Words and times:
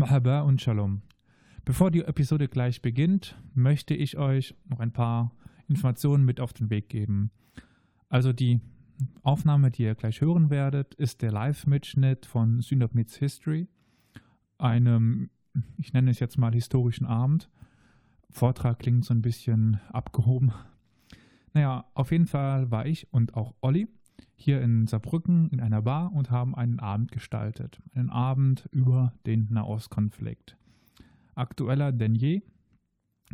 Mahaba 0.00 0.40
und 0.40 0.62
Shalom. 0.62 1.02
Bevor 1.66 1.90
die 1.90 2.00
Episode 2.00 2.48
gleich 2.48 2.80
beginnt, 2.80 3.36
möchte 3.52 3.92
ich 3.92 4.16
euch 4.16 4.54
noch 4.64 4.80
ein 4.80 4.94
paar 4.94 5.36
Informationen 5.68 6.24
mit 6.24 6.40
auf 6.40 6.54
den 6.54 6.70
Weg 6.70 6.88
geben. 6.88 7.30
Also 8.08 8.32
die 8.32 8.62
Aufnahme, 9.20 9.70
die 9.70 9.82
ihr 9.82 9.94
gleich 9.94 10.22
hören 10.22 10.48
werdet, 10.48 10.94
ist 10.94 11.20
der 11.20 11.32
Live-Mitschnitt 11.32 12.24
von 12.24 12.62
Synod 12.62 12.94
Meets 12.94 13.16
History, 13.16 13.68
einem, 14.56 15.28
ich 15.76 15.92
nenne 15.92 16.12
es 16.12 16.18
jetzt 16.18 16.38
mal 16.38 16.54
historischen 16.54 17.04
Abend. 17.04 17.50
Vortrag 18.30 18.78
klingt 18.78 19.04
so 19.04 19.12
ein 19.12 19.20
bisschen 19.20 19.80
abgehoben. 19.92 20.50
Naja, 21.52 21.84
auf 21.92 22.10
jeden 22.10 22.26
Fall 22.26 22.70
war 22.70 22.86
ich 22.86 23.12
und 23.12 23.34
auch 23.34 23.54
Olli 23.60 23.86
hier 24.40 24.62
in 24.62 24.86
Saarbrücken 24.86 25.50
in 25.50 25.60
einer 25.60 25.82
Bar 25.82 26.12
und 26.12 26.30
haben 26.30 26.54
einen 26.54 26.80
Abend 26.80 27.12
gestaltet. 27.12 27.80
Einen 27.94 28.10
Abend 28.10 28.68
über 28.72 29.12
den 29.26 29.48
Nahostkonflikt. 29.50 30.56
Aktueller 31.34 31.92
denn 31.92 32.14
je, 32.14 32.42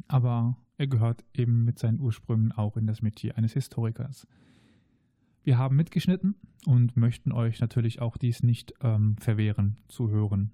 aber 0.08 0.56
er 0.78 0.86
gehört 0.86 1.24
eben 1.32 1.64
mit 1.64 1.78
seinen 1.78 2.00
Ursprüngen 2.00 2.52
auch 2.52 2.76
in 2.76 2.86
das 2.86 3.02
Metier 3.02 3.36
eines 3.38 3.52
Historikers. 3.52 4.26
Wir 5.44 5.58
haben 5.58 5.76
mitgeschnitten 5.76 6.34
und 6.66 6.96
möchten 6.96 7.32
euch 7.32 7.60
natürlich 7.60 8.00
auch 8.00 8.16
dies 8.16 8.42
nicht 8.42 8.74
ähm, 8.80 9.16
verwehren 9.18 9.76
zu 9.88 10.10
hören. 10.10 10.50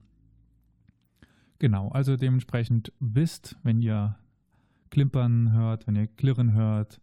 Genau, 1.59 1.89
also 1.89 2.17
dementsprechend 2.17 2.93
wisst, 3.01 3.57
wenn 3.63 3.81
ihr 3.81 4.19
Klimpern 4.91 5.53
hört, 5.53 5.87
wenn 5.87 5.97
ihr 5.97 6.09
Klirren 6.09 6.53
hört, 6.53 7.01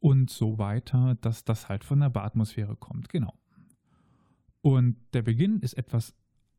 und 0.00 0.30
so 0.30 0.58
weiter, 0.58 1.16
dass 1.20 1.44
das 1.44 1.68
halt 1.68 1.84
von 1.84 2.00
der 2.00 2.10
Baratmosphäre 2.10 2.76
kommt. 2.76 3.08
Genau. 3.08 3.34
Und 4.60 4.96
der 5.12 5.22
Beginn 5.22 5.60
ist 5.60 5.74
etwas 5.74 6.14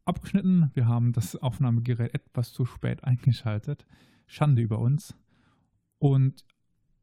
abgeschnitten. 0.06 0.72
Wir 0.74 0.88
haben 0.88 1.14
das 1.14 1.36
Aufnahmegerät 1.36 2.14
etwas 2.14 2.52
zu 2.52 2.66
spät 2.66 3.04
eingeschaltet. 3.04 3.86
Schande 4.26 4.62
über 4.62 4.80
uns. 4.80 5.16
Und 6.00 6.46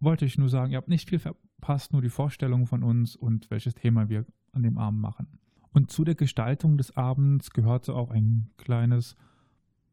wollte 0.01 0.25
ich 0.25 0.39
nur 0.39 0.49
sagen, 0.49 0.73
ihr 0.73 0.79
habt 0.79 0.89
nicht 0.89 1.09
viel 1.09 1.19
verpasst, 1.19 1.93
nur 1.93 2.03
die 2.03 2.11
Vorstellung 2.11 2.67
von 2.67 2.83
uns 2.83 3.17
und 3.17 3.51
welches 3.51 3.75
Thema 3.75 4.09
wir 4.09 4.27
an 4.53 4.63
dem 4.63 4.79
Abend 4.79 5.01
machen. 5.01 5.27
Und 5.71 5.91
zu 5.91 6.05
der 6.05 6.15
Gestaltung 6.15 6.79
des 6.79 6.97
Abends 6.97 7.51
gehörte 7.51 7.95
auch 7.95 8.11
ein 8.11 8.51
kleines, 8.57 9.17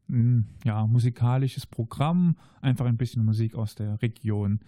hm, 0.08 0.46
ja, 0.64 0.86
musikalisches 0.86 1.66
Programm, 1.66 2.36
einfach 2.62 2.86
ein 2.86 2.96
bisschen 2.96 3.24
Musik 3.24 3.54
aus 3.54 3.74
der 3.74 4.00
Region. 4.00 4.60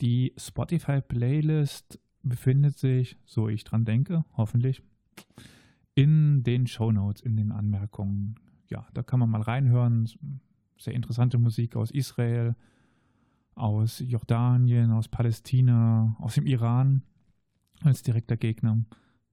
Die 0.00 0.32
Spotify-Playlist 0.36 2.00
befindet 2.22 2.78
sich, 2.78 3.16
so 3.24 3.48
ich 3.48 3.64
dran 3.64 3.84
denke, 3.84 4.24
hoffentlich, 4.36 4.82
in 5.94 6.42
den 6.42 6.66
Show 6.66 6.90
Notes, 6.92 7.22
in 7.22 7.36
den 7.36 7.52
Anmerkungen. 7.52 8.36
Ja, 8.68 8.86
da 8.94 9.02
kann 9.02 9.20
man 9.20 9.30
mal 9.30 9.42
reinhören. 9.42 10.08
Sehr 10.78 10.94
interessante 10.94 11.38
Musik 11.38 11.76
aus 11.76 11.90
Israel, 11.90 12.56
aus 13.54 14.00
Jordanien, 14.00 14.90
aus 14.90 15.08
Palästina, 15.08 16.16
aus 16.18 16.34
dem 16.34 16.46
Iran 16.46 17.02
als 17.82 18.02
direkter 18.02 18.36
Gegner 18.36 18.84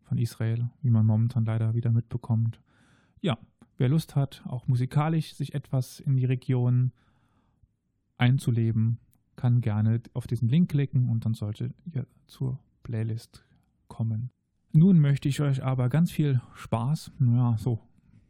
von 0.04 0.18
Israel, 0.18 0.70
wie 0.82 0.90
man 0.90 1.06
momentan 1.06 1.46
leider 1.46 1.74
wieder 1.74 1.92
mitbekommt. 1.92 2.60
Ja, 3.22 3.38
wer 3.78 3.90
Lust 3.90 4.16
hat, 4.16 4.44
auch 4.46 4.68
musikalisch 4.68 5.34
sich 5.34 5.54
etwas 5.54 6.00
in 6.00 6.16
die 6.16 6.26
Region 6.26 6.92
einzuleben, 8.18 9.00
kann 9.40 9.62
gerne 9.62 10.02
auf 10.14 10.28
diesen 10.28 10.50
Link 10.50 10.70
klicken 10.70 11.08
und 11.08 11.24
dann 11.24 11.34
sollte 11.34 11.74
ihr 11.86 12.06
zur 12.28 12.60
Playlist 12.84 13.46
kommen. 13.88 14.32
Nun 14.74 15.00
möchte 15.00 15.30
ich 15.30 15.40
euch 15.40 15.64
aber 15.64 15.88
ganz 15.88 16.12
viel 16.12 16.42
Spaß, 16.56 17.14
ja, 17.22 17.56
so 17.58 17.80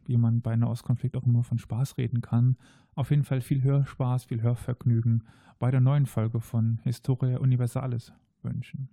wie 0.05 0.17
man 0.17 0.41
bei 0.41 0.52
einer 0.52 0.69
Ostkonflikt 0.69 1.17
auch 1.17 1.25
immer 1.25 1.43
von 1.43 1.57
Spaß 1.57 1.97
reden 1.97 2.21
kann, 2.21 2.57
auf 2.93 3.09
jeden 3.09 3.23
Fall 3.23 3.41
viel 3.41 3.63
Hörspaß, 3.63 4.25
viel 4.25 4.43
Hörvergnügen 4.43 5.23
bei 5.57 5.71
der 5.71 5.81
neuen 5.81 6.05
Folge 6.05 6.41
von 6.41 6.80
Historia 6.83 7.39
Universalis 7.39 8.13
wünschen. 8.43 8.89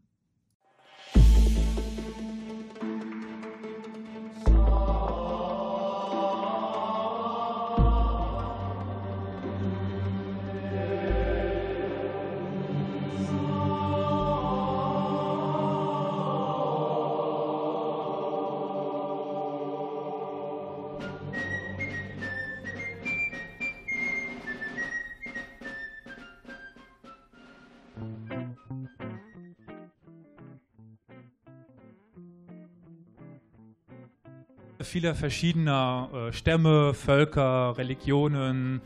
Vieler 34.86 35.14
verschiedener 35.14 36.08
äh, 36.12 36.32
Stämme, 36.32 36.94
Völker, 36.94 37.76
Religionen. 37.76 38.80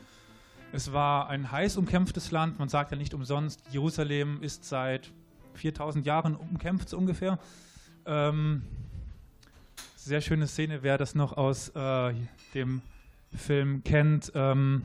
Es 0.73 0.93
war 0.93 1.29
ein 1.29 1.51
heiß 1.51 1.77
umkämpftes 1.77 2.31
Land. 2.31 2.59
Man 2.59 2.69
sagt 2.69 2.91
ja 2.91 2.97
nicht 2.97 3.15
umsonst, 3.15 3.63
Jerusalem 3.71 4.43
ist 4.43 4.65
seit 4.65 5.13
4000 5.55 6.07
Jahren 6.07 6.37
umkämpft 6.37 6.89
so 6.89 6.99
ungefähr. 6.99 7.39
Ähm, 8.07 8.63
sehr 9.97 10.21
schöne 10.21 10.47
Szene, 10.47 10.83
wer 10.83 10.97
das 10.97 11.15
noch 11.15 11.37
aus 11.37 11.69
äh, 11.71 12.15
dem 12.55 12.83
Film 13.37 13.85
kennt. 13.85 14.33
Ähm, 14.35 14.83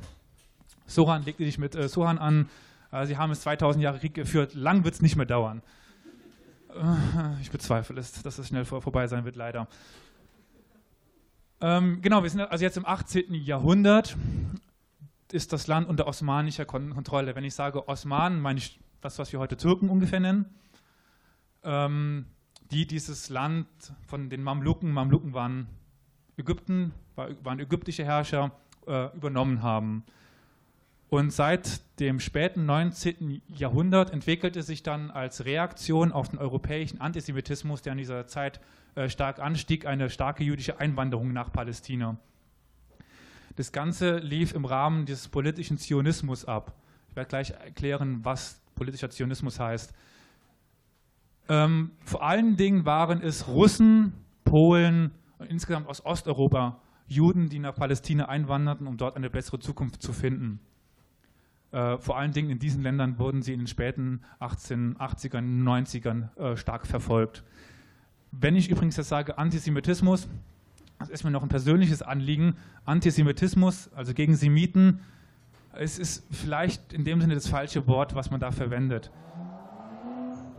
Sohan 0.87 1.23
legte 1.23 1.45
sich 1.45 1.57
mit 1.57 1.75
äh, 1.75 1.87
Sohan 1.87 2.17
an. 2.17 2.49
Äh, 2.91 3.05
sie 3.05 3.17
haben 3.17 3.31
es 3.31 3.41
2000 3.41 3.83
Jahre 3.83 3.99
Krieg 3.99 4.13
geführt. 4.13 4.53
Lang 4.53 4.83
wird 4.83 4.95
es 4.95 5.01
nicht 5.01 5.15
mehr 5.15 5.25
dauern. 5.25 5.61
Äh, 6.69 7.41
ich 7.41 7.51
bezweifle 7.51 7.99
es, 7.99 8.21
dass 8.21 8.37
es 8.37 8.47
schnell 8.47 8.65
vor, 8.65 8.81
vorbei 8.81 9.07
sein 9.07 9.25
wird, 9.25 9.35
leider. 9.35 9.67
Ähm, 11.65 11.99
genau, 12.03 12.21
wir 12.21 12.29
sind 12.29 12.41
also 12.41 12.63
jetzt 12.63 12.77
im 12.77 12.85
18. 12.85 13.33
Jahrhundert, 13.33 14.15
ist 15.31 15.51
das 15.51 15.65
Land 15.65 15.89
unter 15.89 16.05
osmanischer 16.05 16.63
Kontrolle. 16.63 17.35
Wenn 17.35 17.43
ich 17.43 17.55
sage 17.55 17.87
Osmanen, 17.87 18.39
meine 18.39 18.59
ich 18.59 18.79
das, 19.01 19.17
was 19.17 19.33
wir 19.33 19.39
heute 19.39 19.57
Türken 19.57 19.89
ungefähr 19.89 20.19
nennen, 20.19 20.45
ähm, 21.63 22.27
die 22.69 22.85
dieses 22.85 23.29
Land 23.29 23.65
von 24.05 24.29
den 24.29 24.43
Mamluken, 24.43 24.91
Mamluken 24.91 25.33
waren 25.33 25.67
Ägypten, 26.37 26.93
waren 27.15 27.59
ägyptische 27.59 28.05
Herrscher, 28.05 28.51
äh, 28.85 29.07
übernommen 29.15 29.63
haben. 29.63 30.03
Und 31.09 31.31
seit 31.31 31.81
dem 31.99 32.19
späten 32.19 32.66
19. 32.66 33.41
Jahrhundert 33.47 34.11
entwickelte 34.11 34.63
sich 34.63 34.83
dann 34.83 35.11
als 35.11 35.45
Reaktion 35.45 36.11
auf 36.11 36.29
den 36.29 36.39
europäischen 36.39 36.99
Antisemitismus, 36.99 37.81
der 37.81 37.93
in 37.93 37.99
dieser 37.99 38.27
Zeit 38.27 38.59
äh, 38.95 39.07
stark 39.07 39.39
anstieg, 39.39 39.85
eine 39.85 40.09
starke 40.09 40.44
jüdische 40.44 40.79
Einwanderung 40.79 41.31
nach 41.31 41.51
Palästina. 41.51 42.17
Das 43.55 43.71
Ganze 43.71 44.17
lief 44.17 44.53
im 44.53 44.65
Rahmen 44.65 45.05
des 45.05 45.29
politischen 45.29 45.77
Zionismus 45.77 46.44
ab. 46.44 46.73
Ich 47.09 47.15
werde 47.15 47.29
gleich 47.29 47.51
erklären, 47.51 48.19
was 48.23 48.61
politischer 48.75 49.09
Zionismus 49.09 49.59
heißt. 49.59 49.94
Ähm, 51.47 51.91
vor 52.03 52.23
allen 52.23 52.57
Dingen 52.57 52.85
waren 52.85 53.21
es 53.21 53.47
Russen, 53.47 54.13
Polen 54.44 55.11
und 55.38 55.49
insgesamt 55.49 55.88
aus 55.88 56.03
Osteuropa 56.03 56.81
Juden, 57.07 57.49
die 57.49 57.59
nach 57.59 57.75
Palästina 57.75 58.25
einwanderten, 58.25 58.88
um 58.88 58.97
dort 58.97 59.15
eine 59.15 59.29
bessere 59.29 59.59
Zukunft 59.59 60.01
zu 60.01 60.11
finden. 60.11 60.59
Äh, 61.75 61.97
vor 61.97 62.18
allen 62.18 62.31
Dingen 62.31 62.50
in 62.50 62.58
diesen 62.58 62.84
Ländern 62.84 63.19
wurden 63.19 63.41
sie 63.41 63.52
in 63.52 63.59
den 63.59 63.68
späten 63.68 64.22
1880ern, 64.40 65.62
90ern 65.62 66.34
äh, 66.38 66.56
stark 66.56 66.88
verfolgt. 66.88 67.44
Wenn 68.31 68.56
ich 68.56 68.69
übrigens 68.69 68.96
jetzt 68.96 69.09
sage 69.09 69.38
Antisemitismus, 69.38 70.30
das 71.00 71.09
ist 71.09 71.25
mir 71.25 71.31
noch 71.31 71.44
ein 71.44 71.50
persönliches 71.50 72.02
Anliegen. 72.02 72.56
Antisemitismus, 72.86 73.91
also 73.94 74.13
gegen 74.13 74.36
Semiten, 74.36 75.01
es 75.74 76.00
ist 76.00 76.25
vielleicht 76.33 76.94
in 76.94 77.04
dem 77.04 77.19
Sinne 77.19 77.33
das 77.33 77.50
falsche 77.50 77.86
Wort, 77.88 78.16
was 78.16 78.31
man 78.31 78.39
da 78.39 78.51
verwendet. 78.51 79.12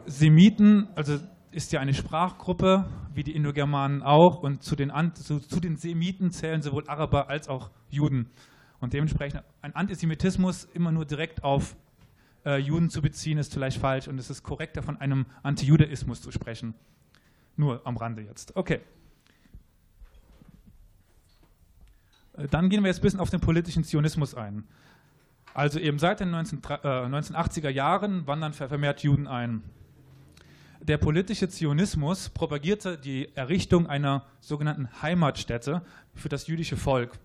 Semiten, 0.04 0.86
also 0.96 1.18
ist 1.50 1.72
ja 1.72 1.80
eine 1.80 1.94
Sprachgruppe, 1.94 2.84
wie 3.14 3.22
die 3.22 3.34
Indogermanen 3.34 4.02
auch, 4.02 4.42
und 4.42 4.62
zu 4.62 4.76
den, 4.76 4.92
zu, 5.14 5.38
zu 5.38 5.60
den 5.60 5.76
Semiten 5.76 6.30
zählen 6.30 6.60
sowohl 6.60 6.86
Araber 6.86 7.30
als 7.30 7.48
auch 7.48 7.70
Juden. 7.88 8.28
Und 8.80 8.92
dementsprechend 8.92 9.42
ein 9.62 9.74
Antisemitismus 9.74 10.64
immer 10.74 10.92
nur 10.92 11.04
direkt 11.04 11.42
auf 11.42 11.76
äh, 12.44 12.58
Juden 12.58 12.90
zu 12.90 13.02
beziehen, 13.02 13.38
ist 13.38 13.52
vielleicht 13.52 13.78
falsch 13.78 14.08
und 14.08 14.18
es 14.18 14.30
ist 14.30 14.42
korrekter, 14.42 14.82
von 14.82 15.00
einem 15.00 15.26
Antijudaismus 15.42 16.22
zu 16.22 16.30
sprechen. 16.30 16.74
Nur 17.56 17.80
am 17.86 17.96
Rande 17.96 18.22
jetzt. 18.22 18.54
Okay. 18.56 18.80
Äh, 22.36 22.46
dann 22.48 22.68
gehen 22.68 22.82
wir 22.82 22.88
jetzt 22.88 22.98
ein 22.98 23.02
bisschen 23.02 23.20
auf 23.20 23.30
den 23.30 23.40
politischen 23.40 23.84
Zionismus 23.84 24.34
ein. 24.34 24.64
Also 25.54 25.78
eben 25.78 25.98
seit 25.98 26.20
den 26.20 26.30
19, 26.30 26.58
äh, 26.58 26.86
1980er 27.06 27.70
Jahren 27.70 28.26
wandern 28.26 28.52
vermehrt 28.52 29.02
Juden 29.02 29.26
ein. 29.26 29.62
Der 30.82 30.98
politische 30.98 31.48
Zionismus 31.48 32.28
propagierte 32.28 32.98
die 32.98 33.34
Errichtung 33.34 33.86
einer 33.86 34.26
sogenannten 34.40 34.88
Heimatstätte 35.02 35.82
für 36.14 36.28
das 36.28 36.46
jüdische 36.46 36.76
Volk. 36.76 37.18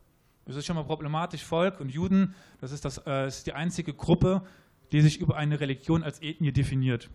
Das 0.46 0.56
ist 0.56 0.66
schon 0.66 0.76
mal 0.76 0.84
problematisch. 0.84 1.44
Volk 1.44 1.80
und 1.80 1.90
Juden, 1.90 2.34
das 2.60 2.72
ist, 2.72 2.84
das, 2.86 2.98
äh, 3.06 3.28
ist 3.28 3.48
die 3.48 3.54
einzige 3.54 3.94
Gruppe, 3.94 4.44
die 4.92 5.02
sich 5.02 5.20
über 5.20 5.38
eine 5.38 5.60
Religion 5.60 6.04
als 6.04 6.22
Ethnie 6.22 6.52
definiert. 6.52 7.10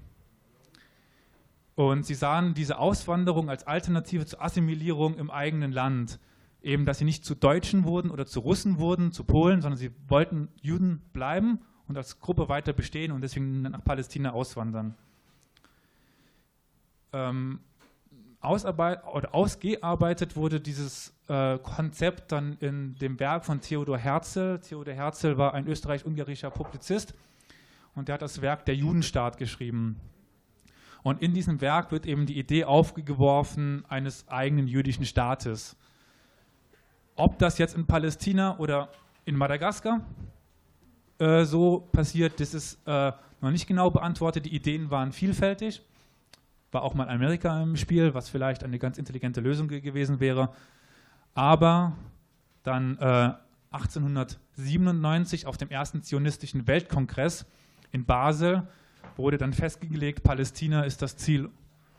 Und 1.75 2.07
sie 2.07 2.15
sahen 2.15 2.55
diese 2.55 2.79
Auswanderung 2.79 3.51
als 3.51 3.67
Alternative 3.67 4.25
zur 4.25 4.43
Assimilierung 4.43 5.17
im 5.19 5.31
eigenen 5.31 5.73
Land. 5.73 6.19
Eben, 6.63 6.87
dass 6.87 6.99
sie 6.99 7.05
nicht 7.05 7.25
zu 7.25 7.35
Deutschen 7.35 7.85
wurden 7.85 8.11
oder 8.11 8.27
zu 8.27 8.41
Russen 8.41 8.79
wurden, 8.79 9.13
zu 9.13 9.25
Polen, 9.25 9.61
sondern 9.61 9.77
sie 9.77 9.91
wollten 10.09 10.49
Juden 10.63 11.03
bleiben 11.13 11.61
und 11.87 11.97
als 11.97 12.19
Gruppe 12.19 12.49
weiter 12.49 12.73
bestehen 12.73 13.13
und 13.13 13.21
deswegen 13.21 13.63
nach 13.63 13.85
Palästina 13.85 14.33
auswandern. 14.33 14.95
Ähm, 17.13 17.61
ausgearbeitet 18.41 20.35
wurde 20.37 20.61
dieses 20.61 21.16
äh, 21.29 21.59
Konzept 21.59 22.33
dann 22.33 22.57
in 22.61 22.95
dem 22.97 23.19
Werk 23.19 23.45
von 23.45 23.61
Theodor 23.61 23.99
Herzl. 23.99 24.59
Theodor 24.61 24.95
Herzl 24.95 25.37
war 25.37 25.55
ein 25.55 25.67
österreich-ungarischer 25.67 26.51
Publizist 26.51 27.15
und 27.95 28.09
der 28.09 28.15
hat 28.15 28.23
das 28.23 28.43
Werk 28.43 28.65
Der 28.67 28.77
Judenstaat 28.77 29.39
geschrieben. 29.39 30.01
Und 31.03 31.23
in 31.23 31.35
diesem 31.35 31.61
Werk 31.61 31.93
wird 31.93 32.05
eben 32.05 32.27
die 32.27 32.39
Idee 32.39 32.65
aufgeworfen 32.65 33.85
eines 33.89 34.29
eigenen 34.29 34.67
jüdischen 34.67 35.05
Staates. 35.05 35.77
Ob 37.15 37.39
das 37.39 37.59
jetzt 37.59 37.77
in 37.77 37.87
Palästina 37.87 38.59
oder 38.59 38.89
in 39.25 39.37
Madagaskar 39.37 40.01
äh, 41.19 41.45
so 41.45 41.89
passiert, 41.93 42.41
das 42.41 42.55
ist 42.55 42.79
äh, 42.87 43.13
noch 43.41 43.51
nicht 43.51 43.67
genau 43.67 43.91
beantwortet. 43.91 44.47
Die 44.47 44.55
Ideen 44.55 44.91
waren 44.91 45.13
vielfältig. 45.13 45.83
War 46.73 46.83
auch 46.83 46.95
mal 46.95 47.09
Amerika 47.09 47.63
im 47.63 47.77
Spiel, 47.77 48.13
was 48.13 48.29
vielleicht 48.29 48.65
eine 48.65 48.79
ganz 48.79 48.99
intelligente 48.99 49.41
Lösung 49.41 49.69
gewesen 49.69 50.21
wäre. 50.21 50.51
Aber 51.37 51.93
dann 52.63 52.97
äh, 52.99 53.35
1897 53.71 55.47
auf 55.47 55.59
dem 55.59 55.69
ersten 55.69 56.03
zionistischen 56.03 56.67
Weltkongress 56.67 57.45
in 57.93 58.07
Basel 58.07 58.67
wurde 59.17 59.37
dann 59.37 59.53
festgelegt, 59.53 60.23
Palästina 60.23 60.85
ist 60.85 61.03
das 61.03 61.19
Ziel 61.19 61.51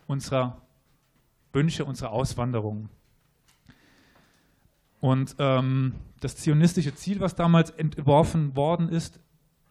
unserer 0.07 0.59
Wünsche, 1.53 1.85
unserer 1.85 2.11
Auswanderung. 2.11 2.89
Und 5.01 5.35
ähm, 5.37 5.93
das 6.19 6.35
zionistische 6.37 6.95
Ziel, 6.95 7.19
was 7.19 7.35
damals 7.35 7.69
entworfen 7.69 8.55
worden 8.55 8.89
ist, 8.89 9.19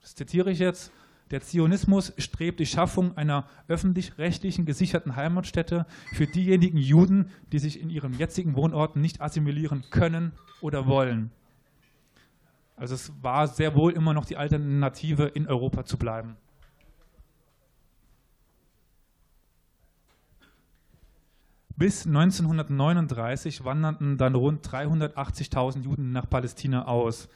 das 0.00 0.14
zitiere 0.14 0.52
ich 0.52 0.60
jetzt, 0.60 0.92
der 1.30 1.40
Zionismus 1.40 2.12
strebt 2.18 2.60
die 2.60 2.66
Schaffung 2.66 3.16
einer 3.16 3.48
öffentlich-rechtlichen 3.66 4.64
gesicherten 4.64 5.16
Heimatstätte 5.16 5.86
für 6.12 6.26
diejenigen 6.26 6.78
Juden, 6.78 7.30
die 7.52 7.58
sich 7.58 7.80
in 7.80 7.90
ihren 7.90 8.16
jetzigen 8.16 8.54
Wohnorten 8.54 9.00
nicht 9.00 9.20
assimilieren 9.20 9.84
können 9.90 10.32
oder 10.60 10.86
wollen. 10.86 11.32
Also 12.76 12.94
es 12.94 13.12
war 13.22 13.48
sehr 13.48 13.74
wohl 13.74 13.92
immer 13.92 14.12
noch 14.12 14.24
die 14.24 14.36
Alternative, 14.36 15.24
in 15.24 15.48
Europa 15.48 15.84
zu 15.84 15.96
bleiben. 15.96 16.36
Bis 21.76 22.06
1939 22.06 23.64
wanderten 23.64 24.16
dann 24.16 24.34
rund 24.34 24.66
380.000 24.66 25.82
Juden 25.82 26.12
nach 26.12 26.28
Palästina 26.28 26.86
aus 26.86 27.28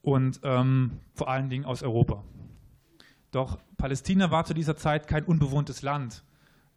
und 0.00 0.40
ähm, 0.42 1.00
vor 1.14 1.28
allen 1.28 1.50
Dingen 1.50 1.64
aus 1.64 1.82
Europa. 1.82 2.24
Doch 3.36 3.58
Palästina 3.76 4.30
war 4.30 4.46
zu 4.46 4.54
dieser 4.54 4.78
Zeit 4.78 5.08
kein 5.08 5.22
unbewohntes 5.22 5.82
Land. 5.82 6.24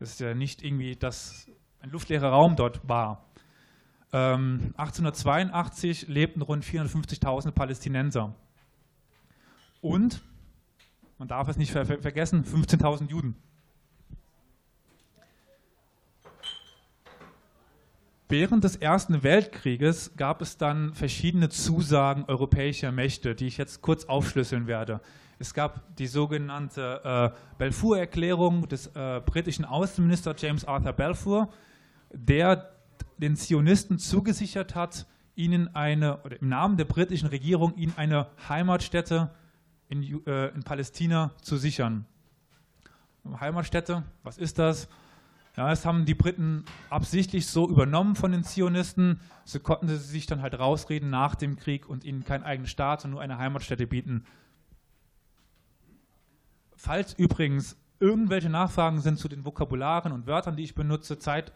Es 0.01 0.09
ist 0.09 0.19
ja 0.19 0.33
nicht 0.33 0.61
irgendwie, 0.61 0.97
dass 0.97 1.47
ein 1.79 1.89
luftleerer 1.89 2.31
Raum 2.31 2.57
dort 2.57 2.85
war. 2.85 3.23
Ähm, 4.11 4.73
1882 4.75 6.09
lebten 6.09 6.41
rund 6.41 6.65
450.000 6.65 7.51
Palästinenser. 7.51 8.35
Und, 9.79 10.21
man 11.17 11.29
darf 11.29 11.47
es 11.47 11.56
nicht 11.56 11.71
ver 11.71 11.85
vergessen, 11.85 12.44
15.000 12.44 13.07
Juden. 13.09 13.38
Während 18.27 18.65
des 18.65 18.75
Ersten 18.75 19.23
Weltkrieges 19.23 20.17
gab 20.17 20.41
es 20.41 20.57
dann 20.57 20.94
verschiedene 20.94 21.47
Zusagen 21.47 22.25
europäischer 22.25 22.91
Mächte, 22.91 23.33
die 23.33 23.47
ich 23.47 23.57
jetzt 23.57 23.81
kurz 23.81 24.03
aufschlüsseln 24.03 24.67
werde. 24.67 25.00
Es 25.41 25.53
gab 25.53 25.95
die 25.95 26.07
sogenannte 26.07 27.33
äh, 27.33 27.57
Balfour-Erklärung 27.57 28.68
des 28.68 28.88
äh, 28.88 29.21
britischen 29.25 29.63
Außenministers 29.63 30.41
James 30.41 30.65
Arthur 30.65 30.91
Balfour, 30.91 31.50
der 32.12 32.74
den 33.18 33.38
Zionisten 33.38 34.00
zugesichert 34.00 34.75
hat, 34.75 35.07
ihnen 35.36 35.74
eine, 35.74 36.21
oder 36.24 36.41
im 36.41 36.50
Namen 36.50 36.75
der 36.75 36.83
britischen 36.83 37.30
Regierung, 37.30 37.74
ihnen 37.75 37.94
eine 37.95 38.27
Heimatstätte 38.50 39.31
in, 39.88 40.03
äh, 40.27 40.47
in 40.50 40.63
Palästina 40.63 41.31
zu 41.42 41.56
sichern. 41.56 42.06
Heimatstätte, 43.39 44.03
was 44.24 44.38
ist 44.38 44.59
das? 44.59 44.89
Ja, 45.56 45.69
das 45.69 45.85
haben 45.85 46.06
die 46.06 46.15
Briten 46.15 46.65
absichtlich 46.89 47.47
so 47.47 47.69
übernommen 47.69 48.15
von 48.15 48.33
den 48.33 48.44
Zionisten. 48.44 49.21
So 49.45 49.59
konnten 49.59 49.88
sie 49.88 49.97
sich 49.97 50.25
dann 50.25 50.42
halt 50.42 50.57
rausreden 50.59 51.09
nach 51.09 51.35
dem 51.35 51.56
Krieg 51.56 51.88
und 51.88 52.03
ihnen 52.03 52.25
keinen 52.25 52.44
eigenen 52.44 52.68
Staat, 52.68 53.01
sondern 53.01 53.15
nur 53.15 53.21
eine 53.21 53.38
Heimatstätte 53.38 53.88
bieten. 53.88 54.25
Falls 56.81 57.13
übrigens 57.13 57.75
irgendwelche 57.99 58.49
Nachfragen 58.49 59.01
sind 59.01 59.19
zu 59.19 59.27
den 59.27 59.43
Vokabularen 59.43 60.13
und 60.13 60.27
Wörtern, 60.27 60.55
die 60.55 60.63
ich 60.63 60.75
benutze, 60.75 61.19
Zeit 61.19 61.51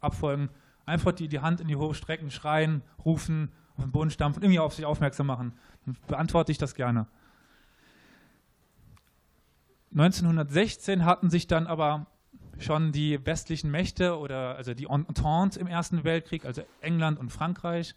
abfolgen, 0.00 0.48
einfach 0.86 1.10
die, 1.10 1.26
die 1.26 1.40
Hand 1.40 1.60
in 1.60 1.66
die 1.66 1.74
Hohe 1.74 1.92
strecken, 1.92 2.30
schreien, 2.30 2.82
rufen, 3.04 3.50
auf 3.76 3.82
den 3.82 3.90
Boden 3.90 4.10
stampfen, 4.10 4.44
irgendwie 4.44 4.60
auf 4.60 4.72
sich 4.72 4.84
aufmerksam 4.84 5.26
machen. 5.26 5.54
Dann 5.84 5.96
beantworte 6.06 6.52
ich 6.52 6.58
das 6.58 6.76
gerne. 6.76 7.08
1916 9.90 11.04
hatten 11.04 11.30
sich 11.30 11.48
dann 11.48 11.66
aber 11.66 12.06
schon 12.60 12.92
die 12.92 13.26
westlichen 13.26 13.72
Mächte 13.72 14.16
oder 14.16 14.54
also 14.54 14.72
die 14.72 14.86
Entente 14.86 15.58
im 15.58 15.66
Ersten 15.66 16.04
Weltkrieg, 16.04 16.44
also 16.44 16.62
England 16.80 17.18
und 17.18 17.30
Frankreich 17.30 17.96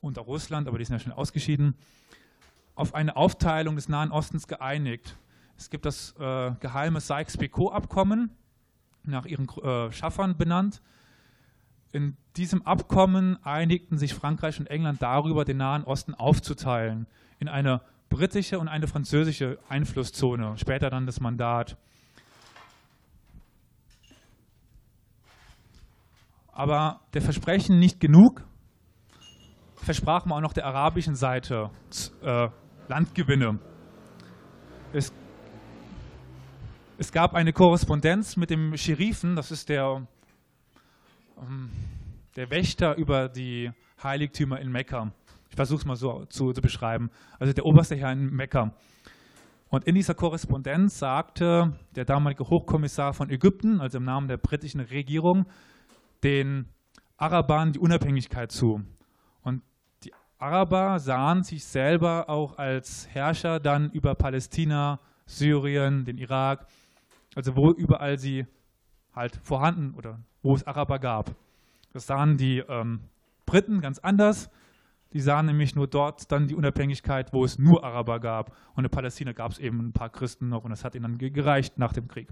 und 0.00 0.18
auch 0.18 0.26
Russland, 0.26 0.68
aber 0.68 0.78
die 0.78 0.86
sind 0.86 0.94
ja 0.94 1.00
schon 1.00 1.12
ausgeschieden, 1.12 1.74
auf 2.76 2.94
eine 2.94 3.14
Aufteilung 3.14 3.76
des 3.76 3.90
Nahen 3.90 4.10
Ostens 4.10 4.48
geeinigt. 4.48 5.18
Es 5.56 5.70
gibt 5.70 5.86
das 5.86 6.14
äh, 6.18 6.52
geheime 6.60 7.00
Sykes-Picot-Abkommen, 7.00 8.30
nach 9.04 9.26
ihren 9.26 9.48
äh, 9.62 9.92
Schaffern 9.92 10.36
benannt. 10.36 10.82
In 11.92 12.16
diesem 12.36 12.66
Abkommen 12.66 13.38
einigten 13.44 13.98
sich 13.98 14.14
Frankreich 14.14 14.58
und 14.58 14.66
England 14.66 15.00
darüber, 15.00 15.44
den 15.44 15.58
Nahen 15.58 15.84
Osten 15.84 16.14
aufzuteilen 16.14 17.06
in 17.38 17.48
eine 17.48 17.82
britische 18.08 18.58
und 18.58 18.68
eine 18.68 18.86
französische 18.86 19.58
Einflusszone, 19.68 20.56
später 20.56 20.90
dann 20.90 21.06
das 21.06 21.20
Mandat. 21.20 21.76
Aber 26.52 27.00
der 27.12 27.22
Versprechen 27.22 27.78
nicht 27.78 28.00
genug, 28.00 28.44
versprach 29.74 30.24
man 30.24 30.38
auch 30.38 30.42
noch 30.42 30.52
der 30.52 30.66
arabischen 30.66 31.16
Seite 31.16 31.70
äh, 32.22 32.48
Landgewinne. 32.88 33.58
Es, 34.92 35.12
es, 36.98 37.12
gab 37.12 37.34
eine 37.34 37.52
Korrespondenz 37.52 38.36
mit 38.36 38.50
dem 38.50 38.76
Scherifen, 38.76 39.36
das 39.36 39.50
ist 39.50 39.68
der, 39.68 40.06
ähm, 41.40 41.70
der 42.36 42.50
Wächter 42.50 42.96
über 42.96 43.28
die 43.28 43.70
Heiligtümer 44.02 44.60
in 44.60 44.70
Mekka. 44.70 45.12
Ich 45.50 45.56
versuche 45.56 45.78
es 45.78 45.84
mal 45.84 45.96
so 45.96 46.24
zu, 46.26 46.52
zu 46.52 46.60
beschreiben. 46.60 47.10
Also 47.38 47.52
der 47.52 47.64
oberste 47.64 47.96
Herr 47.96 48.12
in 48.12 48.30
Mekka. 48.30 48.74
Und 49.68 49.84
in 49.84 49.94
dieser 49.94 50.14
Korrespondenz 50.14 50.98
sagte 50.98 51.78
der 51.96 52.04
damalige 52.04 52.44
Hochkommissar 52.48 53.12
von 53.12 53.30
Ägypten, 53.30 53.80
also 53.80 53.98
im 53.98 54.04
Namen 54.04 54.28
der 54.28 54.36
britischen 54.36 54.80
Regierung, 54.80 55.46
den 56.22 56.68
Arabern 57.16 57.72
die 57.72 57.78
Unabhängigkeit 57.78 58.52
zu. 58.52 58.82
Und 59.42 59.62
die 60.04 60.12
Araber 60.38 60.98
sahen 60.98 61.42
sich 61.42 61.64
selber 61.64 62.28
auch 62.28 62.58
als 62.58 63.08
Herrscher 63.10 63.58
dann 63.58 63.90
über 63.90 64.14
Palästina, 64.14 65.00
Syrien, 65.26 66.04
den 66.04 66.18
Irak, 66.18 66.66
also 67.34 67.56
wo 67.56 67.70
überall 67.72 68.18
sie 68.18 68.46
halt 69.14 69.36
vorhanden 69.36 69.94
oder 69.94 70.20
wo 70.42 70.54
es 70.54 70.66
Araber 70.66 70.98
gab. 70.98 71.34
Das 71.92 72.06
sahen 72.06 72.36
die 72.36 72.58
ähm, 72.58 73.00
Briten 73.46 73.80
ganz 73.80 73.98
anders. 73.98 74.50
Die 75.12 75.20
sahen 75.20 75.46
nämlich 75.46 75.76
nur 75.76 75.86
dort 75.86 76.30
dann 76.32 76.48
die 76.48 76.56
Unabhängigkeit, 76.56 77.32
wo 77.32 77.44
es 77.44 77.58
nur 77.58 77.84
Araber 77.84 78.18
gab. 78.18 78.56
Und 78.74 78.84
in 78.84 78.90
Palästina 78.90 79.32
gab 79.32 79.52
es 79.52 79.60
eben 79.60 79.78
ein 79.78 79.92
paar 79.92 80.10
Christen 80.10 80.48
noch 80.48 80.64
und 80.64 80.70
das 80.70 80.84
hat 80.84 80.96
ihnen 80.96 81.18
dann 81.18 81.32
gereicht 81.32 81.78
nach 81.78 81.92
dem 81.92 82.08
Krieg. 82.08 82.28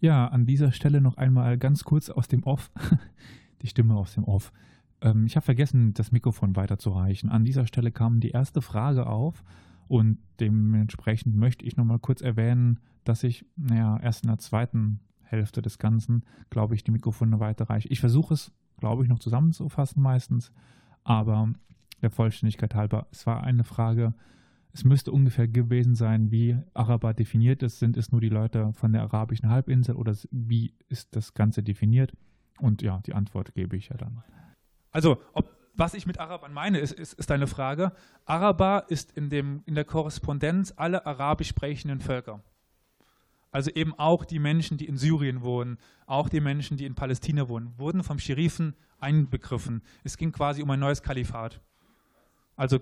Ja, 0.00 0.26
an 0.26 0.44
dieser 0.44 0.70
Stelle 0.72 1.00
noch 1.00 1.16
einmal 1.16 1.56
ganz 1.56 1.84
kurz 1.84 2.10
aus 2.10 2.28
dem 2.28 2.42
Off, 2.42 2.70
die 3.62 3.68
Stimme 3.68 3.96
aus 3.96 4.14
dem 4.14 4.24
Off. 4.24 4.52
Ähm, 5.00 5.24
ich 5.24 5.36
habe 5.36 5.44
vergessen, 5.44 5.94
das 5.94 6.12
Mikrofon 6.12 6.56
weiterzureichen. 6.56 7.30
An 7.30 7.46
dieser 7.46 7.66
Stelle 7.66 7.90
kam 7.90 8.20
die 8.20 8.30
erste 8.30 8.60
Frage 8.60 9.06
auf 9.06 9.42
und 9.88 10.18
dementsprechend 10.40 11.36
möchte 11.36 11.64
ich 11.64 11.76
nochmal 11.76 11.98
kurz 11.98 12.20
erwähnen, 12.20 12.80
dass 13.04 13.22
ich 13.22 13.44
naja, 13.56 13.98
erst 14.02 14.24
in 14.24 14.28
der 14.28 14.38
zweiten 14.38 15.00
Hälfte 15.22 15.62
des 15.62 15.78
Ganzen, 15.78 16.24
glaube 16.50 16.74
ich, 16.74 16.84
die 16.84 16.90
Mikrofone 16.90 17.40
weiterreiche. 17.40 17.88
Ich 17.88 18.00
versuche 18.00 18.34
es, 18.34 18.52
glaube 18.78 19.02
ich, 19.02 19.08
noch 19.08 19.18
zusammenzufassen 19.18 20.02
meistens, 20.02 20.52
Aber 21.04 21.52
der 22.02 22.10
Vollständigkeit 22.10 22.74
halber, 22.74 23.06
es 23.10 23.26
war 23.26 23.42
eine 23.44 23.64
Frage, 23.64 24.14
es 24.72 24.84
müsste 24.84 25.12
ungefähr 25.12 25.46
gewesen 25.46 25.94
sein, 25.94 26.32
wie 26.32 26.56
Araber 26.74 27.14
definiert 27.14 27.62
ist. 27.62 27.78
Sind 27.78 27.96
es 27.96 28.10
nur 28.10 28.20
die 28.20 28.28
Leute 28.28 28.72
von 28.72 28.92
der 28.92 29.02
arabischen 29.02 29.48
Halbinsel 29.48 29.94
oder 29.94 30.16
wie 30.32 30.74
ist 30.88 31.14
das 31.14 31.34
Ganze 31.34 31.62
definiert? 31.62 32.12
Und 32.58 32.82
ja, 32.82 33.00
die 33.06 33.14
Antwort 33.14 33.54
gebe 33.54 33.76
ich 33.76 33.90
ja 33.90 33.96
dann. 33.96 34.24
Also, 34.90 35.18
ob, 35.32 35.53
was 35.76 35.94
ich 35.94 36.06
mit 36.06 36.18
Arabern 36.18 36.52
meine, 36.52 36.78
ist, 36.78 36.92
ist, 36.92 37.14
ist 37.14 37.30
eine 37.30 37.46
Frage. 37.46 37.92
Araber 38.24 38.84
ist 38.88 39.12
in, 39.12 39.28
dem, 39.28 39.62
in 39.66 39.74
der 39.74 39.84
Korrespondenz 39.84 40.72
alle 40.76 41.04
arabisch 41.06 41.48
sprechenden 41.48 42.00
Völker. 42.00 42.42
Also 43.50 43.70
eben 43.70 43.94
auch 43.94 44.24
die 44.24 44.40
Menschen, 44.40 44.78
die 44.78 44.86
in 44.86 44.96
Syrien 44.96 45.42
wohnen, 45.42 45.78
auch 46.06 46.28
die 46.28 46.40
Menschen, 46.40 46.76
die 46.76 46.86
in 46.86 46.94
Palästina 46.94 47.48
wohnen, 47.48 47.72
wurden 47.76 48.02
vom 48.02 48.18
Scherifen 48.18 48.74
einbegriffen. 48.98 49.82
Es 50.02 50.16
ging 50.16 50.32
quasi 50.32 50.62
um 50.62 50.70
ein 50.70 50.80
neues 50.80 51.02
Kalifat. 51.02 51.60
Also 52.56 52.80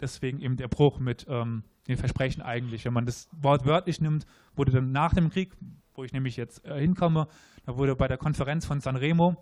deswegen 0.00 0.40
eben 0.40 0.56
der 0.56 0.68
Bruch 0.68 0.98
mit 1.00 1.26
ähm, 1.28 1.64
den 1.88 1.96
Versprechen 1.96 2.42
eigentlich. 2.42 2.84
Wenn 2.84 2.92
man 2.92 3.06
das 3.06 3.28
Wort 3.32 3.66
wörtlich 3.66 4.00
nimmt, 4.00 4.26
wurde 4.54 4.72
dann 4.72 4.92
nach 4.92 5.14
dem 5.14 5.30
Krieg, 5.30 5.56
wo 5.94 6.04
ich 6.04 6.12
nämlich 6.12 6.36
jetzt 6.36 6.64
äh, 6.64 6.78
hinkomme, 6.80 7.26
da 7.66 7.76
wurde 7.76 7.96
bei 7.96 8.06
der 8.08 8.18
Konferenz 8.18 8.66
von 8.66 8.80
Sanremo, 8.80 9.36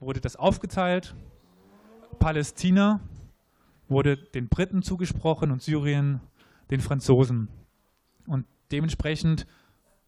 wurde 0.00 0.20
das 0.20 0.36
aufgeteilt. 0.36 1.14
Palästina 2.18 3.00
wurde 3.88 4.16
den 4.16 4.48
Briten 4.48 4.82
zugesprochen 4.82 5.50
und 5.50 5.62
Syrien 5.62 6.20
den 6.70 6.80
Franzosen. 6.80 7.48
Und 8.26 8.46
dementsprechend 8.72 9.46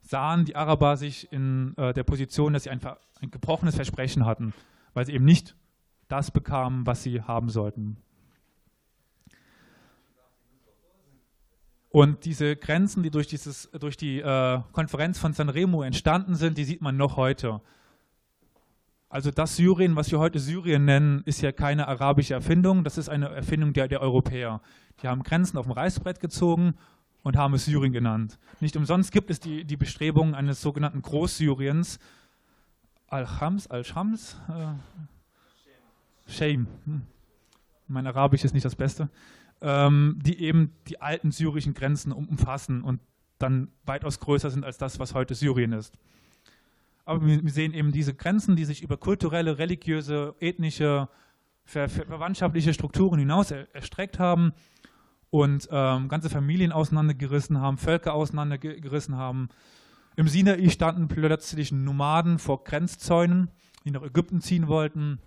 sahen 0.00 0.44
die 0.44 0.56
Araber 0.56 0.96
sich 0.96 1.32
in 1.32 1.76
äh, 1.76 1.92
der 1.92 2.02
Position, 2.02 2.52
dass 2.52 2.64
sie 2.64 2.70
ein, 2.70 2.80
ein 3.20 3.30
gebrochenes 3.30 3.76
Versprechen 3.76 4.26
hatten, 4.26 4.54
weil 4.94 5.06
sie 5.06 5.12
eben 5.12 5.24
nicht 5.24 5.54
das 6.08 6.30
bekamen, 6.30 6.86
was 6.86 7.02
sie 7.02 7.22
haben 7.22 7.50
sollten. 7.50 7.98
Und 11.90 12.24
diese 12.24 12.56
Grenzen, 12.56 13.02
die 13.02 13.10
durch, 13.10 13.26
dieses, 13.28 13.70
durch 13.72 13.96
die 13.96 14.20
äh, 14.20 14.60
Konferenz 14.72 15.18
von 15.18 15.32
Sanremo 15.32 15.82
entstanden 15.82 16.34
sind, 16.34 16.58
die 16.58 16.64
sieht 16.64 16.82
man 16.82 16.96
noch 16.96 17.16
heute. 17.16 17.60
Also 19.08 19.30
das 19.30 19.56
Syrien, 19.56 19.96
was 19.96 20.10
wir 20.10 20.18
heute 20.18 20.38
Syrien 20.38 20.84
nennen, 20.84 21.22
ist 21.24 21.40
ja 21.40 21.52
keine 21.52 21.88
arabische 21.88 22.34
Erfindung, 22.34 22.84
das 22.84 22.98
ist 22.98 23.08
eine 23.08 23.28
Erfindung 23.30 23.72
der, 23.72 23.88
der 23.88 24.02
Europäer. 24.02 24.60
Die 25.02 25.08
haben 25.08 25.22
Grenzen 25.22 25.56
auf 25.56 25.66
dem 25.66 25.72
Reißbrett 25.72 26.20
gezogen 26.20 26.74
und 27.22 27.36
haben 27.36 27.54
es 27.54 27.64
Syrien 27.64 27.92
genannt. 27.92 28.38
Nicht 28.60 28.76
umsonst 28.76 29.12
gibt 29.12 29.30
es 29.30 29.40
die, 29.40 29.64
die 29.64 29.76
Bestrebungen 29.76 30.34
eines 30.34 30.60
sogenannten 30.60 31.00
Großsyriens, 31.00 31.98
Al-Shams, 33.06 33.66
Al-Shams, 33.68 34.36
äh, 34.48 36.30
Shame. 36.30 36.66
Hm. 36.84 37.02
Mein 37.86 38.06
Arabisch 38.06 38.44
ist 38.44 38.52
nicht 38.52 38.66
das 38.66 38.76
Beste 38.76 39.08
ähm, 39.60 40.18
die 40.22 40.40
eben 40.40 40.72
die 40.86 41.00
alten 41.00 41.30
syrischen 41.30 41.74
Grenzen 41.74 42.12
umfassen 42.12 42.82
und 42.82 43.00
dann 43.38 43.68
weitaus 43.84 44.20
größer 44.20 44.50
sind 44.50 44.64
als 44.64 44.78
das, 44.78 44.98
was 44.98 45.14
heute 45.14 45.34
Syrien 45.34 45.72
ist. 45.72 45.96
Aber 47.08 47.24
wir 47.24 47.50
sehen 47.50 47.72
eben 47.72 47.90
diese 47.90 48.12
Grenzen, 48.12 48.54
die 48.54 48.66
sich 48.66 48.82
über 48.82 48.98
kulturelle, 48.98 49.56
religiöse, 49.56 50.34
ethnische, 50.40 51.08
ver 51.64 51.88
ver 51.88 52.04
verwandtschaftliche 52.04 52.74
Strukturen 52.74 53.18
hinaus 53.18 53.50
er 53.50 53.74
erstreckt 53.74 54.18
haben 54.18 54.52
und 55.30 55.70
ähm, 55.72 56.08
ganze 56.08 56.28
Familien 56.28 56.70
auseinandergerissen 56.70 57.62
haben, 57.62 57.78
Völker 57.78 58.12
auseinandergerissen 58.12 59.16
haben. 59.16 59.48
Im 60.16 60.28
Sinai 60.28 60.68
standen 60.68 61.08
plötzlich 61.08 61.72
Nomaden 61.72 62.38
vor 62.38 62.62
Grenzzäunen, 62.62 63.48
die 63.86 63.90
nach 63.90 64.02
Ägypten 64.02 64.42
ziehen 64.42 64.68
wollten. 64.68 65.18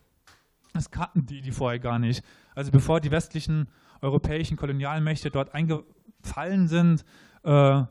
Das 0.73 0.91
kannten 0.91 1.25
die, 1.25 1.41
die 1.41 1.51
vorher 1.51 1.79
gar 1.79 1.97
nicht. 1.97 2.23
Also 2.53 2.69
bevor 2.69 3.01
die 3.01 3.09
westlichen 3.09 3.69
europäischen 4.01 4.55
Kolonialmächte 4.55 5.31
dort 5.31 5.55
eingefallen 5.55 6.67
sind, 6.67 7.03
äh, 7.41 7.83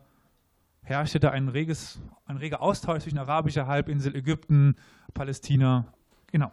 herrschte 0.91 1.21
da 1.21 1.31
ein, 1.31 1.49
reges, 1.49 2.01
ein 2.27 2.37
reger 2.37 2.61
Austausch 2.61 3.03
zwischen 3.03 3.19
arabischer 3.19 3.67
Halbinsel, 3.67 4.15
Ägypten, 4.15 4.77
Palästina. 5.15 5.87
Genau. 6.31 6.53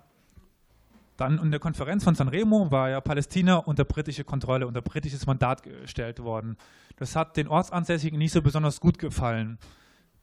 Dann 1.17 1.39
in 1.39 1.51
der 1.51 1.60
Konferenz 1.60 2.03
von 2.03 2.15
Sanremo 2.15 2.70
war 2.72 2.89
ja 2.89 3.01
Palästina 3.01 3.58
unter 3.58 3.84
britische 3.86 4.24
Kontrolle, 4.24 4.67
unter 4.67 4.82
britisches 4.82 5.25
Mandat 5.25 5.63
gestellt 5.63 6.20
worden. 6.20 6.58
Das 6.98 7.15
hat 7.15 7.38
den 7.38 7.48
Ortsansässigen 7.48 8.20
nicht 8.20 8.32
so 8.32 8.41
besonders 8.41 8.79
gut 8.79 9.00
gefallen. 9.00 9.58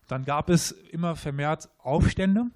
Dann 0.06 0.24
gab 0.24 0.50
es 0.50 0.70
immer 0.70 1.16
vermehrt 1.16 1.68
Aufstände. 1.78 2.46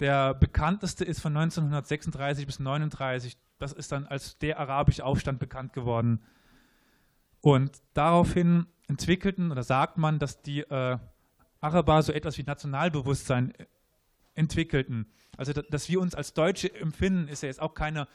Der 0.00 0.34
bekannteste 0.34 1.04
ist 1.04 1.20
von 1.20 1.36
1936 1.36 2.46
bis 2.46 2.60
1939 2.60 3.36
das 3.58 3.72
ist 3.72 3.92
dann 3.92 4.06
als 4.06 4.38
der 4.38 4.58
arabische 4.58 5.04
Aufstand 5.04 5.38
bekannt 5.38 5.72
geworden. 5.72 6.22
Und 7.40 7.82
daraufhin 7.94 8.66
entwickelten 8.88 9.52
oder 9.52 9.62
sagt 9.62 9.98
man, 9.98 10.18
dass 10.18 10.42
die 10.42 10.60
äh, 10.60 10.98
Araber 11.60 12.02
so 12.02 12.12
etwas 12.12 12.38
wie 12.38 12.42
Nationalbewusstsein 12.42 13.54
äh, 13.54 13.66
entwickelten. 14.34 15.06
Also, 15.36 15.52
dass 15.52 15.88
wir 15.88 16.00
uns 16.00 16.14
als 16.14 16.34
Deutsche 16.34 16.74
empfinden, 16.74 17.28
ist 17.28 17.42
ja 17.42 17.48
jetzt 17.48 17.60
auch 17.60 17.74
keine 17.74 18.08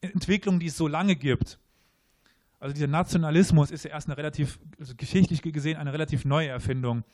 Entwicklung, 0.00 0.60
die 0.60 0.66
es 0.66 0.76
so 0.76 0.86
lange 0.86 1.16
gibt. 1.16 1.58
Also 2.58 2.74
dieser 2.74 2.88
Nationalismus 2.88 3.70
ist 3.70 3.84
ja 3.84 3.90
erst 3.90 4.08
eine 4.08 4.18
relativ, 4.18 4.58
also 4.78 4.94
geschichtlich 4.94 5.40
gesehen, 5.40 5.78
eine 5.78 5.94
relativ 5.94 6.26
neue 6.26 6.48
Erfindung. 6.48 7.04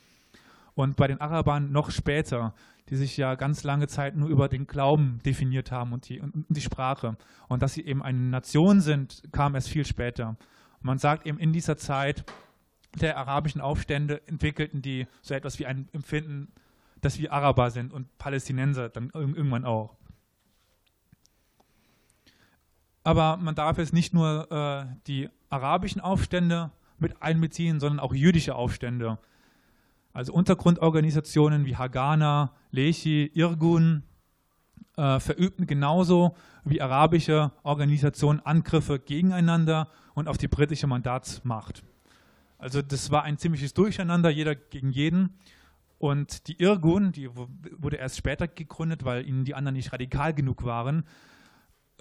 Und 0.75 0.97
bei 0.97 1.07
den 1.07 1.21
Arabern 1.21 1.71
noch 1.71 1.91
später 1.91 2.53
die 2.89 2.97
sich 2.97 3.17
ja 3.17 3.35
ganz 3.35 3.65
lange 3.65 3.89
Zeit 3.89 4.17
nur 4.17 4.29
über 4.29 4.49
den 4.49 4.67
Glauben 4.67 5.21
definiert 5.25 5.73
haben 5.73 5.93
und 5.93 6.09
die, 6.09 6.21
und 6.21 6.47
die 6.49 6.61
Sprache. 6.61 7.17
Und 7.49 7.63
dass 7.63 7.75
sie 7.75 7.85
eben 7.85 8.03
eine 8.03 8.19
Nation 8.19 8.81
sind, 8.81 9.23
kam 9.33 9.55
erst 9.55 9.69
viel 9.69 9.85
später. 9.85 10.37
Man 10.81 10.99
sagt 10.99 11.27
eben 11.27 11.39
in 11.39 11.53
dieser 11.53 11.77
Zeit 11.77 12.25
der 12.95 13.19
arabischen 13.19 13.61
Aufstände 13.61 14.23
entwickelten 14.27 14.83
die 14.83 15.07
so 15.23 15.35
etwas 15.35 15.59
wie 15.59 15.67
ein 15.67 15.89
Empfinden, 15.93 16.53
dass 17.01 17.19
wir 17.19 17.33
Araber 17.33 17.71
sind 17.71 17.93
und 17.93 18.17
Palästinenser 18.19 18.89
dann 18.89 19.11
irgendwann 19.13 19.65
auch. 19.65 19.95
Aber 23.05 23.37
man 23.37 23.55
darf 23.55 23.79
jetzt 23.79 23.93
nicht 23.93 24.15
nur 24.15 24.51
äh, 24.51 24.87
die 25.07 25.29
arabischen 25.49 26.01
Aufstände 26.01 26.73
mit 26.99 27.23
einbeziehen, 27.23 27.79
sondern 27.79 28.01
auch 28.01 28.15
jüdische 28.15 28.57
Aufstände. 28.57 29.19
Also 30.13 30.33
Untergrundorganisationen 30.33 31.67
wie 31.67 31.77
Hagana, 31.77 32.53
Lechi, 32.71 33.31
Irgun 33.35 34.03
äh, 34.97 35.21
verübten 35.21 35.67
genauso 35.67 36.35
wie 36.65 36.81
arabische 36.81 37.53
Organisationen 37.63 38.41
Angriffe 38.41 38.99
gegeneinander 38.99 39.89
und 40.17 40.29
auf 40.29 40.39
die 40.39 40.49
britische 40.49 40.87
Mandatsmacht. 40.87 41.85
Also 42.59 42.81
das 42.81 43.11
war 43.11 43.23
ein 43.23 43.37
ziemliches 43.37 43.75
Durcheinander, 43.75 44.31
jeder 44.31 44.55
gegen 44.55 44.91
jeden. 44.91 45.35
Und 45.99 46.49
die 46.49 46.59
Irgun, 46.59 47.13
die 47.13 47.29
wurde 47.35 47.97
erst 47.97 48.17
später 48.17 48.49
gegründet, 48.49 49.05
weil 49.05 49.29
ihnen 49.29 49.45
die 49.45 49.55
anderen 49.55 49.75
nicht 49.75 49.93
radikal 49.93 50.33
genug 50.33 50.65
waren, 50.65 51.05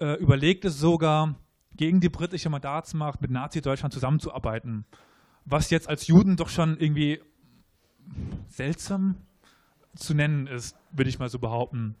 äh, 0.00 0.14
überlegte 0.14 0.70
sogar, 0.70 1.36
gegen 1.74 2.00
die 2.00 2.08
britische 2.08 2.48
Mandatsmacht 2.48 3.20
mit 3.20 3.30
Nazi-Deutschland 3.30 3.92
zusammenzuarbeiten. 3.92 4.86
Was 5.44 5.68
jetzt 5.68 5.86
als 5.86 6.06
Juden 6.06 6.36
doch 6.36 6.48
schon 6.48 6.78
irgendwie 6.78 7.20
seltsam 8.48 9.16
zu 9.94 10.14
nennen 10.14 10.46
ist, 10.46 10.74
würde 10.90 11.10
ich 11.10 11.18
mal 11.18 11.28
so 11.28 11.38
behaupten. 11.38 11.96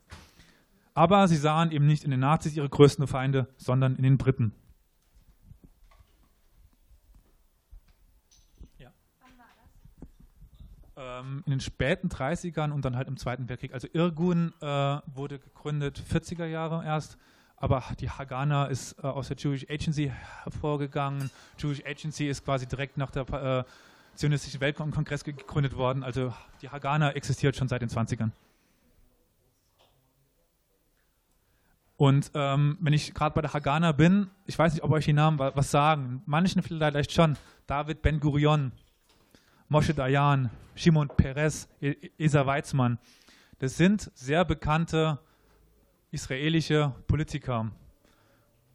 Aber 0.94 1.28
sie 1.28 1.36
sahen 1.36 1.72
eben 1.72 1.84
nicht 1.84 2.04
in 2.04 2.10
den 2.10 2.20
Nazis 2.20 2.56
ihre 2.56 2.70
größten 2.70 3.06
Feinde, 3.06 3.48
sondern 3.58 3.96
in 3.96 4.02
den 4.02 4.16
Briten. 4.16 4.54
Ähm, 11.18 11.42
in 11.46 11.50
den 11.50 11.60
späten 11.60 12.08
30ern 12.08 12.70
und 12.70 12.84
dann 12.84 12.96
halt 12.96 13.08
im 13.08 13.16
Zweiten 13.16 13.48
Weltkrieg. 13.48 13.72
Also 13.72 13.88
Irgun 13.92 14.52
äh, 14.60 14.66
wurde 15.06 15.38
gegründet 15.38 16.02
40er 16.10 16.46
Jahre 16.46 16.84
erst, 16.84 17.18
aber 17.56 17.82
die 18.00 18.10
Hagana 18.10 18.66
ist 18.66 18.98
äh, 18.98 19.06
aus 19.06 19.28
der 19.28 19.36
Jewish 19.36 19.66
Agency 19.68 20.12
hervorgegangen. 20.44 21.30
Jewish 21.58 21.84
Agency 21.84 22.28
ist 22.28 22.44
quasi 22.44 22.66
direkt 22.66 22.96
nach 22.96 23.10
der 23.10 23.28
äh, 23.30 23.64
zionistischen 24.14 24.60
Weltkongress 24.60 25.24
gegründet 25.24 25.76
worden. 25.76 26.02
Also 26.02 26.34
die 26.62 26.68
Hagana 26.68 27.12
existiert 27.12 27.56
schon 27.56 27.68
seit 27.68 27.82
den 27.82 27.88
20ern. 27.88 28.30
Und 31.96 32.30
ähm, 32.34 32.76
wenn 32.80 32.92
ich 32.92 33.14
gerade 33.14 33.34
bei 33.34 33.40
der 33.40 33.54
Hagana 33.54 33.92
bin, 33.92 34.28
ich 34.44 34.58
weiß 34.58 34.74
nicht, 34.74 34.82
ob 34.82 34.90
euch 34.90 35.06
die 35.06 35.14
Namen 35.14 35.38
was 35.38 35.70
sagen. 35.70 36.22
Manchen 36.26 36.62
vielleicht 36.62 37.12
schon. 37.12 37.38
David 37.66 38.02
Ben 38.02 38.20
Gurion, 38.20 38.72
Moshe 39.68 39.94
Dayan, 39.94 40.50
Shimon 40.74 41.08
Peres, 41.08 41.68
Esa 42.18 42.46
Weizmann. 42.46 42.98
Das 43.58 43.76
sind 43.76 44.10
sehr 44.14 44.44
bekannte 44.44 45.18
israelische 46.10 46.94
Politiker. 47.06 47.70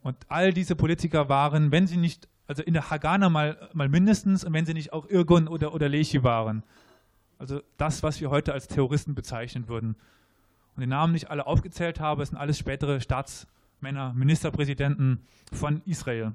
Und 0.02 0.16
all 0.28 0.52
diese 0.52 0.76
Politiker 0.76 1.28
waren, 1.28 1.70
wenn 1.70 1.86
sie 1.86 1.96
nicht 1.96 2.28
also 2.46 2.62
in 2.62 2.74
der 2.74 2.90
Hagana 2.90 3.30
mal, 3.30 3.70
mal 3.72 3.88
mindestens, 3.88 4.44
und 4.44 4.52
wenn 4.52 4.66
sie 4.66 4.74
nicht 4.74 4.92
auch 4.92 5.08
Irgun 5.08 5.48
oder, 5.48 5.72
oder 5.72 5.88
Lechi 5.88 6.22
waren. 6.22 6.62
Also 7.38 7.62
das, 7.78 8.02
was 8.02 8.20
wir 8.20 8.28
heute 8.28 8.52
als 8.52 8.68
Terroristen 8.68 9.14
bezeichnen 9.14 9.68
würden. 9.68 9.96
und 10.76 10.82
die 10.82 10.86
Namen 10.86 11.14
nicht 11.14 11.30
alle 11.30 11.46
aufgezählt 11.46 12.00
habe, 12.00 12.26
sind 12.26 12.36
alles 12.36 12.58
spätere 12.58 13.00
Staatsmänner, 13.00 14.12
Ministerpräsidenten 14.12 15.26
von 15.52 15.80
Israel. 15.86 16.34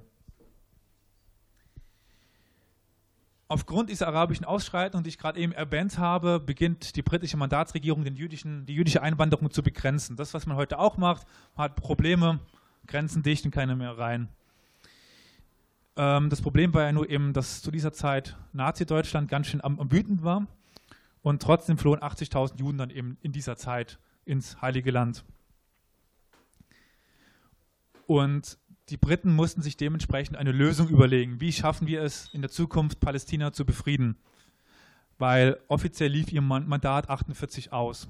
Aufgrund 3.49 3.89
dieser 3.89 4.07
arabischen 4.07 4.45
Ausschreitungen, 4.45 5.03
die 5.05 5.09
ich 5.09 5.17
gerade 5.17 5.39
eben 5.39 5.53
erwähnt 5.53 5.97
habe, 5.97 6.39
beginnt 6.39 6.97
die 6.97 7.01
britische 7.01 7.37
Mandatsregierung 7.37 8.03
den 8.03 8.17
jüdischen, 8.17 8.65
die 8.65 8.73
jüdische 8.73 9.01
Einwanderung 9.01 9.51
zu 9.51 9.63
begrenzen. 9.63 10.17
Das, 10.17 10.33
was 10.33 10.45
man 10.45 10.57
heute 10.57 10.79
auch 10.79 10.97
macht, 10.97 11.25
man 11.55 11.65
hat 11.65 11.75
Probleme, 11.75 12.39
Grenzen 12.87 13.23
dichten 13.23 13.49
keine 13.49 13.77
mehr 13.77 13.97
rein. 13.97 14.27
Ähm, 15.95 16.29
das 16.29 16.41
Problem 16.41 16.73
war 16.73 16.83
ja 16.83 16.91
nur 16.91 17.09
eben, 17.09 17.31
dass 17.31 17.61
zu 17.61 17.71
dieser 17.71 17.93
Zeit 17.93 18.35
Nazi-Deutschland 18.51 19.29
ganz 19.29 19.47
schön 19.47 19.63
am, 19.63 19.79
am 19.79 19.91
wütend 19.93 20.23
war 20.23 20.45
und 21.21 21.41
trotzdem 21.41 21.77
flohen 21.77 21.99
80.000 21.99 22.59
Juden 22.59 22.77
dann 22.77 22.89
eben 22.89 23.17
in 23.21 23.31
dieser 23.31 23.55
Zeit 23.55 23.97
ins 24.25 24.61
Heilige 24.61 24.91
Land. 24.91 25.23
Und 28.07 28.57
die 28.89 28.97
Briten 28.97 29.33
mussten 29.33 29.61
sich 29.61 29.75
dementsprechend 29.75 30.37
eine 30.37 30.51
Lösung 30.51 30.87
überlegen. 30.87 31.41
Wie 31.41 31.51
schaffen 31.51 31.87
wir 31.87 32.01
es 32.03 32.29
in 32.33 32.41
der 32.41 32.49
Zukunft, 32.49 32.99
Palästina 32.99 33.51
zu 33.51 33.65
befrieden? 33.65 34.17
Weil 35.17 35.57
offiziell 35.67 36.11
lief 36.11 36.31
ihr 36.31 36.41
Mandat 36.41 37.09
48 37.09 37.73
aus. 37.73 38.07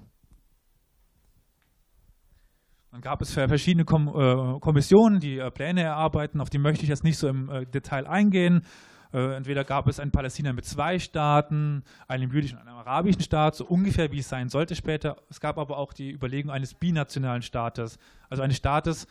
Dann 2.91 3.01
gab 3.01 3.21
es 3.21 3.33
verschiedene 3.33 3.83
äh, 3.83 4.59
Kommissionen, 4.59 5.19
die 5.19 5.39
äh, 5.39 5.51
Pläne 5.51 5.83
erarbeiten, 5.83 6.41
auf 6.41 6.49
die 6.49 6.57
möchte 6.57 6.83
ich 6.83 6.89
jetzt 6.89 7.03
nicht 7.03 7.17
so 7.17 7.27
im 7.27 7.49
äh, 7.49 7.65
Detail 7.65 8.07
eingehen. 8.07 8.63
entweder 9.11 9.63
gab 9.63 9.87
es 9.87 10.01
ein 10.01 10.11
Palästina 10.11 10.51
mit 10.51 10.65
zwei 10.65 10.99
Staaten, 10.99 11.83
einem 12.09 12.29
jüdischen 12.29 12.57
und 12.57 12.67
einem 12.67 12.77
arabischen 12.77 13.21
Staat, 13.21 13.55
so 13.55 13.65
ungefähr 13.65 14.11
wie 14.11 14.19
es 14.19 14.27
sein 14.27 14.49
sollte 14.49 14.75
später. 14.75 15.15
Es 15.29 15.39
gab 15.39 15.57
aber 15.57 15.77
auch 15.77 15.93
die 15.93 16.11
Überlegung 16.11 16.51
eines 16.51 16.73
binationalen 16.73 17.41
Staates, 17.41 17.99
also 18.29 18.43
eines 18.43 18.57
Staates, 18.57 19.07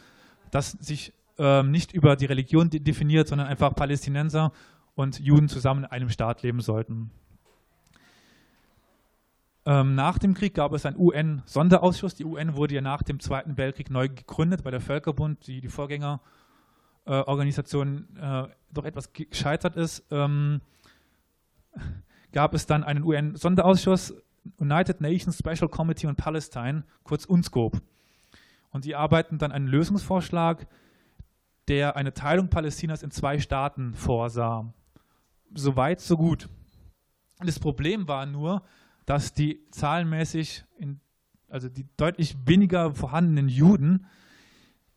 das 0.51 0.73
sich 0.73 1.15
ähm, 1.39 1.71
nicht 1.71 1.93
über 1.93 2.17
die 2.17 2.27
Religion 2.27 2.71
definiert, 2.71 3.29
sondern 3.29 3.47
einfach 3.47 3.75
Palästinenser 3.75 4.53
und 4.95 5.21
Juden 5.21 5.49
zusammen 5.49 5.85
in 5.85 5.91
einem 5.91 6.09
Staat 6.09 6.43
leben 6.43 6.61
sollten. 6.61 7.11
Ähm, 9.67 9.95
nach 9.97 10.17
dem 10.19 10.35
Krieg 10.35 10.55
gab 10.55 10.73
es 10.73 10.87
einen 10.87 10.97
UN-Sonderausschuss. 10.97 12.15
Die 12.15 12.25
UN 12.25 12.55
wurde 12.55 12.77
ja 12.77 12.81
nach 12.81 13.03
dem 13.03 13.19
Zweiten 13.19 13.59
Weltkrieg 13.59 13.91
neu 13.91 14.09
gegründet, 14.09 14.65
weil 14.65 14.71
der 14.71 14.81
Völkerbund, 14.81 15.49
die, 15.49 15.61
die 15.61 15.69
Vorgängerorganisation, 15.69 18.07
äh, 18.17 18.45
äh, 18.45 18.49
doch 18.73 18.85
etwas 18.85 19.13
gescheitert 19.13 19.75
ist. 19.77 20.05
Ähm, 20.13 20.61
gab 22.33 22.55
es 22.55 22.67
dann 22.67 22.85
einen 22.85 23.03
UN-Sonderausschuss, 23.03 24.15
United 24.59 25.01
Nations 25.01 25.37
Special 25.37 25.69
Committee 25.69 26.07
on 26.07 26.15
Palestine, 26.15 26.85
kurz 27.03 27.25
UNSCOPE. 27.25 27.81
Und 28.71 28.85
die 28.85 28.95
arbeiten 28.95 29.39
dann 29.39 29.51
einen 29.51 29.67
Lösungsvorschlag, 29.67 30.69
der 31.69 31.97
eine 31.97 32.15
Teilung 32.15 32.49
Palästinas 32.49 33.03
in 33.03 33.11
zwei 33.11 33.39
Staaten 33.39 33.95
vorsah. 33.95 34.73
So 35.55 35.77
weit, 35.77 36.01
so 36.01 36.17
gut. 36.17 36.49
Das 37.39 37.59
Problem 37.59 38.09
war 38.09 38.27
nur, 38.27 38.63
dass 39.05 39.33
die 39.33 39.65
zahlenmäßig, 39.71 40.65
in, 40.79 41.01
also 41.49 41.69
die 41.69 41.87
deutlich 41.97 42.37
weniger 42.47 42.95
vorhandenen 42.95 43.49
Juden, 43.49 44.07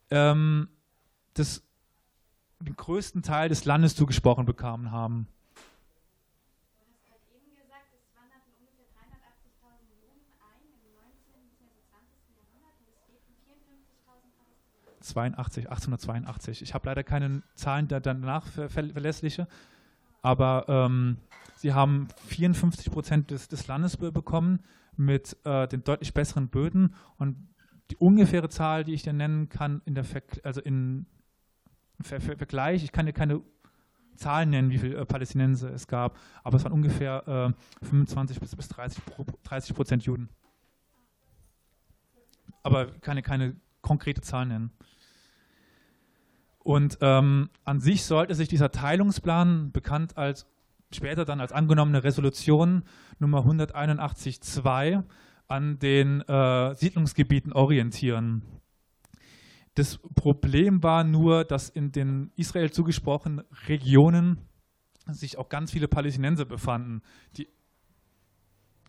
ähm, 0.10 0.70
das, 1.34 1.64
den 2.60 2.76
größten 2.76 3.22
Teil 3.22 3.50
des 3.50 3.66
Landes 3.66 3.96
zugesprochen 3.96 4.46
bekommen 4.46 4.92
haben. 4.92 5.28
82, 15.10 15.70
882. 15.70 16.62
Ich 16.62 16.74
habe 16.74 16.88
leider 16.88 17.04
keine 17.04 17.42
Zahlen 17.56 17.88
danach 17.88 18.48
verlässliche, 18.48 19.48
aber 20.22 20.66
ähm, 20.68 21.18
sie 21.55 21.74
haben 21.74 22.07
54 22.27 22.92
Prozent 22.92 23.31
des, 23.31 23.48
des, 23.48 23.68
Landes 23.68 23.98
bekommen 23.98 24.60
mit 24.96 25.38
äh, 25.46 25.68
den 25.68 25.83
deutlich 25.83 26.14
besseren 26.14 26.50
Böden 26.50 26.96
und 27.18 27.36
die 27.90 27.98
ungefähre 27.98 28.50
Zahl, 28.50 28.83
die 28.83 28.94
ich 28.94 29.03
dir 29.03 29.14
nennen 29.14 29.50
kann, 29.50 29.81
in 29.86 29.96
der 29.96 30.03
Ver 30.03 30.22
also 30.44 30.62
in 30.62 31.05
Ver 32.01 32.22
Ver 32.22 32.38
Vergleich, 32.38 32.83
ich 32.83 32.92
kann 32.92 33.05
dir 33.05 33.14
keine 33.14 33.42
Zahlen 34.16 34.50
nennen, 34.50 34.70
wie 34.70 34.77
viele 34.77 34.98
äh, 34.98 35.05
Palästinenser 35.05 35.72
es 35.74 35.88
gab, 35.88 36.18
aber 36.44 36.57
es 36.57 36.64
waren 36.64 36.74
ungefähr 36.74 37.55
äh, 37.81 37.86
25 37.86 38.40
bis, 38.40 38.55
bis 38.55 38.68
30, 38.68 39.01
30 39.44 39.75
Prozent 39.75 40.03
Juden. 40.03 40.29
Aber 42.62 42.92
keine, 43.00 43.22
keine 43.22 43.55
konkrete 43.81 44.22
Zahl 44.22 44.46
nennen. 44.46 44.72
Und 46.70 47.00
ähm, 47.01 47.50
an 47.66 47.79
sich 47.79 48.05
sollte 48.05 48.36
sich 48.36 48.48
dieser 48.48 48.70
Teilungsplan, 48.70 49.72
bekannt 49.72 50.20
als 50.20 50.46
später 50.94 51.25
dann 51.25 51.42
als 51.42 51.51
angenommene 51.51 52.03
Resolution 52.03 52.84
Nummer 53.18 53.40
181.2, 53.40 55.03
an 55.48 55.79
den 55.79 56.22
äh, 56.22 56.75
Siedlungsgebieten 56.75 57.53
orientieren. 57.53 58.44
Das 59.74 59.98
Problem 60.14 60.84
war 60.84 61.03
nur, 61.03 61.44
dass 61.44 61.70
in 61.70 61.92
den 61.92 62.32
Israel 62.36 62.70
zugesprochenen 62.70 63.42
Regionen 63.68 64.38
sich 65.08 65.40
auch 65.40 65.50
ganz 65.50 65.72
viele 65.72 65.88
Palästinenser 65.88 66.46
befanden, 66.46 67.01
die 67.36 67.48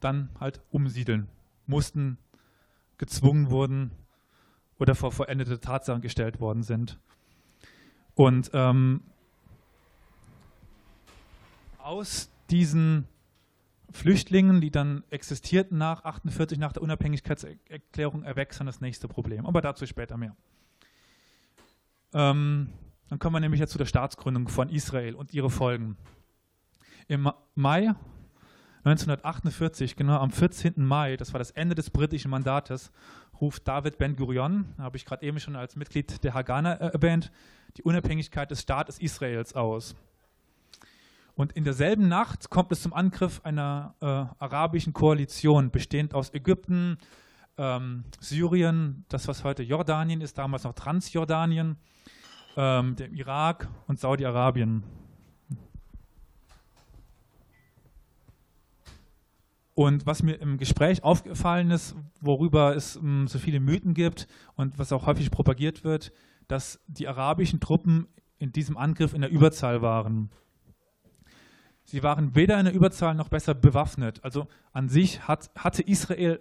dann 0.01 0.29
halt 0.39 0.61
umsiedeln 0.69 1.31
mussten, 1.65 2.19
gezwungen 2.99 3.51
wurden 3.51 3.93
oder 4.79 4.95
vor 4.95 5.13
vollendete 5.13 5.61
Tatsachen 5.61 6.03
gestellt 6.03 6.41
worden 6.41 6.63
sind. 6.63 7.01
Und 8.15 8.51
ähm, 8.53 9.03
aus 11.79 12.31
diesen 12.51 13.07
Flüchtlingen, 13.91 14.61
die 14.61 14.71
dann 14.71 15.05
existierten 15.11 15.79
nach 15.79 16.05
48, 16.05 16.59
nach 16.59 16.73
der 16.73 16.83
Unabhängigkeitserklärung, 16.83 18.23
erwächst 18.23 18.61
dann 18.61 18.67
das 18.67 18.81
nächste 18.81 19.09
Problem. 19.09 19.47
Aber 19.47 19.61
dazu 19.61 19.87
später 19.87 20.17
mehr. 20.17 20.37
Ähm, 22.13 22.71
dann 23.09 23.19
kommen 23.19 23.35
wir 23.35 23.41
nämlich 23.41 23.61
jetzt 23.61 23.73
zu 23.73 23.79
der 23.79 23.87
Staatsgründung 23.87 24.49
von 24.49 24.69
Israel 24.69 25.15
und 25.15 25.35
ihre 25.35 25.51
Folgen. 25.51 25.97
Im 27.09 27.31
Mai 27.55 27.95
1948, 28.85 29.97
genau 29.97 30.19
am 30.19 30.31
14. 30.31 30.75
Mai, 30.77 31.17
das 31.17 31.35
war 31.35 31.39
das 31.39 31.51
Ende 31.51 31.75
des 31.75 31.91
britischen 31.91 32.31
Mandates, 32.31 32.91
ruft 33.41 33.67
David 33.67 33.99
Ben-Gurion, 33.99 34.75
habe 34.79 34.97
ich 34.97 35.05
gerade 35.05 35.25
eben 35.25 35.41
schon 35.41 35.57
als 35.57 35.77
Mitglied 35.77 36.23
der 36.25 36.35
Hagana 36.35 36.75
äh, 36.75 36.93
erwähnt, 36.93 37.33
die 37.77 37.83
Unabhängigkeit 37.83 38.51
des 38.51 38.61
Staates 38.61 38.99
Israels 38.99 39.55
aus. 39.55 39.95
Und 41.35 41.53
in 41.53 41.65
derselben 41.65 42.09
Nacht 42.09 42.51
kommt 42.51 42.71
es 42.73 42.83
zum 42.83 42.93
Angriff 42.93 43.41
einer 43.45 43.95
äh, 44.01 44.05
arabischen 44.05 44.93
Koalition, 44.93 45.71
bestehend 45.71 46.15
aus 46.15 46.35
Ägypten, 46.35 46.99
ähm, 47.57 48.05
Syrien, 48.21 49.05
das 49.09 49.29
was 49.29 49.45
heute 49.45 49.63
Jordanien 49.63 50.21
ist, 50.21 50.39
damals 50.39 50.65
noch 50.65 50.75
Transjordanien, 50.75 51.77
ähm, 52.57 52.97
dem 52.97 53.15
Irak 53.15 53.69
und 53.87 53.99
Saudi-Arabien. 53.99 54.83
Und 59.81 60.05
was 60.05 60.23
mir 60.23 60.35
im 60.35 60.59
Gespräch 60.59 61.03
aufgefallen 61.05 61.71
ist, 61.71 61.97
worüber 62.21 62.77
es 62.77 62.99
um, 62.99 63.27
so 63.29 63.39
viele 63.39 63.61
Mythen 63.61 63.95
gibt 63.95 64.29
und 64.55 64.79
was 64.79 64.93
auch 64.93 65.07
häufig 65.07 65.31
propagiert 65.31 65.85
wird, 65.85 66.13
dass 66.49 66.81
die 66.87 67.09
arabischen 67.09 67.61
Truppen 67.61 68.07
in 68.37 68.53
diesem 68.53 68.77
Angriff 68.77 69.15
in 69.15 69.23
der 69.23 69.31
Überzahl 69.31 69.81
waren. 69.81 70.29
Sie 71.85 72.03
waren 72.03 72.35
weder 72.35 72.59
in 72.59 72.67
der 72.67 72.75
Überzahl 72.75 73.15
noch 73.15 73.31
besser 73.31 73.55
bewaffnet. 73.55 74.23
Also 74.23 74.49
an 74.75 74.91
sich 74.91 75.27
hat, 75.27 75.51
hatte 75.57 75.81
Israel 75.81 76.41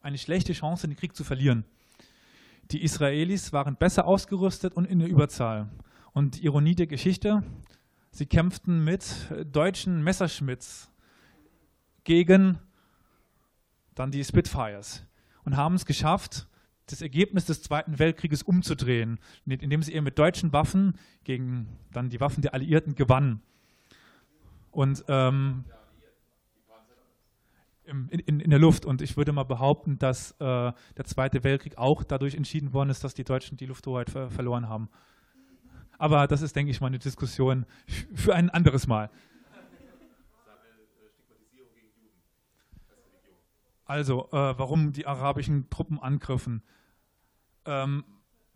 eine 0.00 0.16
schlechte 0.16 0.52
Chance, 0.52 0.86
den 0.86 0.96
Krieg 0.96 1.16
zu 1.16 1.24
verlieren. 1.24 1.64
Die 2.70 2.84
Israelis 2.84 3.52
waren 3.52 3.74
besser 3.74 4.06
ausgerüstet 4.06 4.74
und 4.74 4.84
in 4.84 5.00
der 5.00 5.08
Überzahl. 5.08 5.68
Und 6.12 6.36
die 6.36 6.44
Ironie 6.44 6.76
der 6.76 6.86
Geschichte, 6.86 7.42
sie 8.12 8.26
kämpften 8.26 8.84
mit 8.84 9.26
deutschen 9.50 10.04
Messerschmitts 10.04 10.90
gegen 12.04 12.58
dann 13.94 14.10
die 14.10 14.24
Spitfires 14.24 15.06
und 15.44 15.56
haben 15.56 15.74
es 15.74 15.84
geschafft, 15.84 16.46
das 16.86 17.02
Ergebnis 17.02 17.44
des 17.44 17.62
Zweiten 17.62 17.98
Weltkrieges 17.98 18.42
umzudrehen, 18.42 19.20
indem 19.46 19.82
sie 19.82 19.92
eben 19.92 20.04
mit 20.04 20.18
deutschen 20.18 20.52
Waffen 20.52 20.98
gegen 21.24 21.68
dann 21.92 22.08
die 22.08 22.20
Waffen 22.20 22.42
der 22.42 22.54
Alliierten 22.54 22.94
gewannen. 22.94 23.42
Und 24.70 25.04
ähm, 25.08 25.64
in, 27.84 28.08
in, 28.08 28.40
in, 28.40 28.50
der 28.50 28.58
Luft. 28.58 28.86
Und 28.86 29.02
ich 29.02 29.16
würde 29.16 29.32
mal 29.32 29.44
behaupten, 29.44 29.98
dass 29.98 30.32
äh, 30.32 30.36
der 30.96 31.04
Zweite 31.04 31.42
Weltkrieg 31.42 31.76
auch 31.76 32.04
dadurch 32.04 32.34
entschieden 32.34 32.72
worden 32.72 32.90
ist, 32.90 33.02
dass 33.02 33.14
die 33.14 33.24
Deutschen 33.24 33.56
die 33.56 33.66
Lufthoheit 33.66 34.10
ver 34.10 34.30
verloren 34.30 34.68
haben. 34.68 34.88
Aber 35.98 36.26
das 36.26 36.40
ist, 36.40 36.54
denke 36.56 36.70
ich 36.70 36.80
mal, 36.80 36.86
eine 36.86 36.98
Diskussion 36.98 37.66
für 38.14 38.34
ein 38.34 38.48
anderes 38.48 38.86
Mal. 38.86 39.10
Also, 43.90 44.28
äh, 44.30 44.56
warum 44.56 44.92
die 44.92 45.04
arabischen 45.04 45.68
Truppen 45.68 45.98
angriffen? 45.98 46.62
Ähm, 47.64 48.04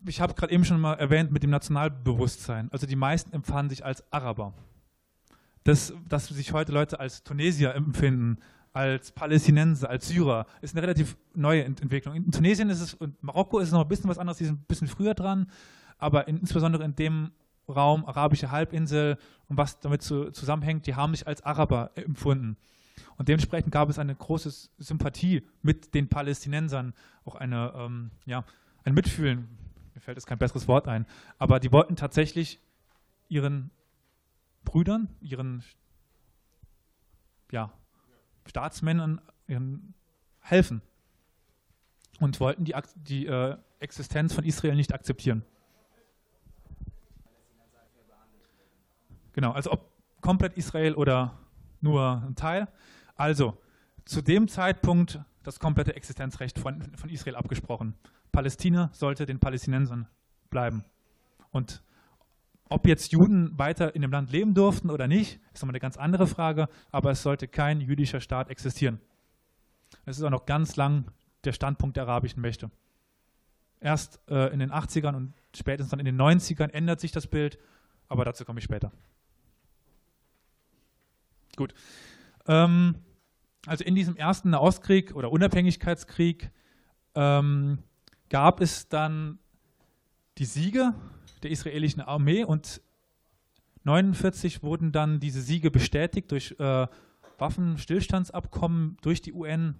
ich 0.06 0.20
habe 0.20 0.34
gerade 0.34 0.52
eben 0.52 0.64
schon 0.64 0.80
mal 0.80 0.94
erwähnt 0.94 1.32
mit 1.32 1.42
dem 1.42 1.50
Nationalbewusstsein. 1.50 2.70
Also 2.70 2.86
die 2.86 2.94
meisten 2.94 3.32
empfanden 3.32 3.70
sich 3.70 3.84
als 3.84 4.04
Araber. 4.12 4.54
Das, 5.64 5.92
dass 6.08 6.28
sich 6.28 6.52
heute 6.52 6.70
Leute 6.70 7.00
als 7.00 7.24
Tunesier 7.24 7.74
empfinden, 7.74 8.38
als 8.72 9.10
Palästinenser, 9.10 9.90
als 9.90 10.06
Syrer, 10.06 10.46
ist 10.60 10.76
eine 10.76 10.82
relativ 10.82 11.16
neue 11.34 11.64
Entwicklung. 11.64 12.14
In 12.14 12.30
Tunesien 12.30 12.70
ist 12.70 12.80
es 12.80 12.94
und 12.94 13.20
Marokko 13.20 13.58
ist 13.58 13.68
es 13.68 13.72
noch 13.72 13.82
ein 13.82 13.88
bisschen 13.88 14.08
was 14.08 14.18
anderes, 14.18 14.38
die 14.38 14.44
sind 14.44 14.60
ein 14.60 14.66
bisschen 14.68 14.86
früher 14.86 15.14
dran, 15.14 15.50
aber 15.98 16.28
in, 16.28 16.38
insbesondere 16.38 16.84
in 16.84 16.94
dem 16.94 17.32
Raum, 17.68 18.06
arabische 18.06 18.52
Halbinsel 18.52 19.18
und 19.48 19.56
was 19.56 19.80
damit 19.80 20.02
zu, 20.02 20.30
zusammenhängt, 20.30 20.86
die 20.86 20.94
haben 20.94 21.12
sich 21.12 21.26
als 21.26 21.42
Araber 21.42 21.90
empfunden. 21.96 22.56
Und 23.16 23.28
dementsprechend 23.28 23.72
gab 23.72 23.88
es 23.88 23.98
eine 23.98 24.14
große 24.14 24.70
Sympathie 24.78 25.46
mit 25.62 25.94
den 25.94 26.08
Palästinensern, 26.08 26.94
auch 27.24 27.34
eine, 27.34 27.72
ähm, 27.76 28.10
ja, 28.24 28.44
ein 28.84 28.94
Mitfühlen, 28.94 29.48
mir 29.94 30.00
fällt 30.00 30.16
jetzt 30.16 30.26
kein 30.26 30.38
besseres 30.38 30.68
Wort 30.68 30.88
ein, 30.88 31.06
aber 31.38 31.60
die 31.60 31.72
wollten 31.72 31.96
tatsächlich 31.96 32.60
ihren 33.28 33.70
Brüdern, 34.64 35.08
ihren 35.20 35.62
ja, 37.50 37.72
Staatsmännern 38.46 39.20
ihren, 39.46 39.94
helfen 40.40 40.82
und 42.20 42.38
wollten 42.40 42.64
die, 42.64 42.74
die 42.96 43.26
äh, 43.26 43.56
Existenz 43.78 44.34
von 44.34 44.44
Israel 44.44 44.74
nicht 44.74 44.92
akzeptieren. 44.92 45.44
Genau, 49.32 49.52
also 49.52 49.72
ob 49.72 49.90
komplett 50.20 50.56
Israel 50.56 50.94
oder 50.94 51.38
nur 51.84 52.24
ein 52.26 52.34
Teil. 52.34 52.66
Also, 53.14 53.56
zu 54.04 54.20
dem 54.20 54.48
Zeitpunkt 54.48 55.20
das 55.44 55.60
komplette 55.60 55.94
Existenzrecht 55.94 56.58
von, 56.58 56.82
von 56.96 57.10
Israel 57.10 57.36
abgesprochen. 57.36 57.94
Palästina 58.32 58.90
sollte 58.92 59.26
den 59.26 59.38
Palästinensern 59.38 60.08
bleiben. 60.50 60.84
Und 61.52 61.82
ob 62.68 62.86
jetzt 62.86 63.12
Juden 63.12 63.56
weiter 63.58 63.94
in 63.94 64.02
dem 64.02 64.10
Land 64.10 64.32
leben 64.32 64.54
durften 64.54 64.90
oder 64.90 65.06
nicht, 65.06 65.38
ist 65.52 65.62
nochmal 65.62 65.74
eine 65.74 65.80
ganz 65.80 65.96
andere 65.96 66.26
Frage, 66.26 66.68
aber 66.90 67.12
es 67.12 67.22
sollte 67.22 67.46
kein 67.46 67.80
jüdischer 67.80 68.20
Staat 68.20 68.48
existieren. 68.48 69.00
Das 70.04 70.18
ist 70.18 70.24
auch 70.24 70.30
noch 70.30 70.46
ganz 70.46 70.76
lang 70.76 71.12
der 71.44 71.52
Standpunkt 71.52 71.96
der 71.96 72.04
arabischen 72.04 72.40
Mächte. 72.40 72.70
Erst 73.80 74.18
äh, 74.28 74.52
in 74.52 74.58
den 74.58 74.72
80ern 74.72 75.14
und 75.14 75.34
spätestens 75.54 75.90
dann 75.90 76.00
in 76.00 76.06
den 76.06 76.20
90ern 76.20 76.70
ändert 76.70 77.00
sich 77.00 77.12
das 77.12 77.26
Bild, 77.26 77.58
aber 78.08 78.24
dazu 78.24 78.44
komme 78.44 78.58
ich 78.58 78.64
später. 78.64 78.90
Gut. 81.56 81.74
Ähm, 82.46 82.96
also 83.66 83.84
in 83.84 83.94
diesem 83.94 84.16
ersten 84.16 84.50
Nahostkrieg 84.50 85.14
oder 85.14 85.32
Unabhängigkeitskrieg 85.32 86.50
ähm, 87.14 87.78
gab 88.28 88.60
es 88.60 88.88
dann 88.88 89.38
die 90.38 90.44
Siege 90.44 90.94
der 91.42 91.50
israelischen 91.50 92.02
Armee 92.02 92.44
und 92.44 92.80
1949 93.86 94.62
wurden 94.62 94.92
dann 94.92 95.20
diese 95.20 95.42
Siege 95.42 95.70
bestätigt 95.70 96.30
durch 96.32 96.56
äh, 96.58 96.86
Waffenstillstandsabkommen 97.38 98.96
durch 99.02 99.20
die 99.20 99.32
UN 99.32 99.78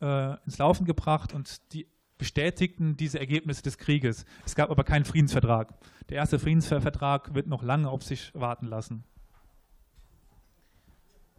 äh, 0.00 0.36
ins 0.44 0.58
Laufen 0.58 0.84
gebracht 0.86 1.32
und 1.32 1.72
die 1.72 1.88
bestätigten 2.16 2.96
diese 2.96 3.18
Ergebnisse 3.18 3.62
des 3.62 3.76
Krieges. 3.76 4.24
Es 4.46 4.54
gab 4.54 4.70
aber 4.70 4.84
keinen 4.84 5.04
Friedensvertrag. 5.04 5.74
Der 6.08 6.18
erste 6.18 6.38
Friedensvertrag 6.38 7.34
wird 7.34 7.48
noch 7.48 7.62
lange 7.62 7.90
auf 7.90 8.04
sich 8.04 8.32
warten 8.34 8.66
lassen. 8.66 9.04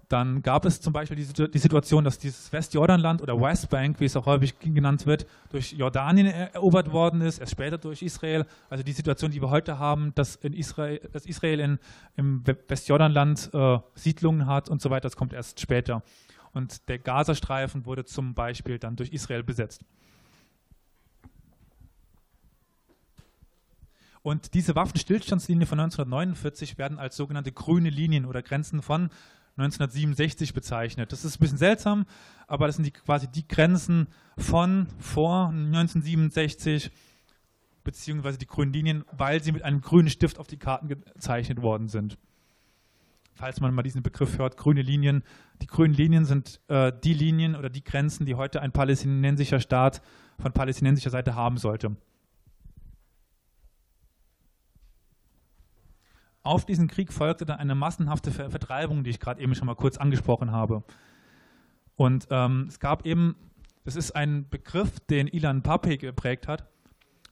Dann 0.07 0.43
gab 0.43 0.65
es 0.65 0.81
zum 0.81 0.93
Beispiel 0.93 1.17
die, 1.17 1.51
die 1.51 1.57
Situation, 1.57 2.03
dass 2.03 2.19
dieses 2.19 2.53
Westjordanland 2.53 3.21
oder 3.21 3.39
Westbank, 3.39 3.99
wie 3.99 4.05
es 4.05 4.15
auch 4.15 4.27
häufig 4.27 4.59
genannt 4.59 5.07
wird, 5.07 5.25
durch 5.49 5.73
Jordanien 5.73 6.27
erobert 6.27 6.91
worden 6.91 7.21
ist, 7.21 7.39
erst 7.39 7.53
später 7.53 7.77
durch 7.79 8.03
Israel. 8.03 8.45
Also 8.69 8.83
die 8.83 8.91
Situation, 8.91 9.31
die 9.31 9.41
wir 9.41 9.49
heute 9.49 9.79
haben, 9.79 10.13
dass, 10.13 10.35
in 10.35 10.53
Israel, 10.53 10.99
dass 11.11 11.25
Israel 11.25 11.59
in, 11.59 11.79
im 12.15 12.43
Westjordanland 12.67 13.49
äh, 13.53 13.79
Siedlungen 13.95 14.45
hat 14.45 14.69
und 14.69 14.81
so 14.81 14.91
weiter, 14.91 15.03
das 15.03 15.15
kommt 15.15 15.33
erst 15.33 15.59
später. 15.59 16.03
Und 16.53 16.87
der 16.87 16.99
Gazastreifen 16.99 17.85
wurde 17.85 18.05
zum 18.05 18.35
Beispiel 18.35 18.77
dann 18.77 18.95
durch 18.95 19.11
Israel 19.11 19.43
besetzt. 19.43 19.83
Und 24.21 24.55
diese 24.55 24.73
Waffenstillstandslinie 24.75 25.67
von 25.67 25.79
1949 25.79 26.77
werden 26.77 26.97
als 26.97 27.15
sogenannte 27.15 27.51
grüne 27.51 27.89
Linien 27.89 28.25
oder 28.25 28.41
Grenzen 28.41 28.81
von 28.81 29.09
1967 29.57 30.53
bezeichnet. 30.53 31.11
Das 31.11 31.23
ist 31.23 31.37
ein 31.37 31.39
bisschen 31.39 31.57
seltsam, 31.57 32.05
aber 32.47 32.67
das 32.67 32.75
sind 32.75 32.85
die, 32.85 32.91
quasi 32.91 33.27
die 33.27 33.47
Grenzen 33.47 34.07
von 34.37 34.87
vor 34.99 35.47
1967 35.47 36.91
beziehungsweise 37.83 38.37
die 38.37 38.47
grünen 38.47 38.73
Linien, 38.73 39.05
weil 39.11 39.41
sie 39.41 39.53
mit 39.53 39.63
einem 39.63 39.79
grünen 39.79 40.09
Stift 40.09 40.39
auf 40.39 40.47
die 40.47 40.57
Karten 40.57 40.89
gezeichnet 40.89 41.61
worden 41.61 41.87
sind. 41.87 42.17
Falls 43.35 43.61
man 43.61 43.73
mal 43.73 43.83
diesen 43.83 44.01
Begriff 44.01 44.37
hört, 44.37 44.57
grüne 44.57 44.81
Linien. 44.81 45.23
Die 45.61 45.67
grünen 45.67 45.93
Linien 45.93 46.25
sind 46.25 46.61
äh, 46.67 46.91
die 47.03 47.13
Linien 47.13 47.55
oder 47.55 47.69
die 47.69 47.83
Grenzen, 47.83 48.25
die 48.25 48.35
heute 48.35 48.61
ein 48.61 48.71
palästinensischer 48.71 49.59
Staat 49.59 50.01
von 50.39 50.51
palästinensischer 50.51 51.09
Seite 51.09 51.35
haben 51.35 51.57
sollte. 51.57 51.95
Auf 56.45 56.63
diesen 56.63 56.87
Krieg 56.87 57.11
folgte 57.11 57.43
dann 57.43 57.57
eine 57.57 57.73
massenhafte 57.73 58.29
Ver 58.29 58.51
Vertreibung, 58.51 59.03
die 59.03 59.09
ich 59.09 59.19
gerade 59.19 59.41
eben 59.41 59.55
schon 59.55 59.65
mal 59.65 59.73
kurz 59.73 59.97
angesprochen 59.97 60.51
habe. 60.51 60.83
Und 61.95 62.27
ähm, 62.29 62.67
es 62.67 62.79
gab 62.79 63.03
eben, 63.07 63.35
das 63.83 63.95
ist 63.95 64.11
ein 64.11 64.47
Begriff, 64.47 64.99
den 64.99 65.25
Ilan 65.27 65.63
Pape 65.63 65.97
geprägt 65.97 66.47
hat. 66.47 66.69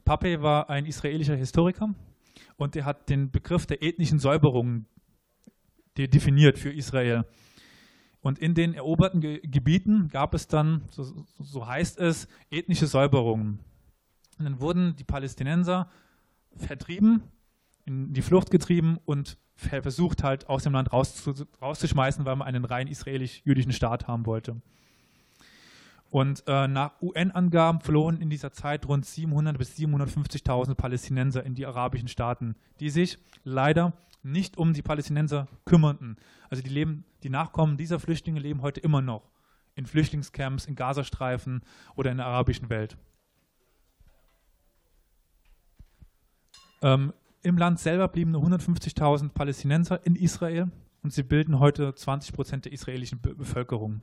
Pape 0.03 0.41
war 0.41 0.71
ein 0.71 0.87
israelischer 0.87 1.35
Historiker 1.35 1.93
und 2.55 2.73
der 2.73 2.85
hat 2.85 3.07
den 3.07 3.29
Begriff 3.29 3.67
der 3.67 3.83
ethnischen 3.83 4.17
Säuberung 4.17 4.87
definiert 5.95 6.57
für 6.57 6.71
Israel. 6.71 7.23
Und 8.21 8.39
in 8.39 8.55
den 8.55 8.73
eroberten 8.73 9.21
Ge 9.21 9.41
Gebieten 9.43 10.07
gab 10.07 10.33
es 10.33 10.47
dann, 10.47 10.85
so, 10.89 11.03
so 11.37 11.67
heißt 11.67 11.99
es, 11.99 12.27
ethnische 12.49 12.87
Säuberungen. 12.87 13.59
Und 14.39 14.45
dann 14.45 14.59
wurden 14.59 14.95
die 14.95 15.03
Palästinenser 15.03 15.91
vertrieben 16.55 17.21
in 17.85 18.13
die 18.13 18.21
Flucht 18.21 18.51
getrieben 18.51 18.97
und 19.05 19.37
versucht 19.55 20.23
halt 20.23 20.49
aus 20.49 20.63
dem 20.63 20.73
Land 20.73 20.91
rauszuschmeißen, 20.91 22.25
weil 22.25 22.35
man 22.35 22.47
einen 22.47 22.65
rein 22.65 22.87
israelisch-jüdischen 22.87 23.71
Staat 23.71 24.07
haben 24.07 24.25
wollte. 24.25 24.61
Und 26.09 26.43
äh, 26.45 26.67
nach 26.67 27.01
UN-Angaben 27.01 27.81
flohen 27.81 28.21
in 28.21 28.29
dieser 28.29 28.51
Zeit 28.51 28.87
rund 28.87 29.05
700 29.05 29.57
bis 29.57 29.75
750.000 29.75 30.75
Palästinenser 30.75 31.43
in 31.43 31.55
die 31.55 31.65
arabischen 31.65 32.07
Staaten, 32.07 32.55
die 32.79 32.91
sich 32.91 33.17
leider 33.43 33.93
nicht 34.21 34.57
um 34.57 34.73
die 34.73 34.83
Palästinenser 34.83 35.47
kümmerten. 35.65 36.17
Also 36.49 36.61
die, 36.61 36.69
leben, 36.69 37.03
die 37.23 37.29
Nachkommen 37.29 37.77
dieser 37.77 37.99
Flüchtlinge 37.99 38.39
leben 38.39 38.61
heute 38.61 38.79
immer 38.79 39.01
noch 39.01 39.31
in 39.75 39.87
Flüchtlingscamps, 39.87 40.65
in 40.65 40.75
Gazastreifen 40.75 41.63
oder 41.95 42.11
in 42.11 42.17
der 42.17 42.27
arabischen 42.27 42.69
Welt. 42.69 42.95
Ähm, 46.83 47.13
im 47.43 47.57
Land 47.57 47.79
selber 47.79 48.07
blieben 48.07 48.31
nur 48.31 48.41
150.000 48.43 49.29
Palästinenser 49.29 50.05
in 50.05 50.15
Israel 50.15 50.71
und 51.03 51.13
sie 51.13 51.23
bilden 51.23 51.59
heute 51.59 51.93
20 51.93 52.33
Prozent 52.33 52.65
der 52.65 52.71
israelischen 52.71 53.19
Be 53.19 53.35
Bevölkerung. 53.35 54.01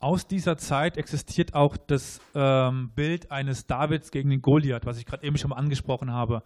Aus 0.00 0.26
dieser 0.26 0.56
Zeit 0.56 0.96
existiert 0.96 1.54
auch 1.54 1.76
das 1.76 2.20
ähm, 2.34 2.90
Bild 2.96 3.30
eines 3.30 3.68
Davids 3.68 4.10
gegen 4.10 4.30
den 4.30 4.42
Goliath, 4.42 4.84
was 4.84 4.98
ich 4.98 5.06
gerade 5.06 5.24
eben 5.24 5.38
schon 5.38 5.50
mal 5.50 5.56
angesprochen 5.56 6.10
habe. 6.10 6.42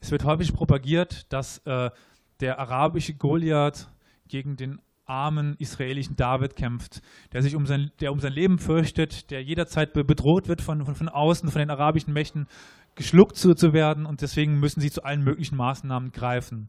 Es 0.00 0.12
wird 0.12 0.24
häufig 0.24 0.52
propagiert, 0.52 1.32
dass 1.32 1.58
äh, 1.66 1.90
der 2.38 2.60
arabische 2.60 3.14
Goliath 3.14 3.88
gegen 4.28 4.56
den 4.56 4.80
armen 5.10 5.56
israelischen 5.58 6.16
David 6.16 6.56
kämpft, 6.56 7.02
der 7.32 7.42
sich 7.42 7.56
um 7.56 7.66
sein, 7.66 7.90
der 8.00 8.12
um 8.12 8.20
sein 8.20 8.32
Leben 8.32 8.58
fürchtet, 8.58 9.30
der 9.30 9.42
jederzeit 9.42 9.92
bedroht 9.92 10.48
wird 10.48 10.62
von, 10.62 10.84
von, 10.84 10.94
von 10.94 11.08
außen, 11.08 11.50
von 11.50 11.58
den 11.58 11.70
arabischen 11.70 12.14
Mächten, 12.14 12.46
geschluckt 12.94 13.36
zu, 13.36 13.54
zu 13.54 13.72
werden 13.72 14.06
und 14.06 14.22
deswegen 14.22 14.60
müssen 14.60 14.80
sie 14.80 14.90
zu 14.90 15.02
allen 15.02 15.22
möglichen 15.22 15.56
Maßnahmen 15.56 16.12
greifen. 16.12 16.68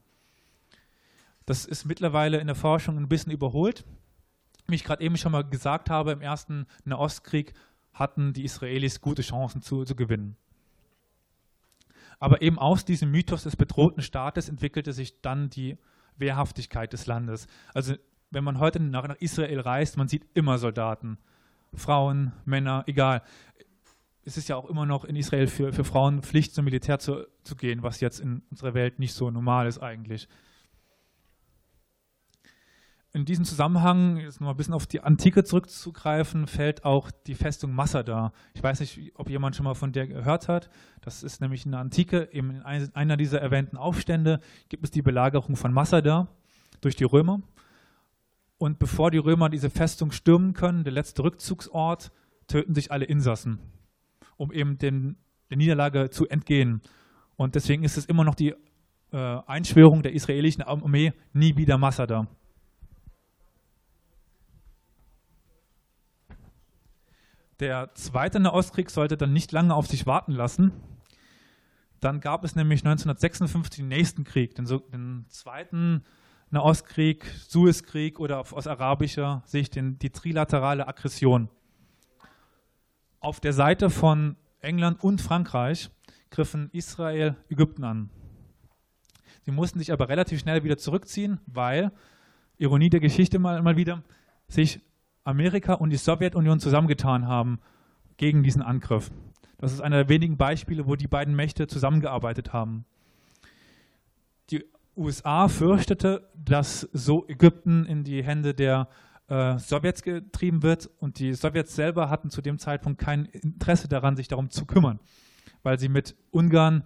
Das 1.45 1.65
ist 1.65 1.85
mittlerweile 1.85 2.39
in 2.39 2.47
der 2.47 2.55
Forschung 2.55 2.97
ein 2.97 3.07
bisschen 3.07 3.31
überholt. 3.31 3.85
Wie 4.67 4.75
ich 4.75 4.83
gerade 4.83 5.03
eben 5.03 5.17
schon 5.17 5.31
mal 5.31 5.43
gesagt 5.43 5.89
habe, 5.89 6.11
im 6.11 6.21
ersten 6.21 6.65
Nahostkrieg 6.83 7.53
hatten 7.93 8.33
die 8.33 8.43
Israelis 8.43 9.01
gute 9.01 9.21
Chancen 9.21 9.61
zu, 9.61 9.83
zu 9.83 9.95
gewinnen. 9.95 10.35
Aber 12.19 12.41
eben 12.41 12.59
aus 12.59 12.85
diesem 12.85 13.11
Mythos 13.11 13.43
des 13.43 13.55
bedrohten 13.55 14.01
Staates 14.01 14.47
entwickelte 14.49 14.93
sich 14.93 15.21
dann 15.21 15.49
die 15.49 15.77
Wehrhaftigkeit 16.17 16.93
des 16.93 17.07
Landes. 17.07 17.47
Also 17.73 17.95
wenn 18.31 18.43
man 18.43 18.59
heute 18.59 18.79
nach, 18.81 19.07
nach 19.07 19.17
Israel 19.17 19.59
reist, 19.59 19.97
man 19.97 20.07
sieht 20.07 20.25
immer 20.33 20.57
Soldaten. 20.57 21.17
Frauen, 21.73 22.31
Männer, 22.45 22.83
egal. 22.87 23.21
Es 24.23 24.37
ist 24.37 24.49
ja 24.49 24.55
auch 24.55 24.69
immer 24.69 24.85
noch 24.85 25.03
in 25.03 25.15
Israel 25.15 25.47
für, 25.47 25.73
für 25.73 25.83
Frauen 25.83 26.21
Pflicht, 26.21 26.53
zum 26.53 26.65
Militär 26.65 26.99
zu, 26.99 27.27
zu 27.43 27.55
gehen, 27.55 27.83
was 27.83 27.99
jetzt 27.99 28.19
in 28.19 28.41
unserer 28.49 28.73
Welt 28.73 28.99
nicht 28.99 29.13
so 29.13 29.31
normal 29.31 29.67
ist 29.67 29.79
eigentlich. 29.79 30.27
in 33.13 33.25
diesem 33.25 33.43
Zusammenhang, 33.43 34.17
jetzt 34.17 34.39
noch 34.39 34.49
ein 34.49 34.55
bisschen 34.55 34.73
auf 34.73 34.87
die 34.87 35.01
Antike 35.01 35.43
zurückzugreifen, 35.43 36.47
fällt 36.47 36.85
auch 36.85 37.11
die 37.11 37.35
Festung 37.35 37.73
Masada. 37.73 38.31
Ich 38.53 38.63
weiß 38.63 38.79
nicht, 38.79 39.11
ob 39.15 39.29
jemand 39.29 39.55
schon 39.55 39.65
mal 39.65 39.73
von 39.73 39.91
der 39.91 40.07
gehört 40.07 40.47
hat. 40.47 40.69
Das 41.01 41.23
ist 41.23 41.41
nämlich 41.41 41.65
in 41.65 41.71
der 41.71 41.81
Antike, 41.81 42.29
eben 42.31 42.51
in 42.51 42.61
einer 42.63 43.17
dieser 43.17 43.41
erwähnten 43.41 43.75
Aufstände 43.75 44.39
gibt 44.69 44.85
es 44.85 44.91
die 44.91 45.01
Belagerung 45.01 45.57
von 45.57 45.73
Masada 45.73 46.27
durch 46.79 46.95
die 46.95 47.03
Römer. 47.03 47.41
Und 48.61 48.77
bevor 48.77 49.09
die 49.09 49.17
Römer 49.17 49.49
diese 49.49 49.71
Festung 49.71 50.11
stürmen 50.11 50.53
können, 50.53 50.83
der 50.83 50.93
letzte 50.93 51.23
Rückzugsort, 51.23 52.11
töten 52.45 52.75
sich 52.75 52.91
alle 52.91 53.05
Insassen, 53.05 53.57
um 54.37 54.51
eben 54.51 54.77
den, 54.77 55.17
der 55.49 55.57
Niederlage 55.57 56.11
zu 56.11 56.27
entgehen. 56.27 56.83
Und 57.37 57.55
deswegen 57.55 57.83
ist 57.83 57.97
es 57.97 58.05
immer 58.05 58.23
noch 58.23 58.35
die 58.35 58.53
äh, 59.11 59.17
Einschwörung 59.47 60.03
der 60.03 60.13
israelischen 60.13 60.61
Armee, 60.61 61.11
nie 61.33 61.57
wieder 61.57 61.79
Masada. 61.79 62.27
Der 67.59 67.95
zweite 67.95 68.39
Nahostkrieg 68.39 68.91
sollte 68.91 69.17
dann 69.17 69.33
nicht 69.33 69.51
lange 69.51 69.73
auf 69.73 69.87
sich 69.87 70.05
warten 70.05 70.33
lassen. 70.33 70.71
Dann 71.99 72.19
gab 72.19 72.43
es 72.43 72.55
nämlich 72.55 72.81
1956 72.81 73.77
den 73.81 73.87
nächsten 73.87 74.23
Krieg, 74.23 74.53
den, 74.53 74.67
so, 74.67 74.77
den 74.77 75.25
zweiten 75.29 76.03
Nahostkrieg, 76.51 77.25
Suezkrieg 77.47 78.19
oder 78.19 78.39
aus 78.39 78.67
arabischer 78.67 79.41
Sicht 79.45 79.75
den, 79.75 79.97
die 79.99 80.09
trilaterale 80.09 80.87
Aggression. 80.87 81.49
Auf 83.21 83.39
der 83.39 83.53
Seite 83.53 83.89
von 83.89 84.35
England 84.59 85.03
und 85.03 85.21
Frankreich 85.21 85.89
griffen 86.29 86.69
Israel 86.73 87.37
Ägypten 87.49 87.83
an. 87.83 88.09
Sie 89.43 89.51
mussten 89.51 89.79
sich 89.79 89.91
aber 89.93 90.09
relativ 90.09 90.39
schnell 90.39 90.63
wieder 90.63 90.77
zurückziehen, 90.77 91.39
weil, 91.45 91.91
Ironie 92.57 92.89
der 92.89 92.99
Geschichte 92.99 93.39
mal, 93.39 93.61
mal 93.61 93.77
wieder, 93.77 94.03
sich 94.47 94.81
Amerika 95.23 95.73
und 95.73 95.89
die 95.89 95.97
Sowjetunion 95.97 96.59
zusammengetan 96.59 97.27
haben 97.27 97.59
gegen 98.17 98.43
diesen 98.43 98.61
Angriff. 98.61 99.09
Das 99.57 99.71
ist 99.71 99.81
einer 99.81 99.97
der 99.97 100.09
wenigen 100.09 100.37
Beispiele, 100.37 100.85
wo 100.85 100.95
die 100.95 101.07
beiden 101.07 101.35
Mächte 101.35 101.67
zusammengearbeitet 101.67 102.51
haben. 102.51 102.85
Die 104.49 104.65
USA 104.95 105.47
fürchtete, 105.47 106.29
dass 106.35 106.81
so 106.91 107.25
Ägypten 107.27 107.85
in 107.85 108.03
die 108.03 108.23
Hände 108.23 108.53
der 108.53 108.89
äh, 109.27 109.57
Sowjets 109.57 110.03
getrieben 110.03 110.63
wird 110.63 110.89
und 110.99 111.19
die 111.19 111.33
Sowjets 111.33 111.75
selber 111.75 112.09
hatten 112.09 112.29
zu 112.29 112.41
dem 112.41 112.57
Zeitpunkt 112.57 112.99
kein 112.99 113.25
Interesse 113.25 113.87
daran, 113.87 114.15
sich 114.15 114.27
darum 114.27 114.49
zu 114.49 114.65
kümmern, 114.65 114.99
weil 115.63 115.79
sie 115.79 115.87
mit 115.87 116.15
Ungarn 116.31 116.83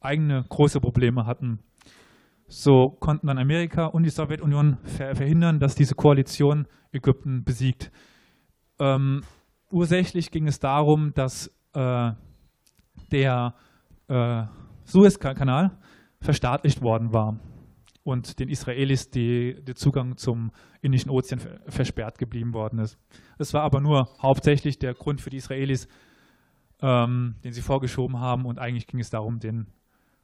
eigene 0.00 0.44
große 0.48 0.80
Probleme 0.80 1.26
hatten. 1.26 1.58
So 2.46 2.90
konnten 2.90 3.26
dann 3.26 3.38
Amerika 3.38 3.86
und 3.86 4.04
die 4.04 4.10
Sowjetunion 4.10 4.78
verhindern, 4.84 5.58
dass 5.58 5.74
diese 5.74 5.94
Koalition 5.94 6.66
Ägypten 6.92 7.44
besiegt. 7.44 7.90
Ähm, 8.78 9.22
ursächlich 9.70 10.30
ging 10.30 10.46
es 10.46 10.60
darum, 10.60 11.12
dass 11.14 11.48
äh, 11.74 12.12
der 13.10 13.54
äh, 14.06 14.44
Suezkanal 14.84 15.76
verstaatlicht 16.20 16.80
worden 16.80 17.12
war 17.12 17.38
und 18.08 18.38
den 18.38 18.48
Israelis 18.48 19.10
der 19.10 19.74
Zugang 19.74 20.16
zum 20.16 20.50
Indischen 20.80 21.10
Ozean 21.10 21.40
versperrt 21.66 22.16
geblieben 22.16 22.54
worden 22.54 22.78
ist. 22.78 22.98
Das 23.36 23.52
war 23.52 23.62
aber 23.62 23.80
nur 23.80 24.08
hauptsächlich 24.22 24.78
der 24.78 24.94
Grund 24.94 25.20
für 25.20 25.28
die 25.28 25.36
Israelis, 25.36 25.88
ähm, 26.80 27.34
den 27.44 27.52
sie 27.52 27.60
vorgeschoben 27.60 28.18
haben 28.18 28.46
und 28.46 28.58
eigentlich 28.58 28.86
ging 28.86 28.98
es 28.98 29.10
darum, 29.10 29.40
den 29.40 29.66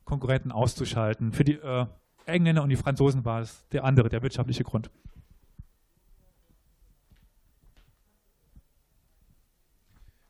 Konkurrenten 0.05 0.51
auszuschalten. 0.51 1.33
Für 1.33 1.45
die 1.45 1.57
äh, 1.57 1.85
Engländer 2.25 2.63
und 2.63 2.71
die 2.71 2.77
Franzosen 2.77 3.27
war 3.27 3.41
es 3.41 3.69
der 3.69 3.85
andere, 3.85 4.09
der 4.09 4.23
wirtschaftliche 4.23 4.65
Grund. 4.65 4.91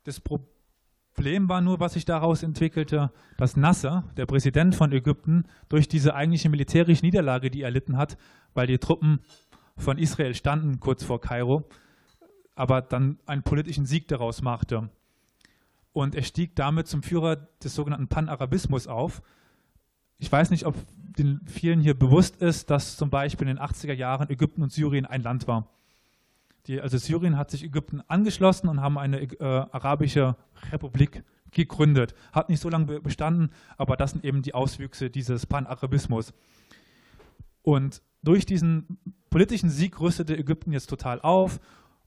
Das 0.03 0.19
Problem 0.19 0.54
war 1.17 1.61
nur, 1.61 1.79
was 1.79 1.93
sich 1.93 2.05
daraus 2.05 2.43
entwickelte, 2.43 3.11
dass 3.37 3.55
Nasser, 3.55 4.03
der 4.17 4.25
Präsident 4.25 4.75
von 4.75 4.91
Ägypten, 4.91 5.45
durch 5.69 5.87
diese 5.87 6.15
eigentliche 6.15 6.49
militärische 6.49 7.05
Niederlage, 7.05 7.49
die 7.49 7.61
er 7.61 7.67
erlitten 7.67 7.97
hat, 7.97 8.17
weil 8.53 8.67
die 8.67 8.77
Truppen 8.77 9.19
von 9.77 9.97
Israel 9.97 10.35
standen 10.35 10.79
kurz 10.79 11.03
vor 11.03 11.21
Kairo, 11.21 11.67
aber 12.55 12.81
dann 12.81 13.19
einen 13.25 13.43
politischen 13.43 13.85
Sieg 13.85 14.07
daraus 14.07 14.41
machte. 14.41 14.89
Und 15.93 16.15
er 16.15 16.23
stieg 16.23 16.55
damit 16.55 16.87
zum 16.87 17.03
Führer 17.03 17.35
des 17.63 17.75
sogenannten 17.75 18.07
Panarabismus 18.07 18.87
auf, 18.87 19.21
ich 20.17 20.31
weiß 20.31 20.49
nicht, 20.49 20.65
ob 20.65 20.75
den 20.95 21.41
vielen 21.45 21.81
hier 21.81 21.93
bewusst 21.93 22.37
ist, 22.37 22.69
dass 22.69 22.97
zum 22.97 23.09
Beispiel 23.09 23.47
in 23.47 23.57
den 23.57 23.65
80er 23.65 23.93
Jahren 23.93 24.29
Ägypten 24.29 24.61
und 24.61 24.71
Syrien 24.71 25.05
ein 25.05 25.23
Land 25.23 25.47
war. 25.47 25.69
Die, 26.67 26.81
also 26.81 26.97
Syrien 26.97 27.37
hat 27.37 27.51
sich 27.51 27.63
Ägypten 27.63 28.01
angeschlossen 28.07 28.67
und 28.67 28.81
haben 28.81 28.97
eine 28.97 29.21
äh, 29.21 29.43
arabische 29.43 30.35
Republik 30.71 31.23
gegründet. 31.51 32.15
Hat 32.31 32.49
nicht 32.49 32.59
so 32.59 32.69
lange 32.69 32.99
bestanden, 33.01 33.49
aber 33.77 33.97
das 33.97 34.11
sind 34.11 34.25
eben 34.25 34.41
die 34.41 34.53
Auswüchse 34.53 35.09
dieses 35.09 35.45
Panarabismus. 35.45 36.33
Und 37.61 38.01
durch 38.23 38.45
diesen 38.45 38.99
politischen 39.29 39.69
Sieg 39.69 39.99
rüstete 39.99 40.37
Ägypten 40.37 40.71
jetzt 40.71 40.87
total 40.87 41.21
auf 41.21 41.59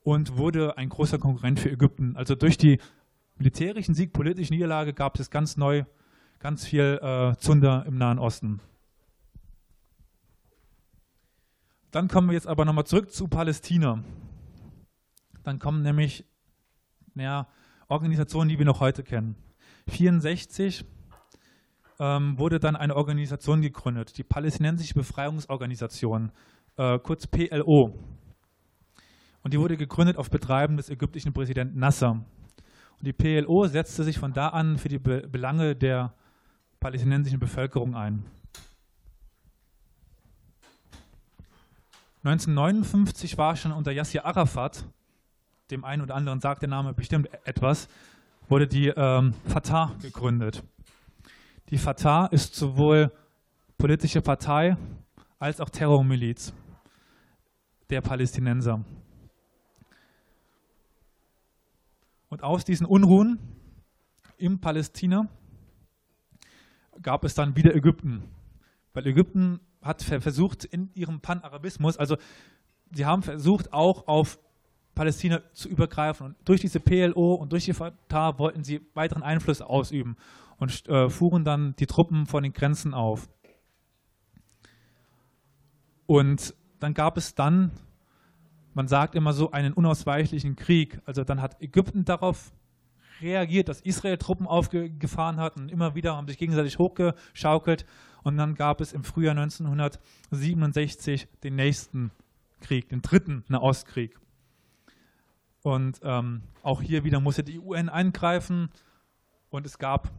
und 0.02 0.36
wurde 0.36 0.76
ein 0.76 0.88
großer 0.88 1.18
Konkurrent 1.18 1.60
für 1.60 1.70
Ägypten. 1.70 2.16
Also 2.16 2.34
durch 2.34 2.58
die 2.58 2.78
militärischen 3.36 3.94
Sieg, 3.94 4.12
politische 4.12 4.52
Niederlage 4.52 4.92
gab 4.92 5.18
es 5.18 5.30
ganz 5.30 5.56
neu 5.56 5.84
ganz 6.38 6.64
viel 6.64 7.00
äh, 7.02 7.36
Zunder 7.38 7.84
im 7.86 7.98
Nahen 7.98 8.18
Osten. 8.18 8.60
Dann 11.90 12.08
kommen 12.08 12.28
wir 12.28 12.34
jetzt 12.34 12.46
aber 12.46 12.64
nochmal 12.64 12.84
zurück 12.84 13.10
zu 13.10 13.28
Palästina. 13.28 14.04
Dann 15.48 15.58
kommen 15.58 15.80
nämlich 15.80 16.26
ja, 17.14 17.48
Organisationen, 17.88 18.50
die 18.50 18.58
wir 18.58 18.66
noch 18.66 18.80
heute 18.80 19.02
kennen. 19.02 19.34
1964 19.86 20.84
ähm, 21.98 22.38
wurde 22.38 22.60
dann 22.60 22.76
eine 22.76 22.94
Organisation 22.94 23.62
gegründet, 23.62 24.18
die 24.18 24.24
Palästinensische 24.24 24.92
Befreiungsorganisation, 24.92 26.32
äh, 26.76 26.98
kurz 26.98 27.26
PLO. 27.26 27.98
Und 29.42 29.54
die 29.54 29.58
wurde 29.58 29.78
gegründet 29.78 30.18
auf 30.18 30.28
Betreiben 30.28 30.76
des 30.76 30.90
ägyptischen 30.90 31.32
Präsidenten 31.32 31.78
Nasser. 31.78 32.10
Und 32.10 33.06
die 33.06 33.14
PLO 33.14 33.66
setzte 33.68 34.04
sich 34.04 34.18
von 34.18 34.34
da 34.34 34.48
an 34.48 34.76
für 34.76 34.90
die 34.90 34.98
Be 34.98 35.26
Belange 35.28 35.74
der 35.74 36.12
palästinensischen 36.78 37.40
Bevölkerung 37.40 37.96
ein. 37.96 38.26
1959 42.22 43.38
war 43.38 43.56
schon 43.56 43.72
unter 43.72 43.92
Yasser 43.92 44.26
Arafat, 44.26 44.84
dem 45.70 45.84
einen 45.84 46.02
oder 46.02 46.14
anderen 46.14 46.40
sagt 46.40 46.62
der 46.62 46.68
Name 46.68 46.94
bestimmt 46.94 47.28
etwas, 47.44 47.88
wurde 48.48 48.66
die 48.66 48.88
ähm, 48.88 49.34
Fatah 49.46 49.94
gegründet. 50.00 50.62
Die 51.70 51.78
Fatah 51.78 52.26
ist 52.26 52.54
sowohl 52.54 53.12
politische 53.76 54.22
Partei 54.22 54.76
als 55.38 55.60
auch 55.60 55.68
Terrormiliz 55.68 56.52
der 57.90 58.00
Palästinenser. 58.00 58.84
Und 62.30 62.42
aus 62.42 62.64
diesen 62.64 62.86
Unruhen 62.86 63.38
im 64.36 64.60
Palästina 64.60 65.28
gab 67.02 67.24
es 67.24 67.34
dann 67.34 67.56
wieder 67.56 67.74
Ägypten. 67.74 68.22
Weil 68.92 69.06
Ägypten 69.06 69.60
hat 69.82 70.02
versucht 70.02 70.64
in 70.64 70.90
ihrem 70.94 71.20
Panarabismus, 71.20 71.96
also 71.96 72.16
sie 72.92 73.06
haben 73.06 73.22
versucht 73.22 73.72
auch 73.72 74.08
auf 74.08 74.38
Palästina 74.98 75.40
zu 75.52 75.68
übergreifen 75.68 76.26
und 76.26 76.36
durch 76.44 76.60
diese 76.60 76.80
PLO 76.80 77.34
und 77.34 77.52
durch 77.52 77.64
die 77.66 77.72
Fatah 77.72 78.36
wollten 78.40 78.64
sie 78.64 78.80
weiteren 78.94 79.22
Einfluss 79.22 79.62
ausüben 79.62 80.16
und 80.56 80.88
äh, 80.88 81.08
fuhren 81.08 81.44
dann 81.44 81.76
die 81.76 81.86
Truppen 81.86 82.26
von 82.26 82.42
den 82.42 82.52
Grenzen 82.52 82.94
auf. 82.94 83.30
Und 86.06 86.52
dann 86.80 86.94
gab 86.94 87.16
es 87.16 87.36
dann, 87.36 87.70
man 88.74 88.88
sagt 88.88 89.14
immer 89.14 89.32
so, 89.34 89.52
einen 89.52 89.72
unausweichlichen 89.72 90.56
Krieg. 90.56 91.00
Also 91.04 91.22
dann 91.22 91.40
hat 91.40 91.62
Ägypten 91.62 92.04
darauf 92.04 92.50
reagiert, 93.20 93.68
dass 93.68 93.80
Israel 93.82 94.18
Truppen 94.18 94.48
aufgefahren 94.48 95.36
hat 95.36 95.56
und 95.58 95.70
immer 95.70 95.94
wieder 95.94 96.16
haben 96.16 96.26
sich 96.26 96.38
gegenseitig 96.38 96.80
hochgeschaukelt. 96.80 97.86
Und 98.24 98.36
dann 98.36 98.56
gab 98.56 98.80
es 98.80 98.92
im 98.92 99.04
Frühjahr 99.04 99.36
1967 99.36 101.28
den 101.44 101.54
nächsten 101.54 102.10
Krieg, 102.60 102.88
den 102.88 103.00
dritten 103.00 103.44
Nahostkrieg. 103.46 104.18
Und 105.68 106.00
ähm, 106.02 106.40
auch 106.62 106.80
hier 106.80 107.04
wieder 107.04 107.20
musste 107.20 107.44
die 107.44 107.58
UN 107.58 107.90
eingreifen 107.90 108.70
und 109.50 109.66
es 109.66 109.76
gab 109.76 110.10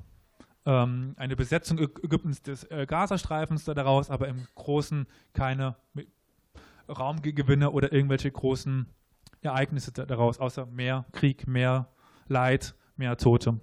ähm, 0.68 1.16
eine 1.18 1.36
Besetzung 1.36 1.80
Ägyptens 1.80 2.44
des 2.44 2.66
äh, 2.66 2.86
Gazastreifens 2.88 3.64
daraus, 3.64 4.12
aber 4.12 4.28
im 4.28 4.46
Großen 4.54 5.08
keine 5.34 5.76
Raumgewinne 6.88 7.72
oder 7.72 7.92
irgendwelche 7.92 8.30
großen 8.30 8.86
Ereignisse 9.42 9.92
daraus, 9.92 10.40
außer 10.40 10.68
mehr 10.68 11.08
Krieg, 11.14 11.48
mehr 11.48 11.88
Leid 12.28 12.76
mehr 12.96 13.18
Tote. 13.18 13.60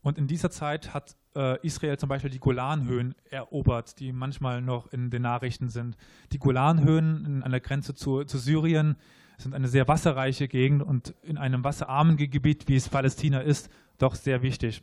Und 0.00 0.16
in 0.16 0.28
dieser 0.28 0.50
Zeit 0.50 0.94
hat 0.94 1.14
äh, 1.34 1.58
Israel 1.66 1.98
zum 1.98 2.08
Beispiel 2.08 2.30
die 2.30 2.40
Golanhöhen 2.40 3.14
erobert, 3.30 3.98
die 4.00 4.12
manchmal 4.12 4.62
noch 4.62 4.92
in 4.92 5.10
den 5.10 5.22
Nachrichten 5.22 5.68
sind. 5.68 5.96
Die 6.32 6.38
Golanhöhen 6.38 7.42
an 7.42 7.50
der 7.50 7.60
Grenze 7.60 7.94
zu, 7.94 8.24
zu 8.24 8.38
Syrien 8.38 8.96
sind 9.38 9.54
eine 9.54 9.68
sehr 9.68 9.88
wasserreiche 9.88 10.48
Gegend 10.48 10.82
und 10.82 11.14
in 11.22 11.38
einem 11.38 11.64
wasserarmen 11.64 12.16
Gebiet, 12.16 12.68
wie 12.68 12.76
es 12.76 12.88
Palästina 12.88 13.40
ist, 13.40 13.68
doch 13.98 14.14
sehr 14.14 14.42
wichtig. 14.42 14.82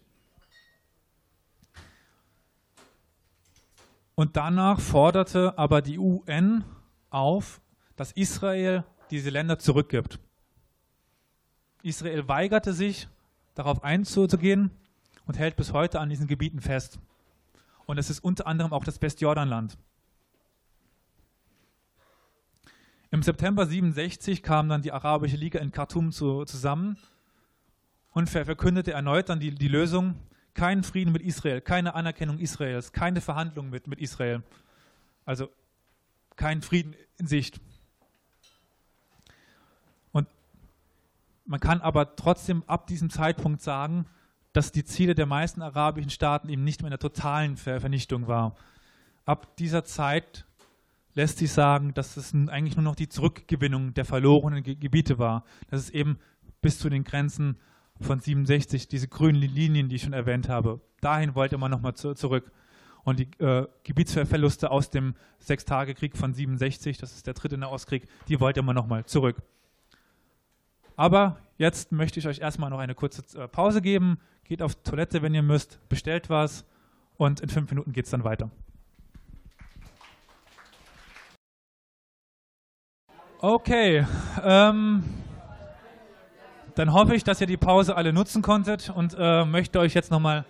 Und 4.15 4.35
danach 4.35 4.79
forderte 4.79 5.57
aber 5.57 5.81
die 5.81 5.97
UN 5.97 6.63
auf, 7.09 7.61
dass 7.95 8.11
Israel 8.11 8.83
diese 9.09 9.29
Länder 9.29 9.57
zurückgibt. 9.57 10.19
Israel 11.81 12.27
weigerte 12.27 12.73
sich, 12.73 13.07
darauf 13.55 13.83
einzugehen 13.83 14.71
und 15.31 15.39
hält 15.39 15.55
bis 15.55 15.71
heute 15.71 16.01
an 16.01 16.09
diesen 16.09 16.27
Gebieten 16.27 16.59
fest. 16.59 16.99
Und 17.85 17.97
es 17.97 18.09
ist 18.09 18.21
unter 18.21 18.47
anderem 18.47 18.73
auch 18.73 18.83
das 18.83 19.01
Westjordanland. 19.01 19.77
Im 23.11 23.23
September 23.23 23.65
67 23.65 24.43
kam 24.43 24.67
dann 24.67 24.81
die 24.81 24.91
Arabische 24.91 25.37
Liga 25.37 25.59
in 25.59 25.71
Khartoum 25.71 26.11
zu, 26.11 26.43
zusammen 26.43 26.97
und 28.11 28.29
verkündete 28.29 28.91
erneut 28.91 29.29
dann 29.29 29.39
die, 29.39 29.55
die 29.55 29.69
Lösung, 29.69 30.15
keinen 30.53 30.83
Frieden 30.83 31.13
mit 31.13 31.21
Israel, 31.21 31.61
keine 31.61 31.95
Anerkennung 31.95 32.37
Israels, 32.37 32.91
keine 32.91 33.21
Verhandlungen 33.21 33.71
mit, 33.71 33.87
mit 33.87 33.99
Israel. 33.99 34.43
Also 35.23 35.47
kein 36.35 36.61
Frieden 36.61 36.93
in 37.17 37.27
Sicht. 37.27 37.61
Und 40.11 40.27
man 41.45 41.61
kann 41.61 41.79
aber 41.79 42.17
trotzdem 42.17 42.65
ab 42.67 42.87
diesem 42.87 43.09
Zeitpunkt 43.09 43.61
sagen, 43.61 44.07
dass 44.53 44.71
die 44.71 44.83
Ziele 44.83 45.15
der 45.15 45.25
meisten 45.25 45.61
arabischen 45.61 46.09
Staaten 46.09 46.49
eben 46.49 46.63
nicht 46.63 46.81
mehr 46.81 46.87
in 46.87 46.91
der 46.91 46.99
totalen 46.99 47.57
Vernichtung 47.57 48.27
war. 48.27 48.55
Ab 49.25 49.55
dieser 49.57 49.83
Zeit 49.83 50.45
lässt 51.13 51.37
sich 51.37 51.51
sagen, 51.51 51.93
dass 51.93 52.17
es 52.17 52.33
eigentlich 52.33 52.75
nur 52.75 52.83
noch 52.83 52.95
die 52.95 53.09
Zurückgewinnung 53.09 53.93
der 53.93 54.05
verlorenen 54.05 54.63
Gebiete 54.63 55.19
war. 55.19 55.43
Dass 55.69 55.81
es 55.81 55.89
eben 55.89 56.19
bis 56.61 56.79
zu 56.79 56.89
den 56.89 57.03
Grenzen 57.03 57.57
von 57.99 58.19
67, 58.19 58.87
diese 58.87 59.07
grünen 59.07 59.41
Linien, 59.41 59.89
die 59.89 59.97
ich 59.97 60.03
schon 60.03 60.13
erwähnt 60.13 60.49
habe, 60.49 60.81
dahin 61.01 61.35
wollte 61.35 61.57
man 61.57 61.71
nochmal 61.71 61.93
zu, 61.93 62.13
zurück. 62.13 62.51
Und 63.03 63.19
die 63.19 63.29
äh, 63.43 63.67
Gebietsverluste 63.83 64.69
aus 64.69 64.89
dem 64.89 65.15
Sechstagekrieg 65.39 66.15
von 66.15 66.33
67, 66.33 66.97
das 66.97 67.13
ist 67.13 67.25
der 67.25 67.33
dritte 67.33 67.57
Nahostkrieg, 67.57 68.07
die 68.27 68.39
wollte 68.39 68.61
man 68.61 68.75
nochmal 68.75 69.05
zurück. 69.05 69.37
Aber 70.95 71.37
jetzt 71.57 71.91
möchte 71.91 72.19
ich 72.19 72.27
euch 72.27 72.39
erstmal 72.39 72.69
noch 72.69 72.79
eine 72.79 72.95
kurze 72.95 73.23
äh, 73.37 73.47
Pause 73.47 73.81
geben. 73.81 74.19
Geht 74.43 74.61
auf 74.61 74.75
Toilette, 74.75 75.21
wenn 75.21 75.33
ihr 75.33 75.43
müsst, 75.43 75.79
bestellt 75.89 76.29
was 76.29 76.65
und 77.17 77.39
in 77.39 77.49
fünf 77.49 77.69
Minuten 77.69 77.93
geht 77.93 78.05
es 78.05 78.11
dann 78.11 78.23
weiter. 78.23 78.49
Okay, 83.39 84.05
ähm, 84.43 85.03
dann 86.75 86.93
hoffe 86.93 87.15
ich, 87.15 87.23
dass 87.23 87.41
ihr 87.41 87.47
die 87.47 87.57
Pause 87.57 87.95
alle 87.95 88.13
nutzen 88.13 88.41
konntet 88.41 88.89
und 88.89 89.15
äh, 89.17 89.45
möchte 89.45 89.79
euch 89.79 89.93
jetzt 89.93 90.11
nochmal 90.11 90.45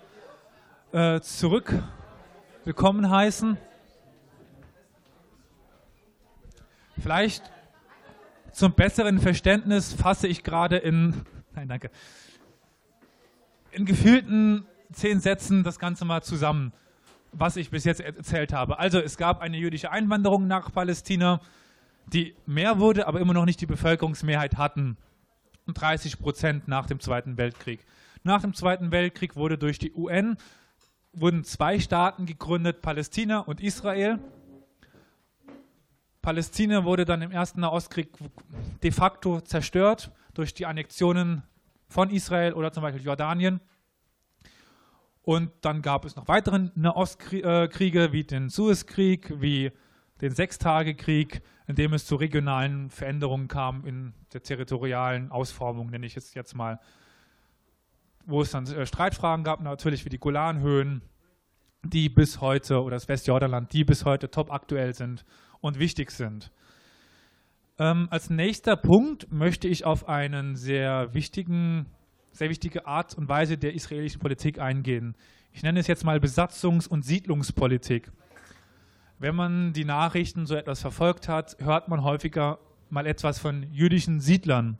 äh, 0.91 1.21
zurück 1.21 1.73
willkommen 2.63 3.09
heißen. 3.09 3.57
Vielleicht 6.99 7.51
zum 8.51 8.73
besseren 8.73 9.19
Verständnis 9.19 9.93
fasse 9.93 10.27
ich 10.27 10.43
gerade 10.43 10.77
in, 10.77 11.21
nein, 11.55 11.67
danke, 11.67 11.89
in 13.71 13.85
gefühlten 13.85 14.65
zehn 14.91 15.19
Sätzen 15.19 15.63
das 15.63 15.79
Ganze 15.79 16.05
mal 16.05 16.21
zusammen, 16.21 16.73
was 17.31 17.55
ich 17.55 17.69
bis 17.69 17.85
jetzt 17.85 18.01
erzählt 18.01 18.53
habe. 18.53 18.79
Also 18.79 18.99
es 18.99 19.17
gab 19.17 19.41
eine 19.41 19.57
jüdische 19.57 19.91
Einwanderung 19.91 20.47
nach 20.47 20.71
Palästina 20.71 21.39
die 22.07 22.35
mehr 22.45 22.79
wurde, 22.79 23.07
aber 23.07 23.19
immer 23.19 23.33
noch 23.33 23.45
nicht 23.45 23.61
die 23.61 23.65
Bevölkerungsmehrheit 23.65 24.57
hatten. 24.57 24.97
30 25.67 26.19
Prozent 26.19 26.67
nach 26.67 26.85
dem 26.85 26.99
Zweiten 26.99 27.37
Weltkrieg. 27.37 27.85
Nach 28.23 28.41
dem 28.41 28.53
Zweiten 28.53 28.91
Weltkrieg 28.91 29.35
wurde 29.35 29.57
durch 29.57 29.79
die 29.79 29.93
UN 29.93 30.37
wurden 31.13 31.43
zwei 31.43 31.79
Staaten 31.79 32.25
gegründet, 32.25 32.81
Palästina 32.81 33.39
und 33.39 33.61
Israel. 33.61 34.19
Palästina 36.21 36.85
wurde 36.85 37.05
dann 37.05 37.21
im 37.21 37.31
Ersten 37.31 37.61
Nahostkrieg 37.61 38.09
de 38.83 38.91
facto 38.91 39.41
zerstört 39.41 40.11
durch 40.33 40.53
die 40.53 40.65
Annexionen 40.65 41.43
von 41.87 42.09
Israel 42.09 42.53
oder 42.53 42.71
zum 42.71 42.83
Beispiel 42.83 43.03
Jordanien. 43.03 43.59
Und 45.23 45.51
dann 45.61 45.81
gab 45.81 46.05
es 46.05 46.15
noch 46.15 46.27
weitere 46.27 46.69
Nahostkriege 46.75 48.11
wie 48.11 48.23
den 48.23 48.49
Suezkrieg, 48.49 49.41
wie 49.41 49.71
den 50.21 50.33
Sechstagekrieg, 50.33 51.41
in 51.67 51.75
dem 51.75 51.93
es 51.93 52.05
zu 52.05 52.15
regionalen 52.15 52.89
Veränderungen 52.89 53.47
kam 53.47 53.85
in 53.85 54.13
der 54.33 54.43
territorialen 54.43 55.31
Ausformung, 55.31 55.89
nenne 55.89 56.05
ich 56.05 56.17
es 56.17 56.33
jetzt 56.33 56.55
mal, 56.55 56.79
wo 58.25 58.41
es 58.41 58.51
dann 58.51 58.67
äh, 58.67 58.85
Streitfragen 58.85 59.43
gab, 59.43 59.61
natürlich 59.61 60.05
wie 60.05 60.09
die 60.09 60.19
Golanhöhen, 60.19 61.01
die 61.83 62.09
bis 62.09 62.39
heute, 62.41 62.83
oder 62.83 62.95
das 62.95 63.07
Westjordanland, 63.07 63.73
die 63.73 63.83
bis 63.83 64.05
heute 64.05 64.29
top 64.29 64.51
aktuell 64.51 64.93
sind 64.93 65.25
und 65.61 65.79
wichtig 65.79 66.11
sind. 66.11 66.51
Ähm, 67.79 68.07
als 68.11 68.29
nächster 68.29 68.75
Punkt 68.75 69.31
möchte 69.31 69.67
ich 69.67 69.85
auf 69.85 70.07
einen 70.07 70.55
sehr 70.55 71.13
sehr 71.13 72.49
wichtige 72.49 72.85
Art 72.85 73.15
und 73.15 73.29
Weise 73.29 73.57
der 73.57 73.73
israelischen 73.73 74.19
Politik 74.19 74.59
eingehen. 74.59 75.15
Ich 75.53 75.63
nenne 75.63 75.79
es 75.79 75.87
jetzt 75.87 76.05
mal 76.05 76.17
Besatzungs- 76.17 76.87
und 76.87 77.03
Siedlungspolitik. 77.03 78.11
Wenn 79.19 79.35
man 79.35 79.73
die 79.73 79.85
Nachrichten 79.85 80.45
so 80.45 80.55
etwas 80.55 80.81
verfolgt 80.81 81.27
hat, 81.27 81.57
hört 81.59 81.89
man 81.89 82.03
häufiger 82.03 82.57
mal 82.89 83.05
etwas 83.05 83.39
von 83.39 83.63
jüdischen 83.71 84.19
Siedlern. 84.19 84.77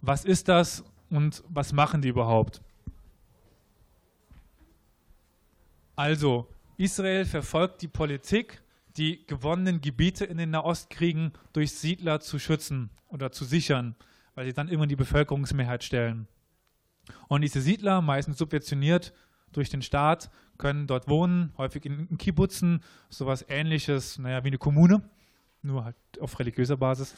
Was 0.00 0.24
ist 0.24 0.48
das 0.48 0.84
und 1.10 1.42
was 1.48 1.72
machen 1.72 2.00
die 2.00 2.08
überhaupt? 2.08 2.62
Also, 5.96 6.46
Israel 6.76 7.24
verfolgt 7.24 7.82
die 7.82 7.88
Politik, 7.88 8.62
die 8.96 9.24
gewonnenen 9.26 9.80
Gebiete 9.80 10.24
in 10.24 10.38
den 10.38 10.50
Nahostkriegen 10.50 11.32
durch 11.52 11.72
Siedler 11.72 12.20
zu 12.20 12.38
schützen 12.38 12.90
oder 13.08 13.30
zu 13.30 13.44
sichern, 13.44 13.96
weil 14.34 14.46
sie 14.46 14.52
dann 14.52 14.68
immer 14.68 14.86
die 14.86 14.96
Bevölkerungsmehrheit 14.96 15.84
stellen. 15.84 16.26
Und 17.28 17.42
diese 17.42 17.60
Siedler, 17.60 18.00
meistens 18.00 18.38
subventioniert 18.38 19.12
durch 19.52 19.68
den 19.68 19.82
Staat, 19.82 20.30
können 20.58 20.86
dort 20.86 21.08
wohnen, 21.08 21.52
häufig 21.56 21.84
in, 21.86 22.18
Kibbutzen, 22.18 22.82
sowas 23.08 23.44
ähnliches, 23.48 24.18
naja, 24.18 24.44
wie 24.44 24.48
eine 24.48 24.58
Kommune, 24.58 25.02
nur 25.62 25.84
halt 25.84 25.96
auf 26.20 26.38
religiöser 26.38 26.76
Basis. 26.76 27.16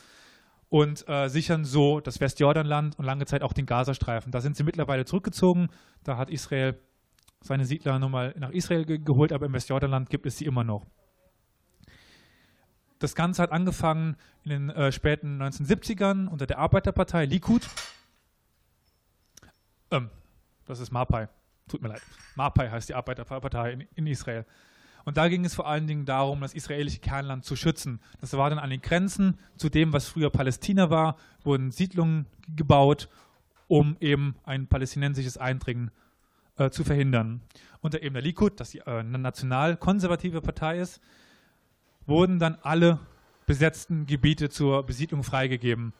Und 0.68 1.06
äh, 1.06 1.28
sichern 1.28 1.64
so 1.64 2.00
das 2.00 2.20
Westjordanland 2.20 2.98
und 2.98 3.04
lange 3.04 3.26
Zeit 3.26 3.42
auch 3.42 3.52
den 3.52 3.66
Gazastreifen. 3.66 4.32
Da 4.32 4.40
sind 4.40 4.56
sie 4.56 4.64
mittlerweile 4.64 5.04
zurückgezogen. 5.04 5.68
Da 6.02 6.16
hat 6.16 6.30
Israel 6.30 6.80
seine 7.42 7.66
Siedler 7.66 7.98
nochmal 7.98 8.34
nach 8.38 8.50
Israel 8.50 8.86
ge 8.86 8.98
geholt, 8.98 9.32
aber 9.32 9.46
im 9.46 9.52
Westjordanland 9.52 10.08
gibt 10.08 10.24
es 10.24 10.38
sie 10.38 10.46
immer 10.46 10.64
noch. 10.64 10.86
Das 13.02 13.14
Ganze 13.14 13.42
hat 13.42 13.52
angefangen 13.52 14.16
in 14.44 14.50
den 14.50 14.70
äh, 14.70 14.92
späten 14.92 15.42
1970ern 15.42 16.28
unter 16.28 16.46
der 16.46 16.58
Arbeiterpartei 16.58 17.24
Likud. 17.24 17.68
Ähm, 19.90 20.10
das 20.66 20.80
ist 20.80 20.90
Mapai 20.90 21.28
tut 21.72 21.82
mir 21.82 21.88
leid, 21.88 22.02
Mapai 22.34 22.70
heißt 22.70 22.88
die 22.88 22.94
Arbeiterpartei 22.94 23.72
in, 23.72 23.80
in 23.94 24.06
Israel. 24.06 24.44
Und 25.04 25.16
da 25.16 25.28
ging 25.28 25.44
es 25.44 25.54
vor 25.54 25.66
allen 25.66 25.88
Dingen 25.88 26.04
darum, 26.04 26.42
das 26.42 26.54
israelische 26.54 27.00
Kernland 27.00 27.44
zu 27.44 27.56
schützen. 27.56 28.00
Das 28.20 28.32
war 28.34 28.50
dann 28.50 28.60
an 28.60 28.70
den 28.70 28.82
Grenzen 28.82 29.38
zu 29.56 29.68
dem, 29.68 29.92
was 29.92 30.06
früher 30.06 30.30
Palästina 30.30 30.90
war, 30.90 31.16
wurden 31.42 31.72
Siedlungen 31.72 32.26
gebaut, 32.54 33.08
um 33.66 33.96
eben 33.98 34.36
ein 34.44 34.68
palästinensisches 34.68 35.38
Eindringen 35.38 35.90
äh, 36.56 36.70
zu 36.70 36.84
verhindern. 36.84 37.40
Unter 37.80 38.00
eben 38.00 38.12
der 38.12 38.22
Likud, 38.22 38.60
das 38.60 38.70
die 38.70 38.78
äh, 38.78 39.02
national-konservative 39.02 40.40
Partei 40.40 40.78
ist, 40.78 41.00
wurden 42.06 42.38
dann 42.38 42.58
alle 42.62 42.98
besetzten 43.46 44.06
Gebiete 44.06 44.48
zur 44.48 44.84
Besiedlung 44.84 45.22
freigegeben. 45.22 45.92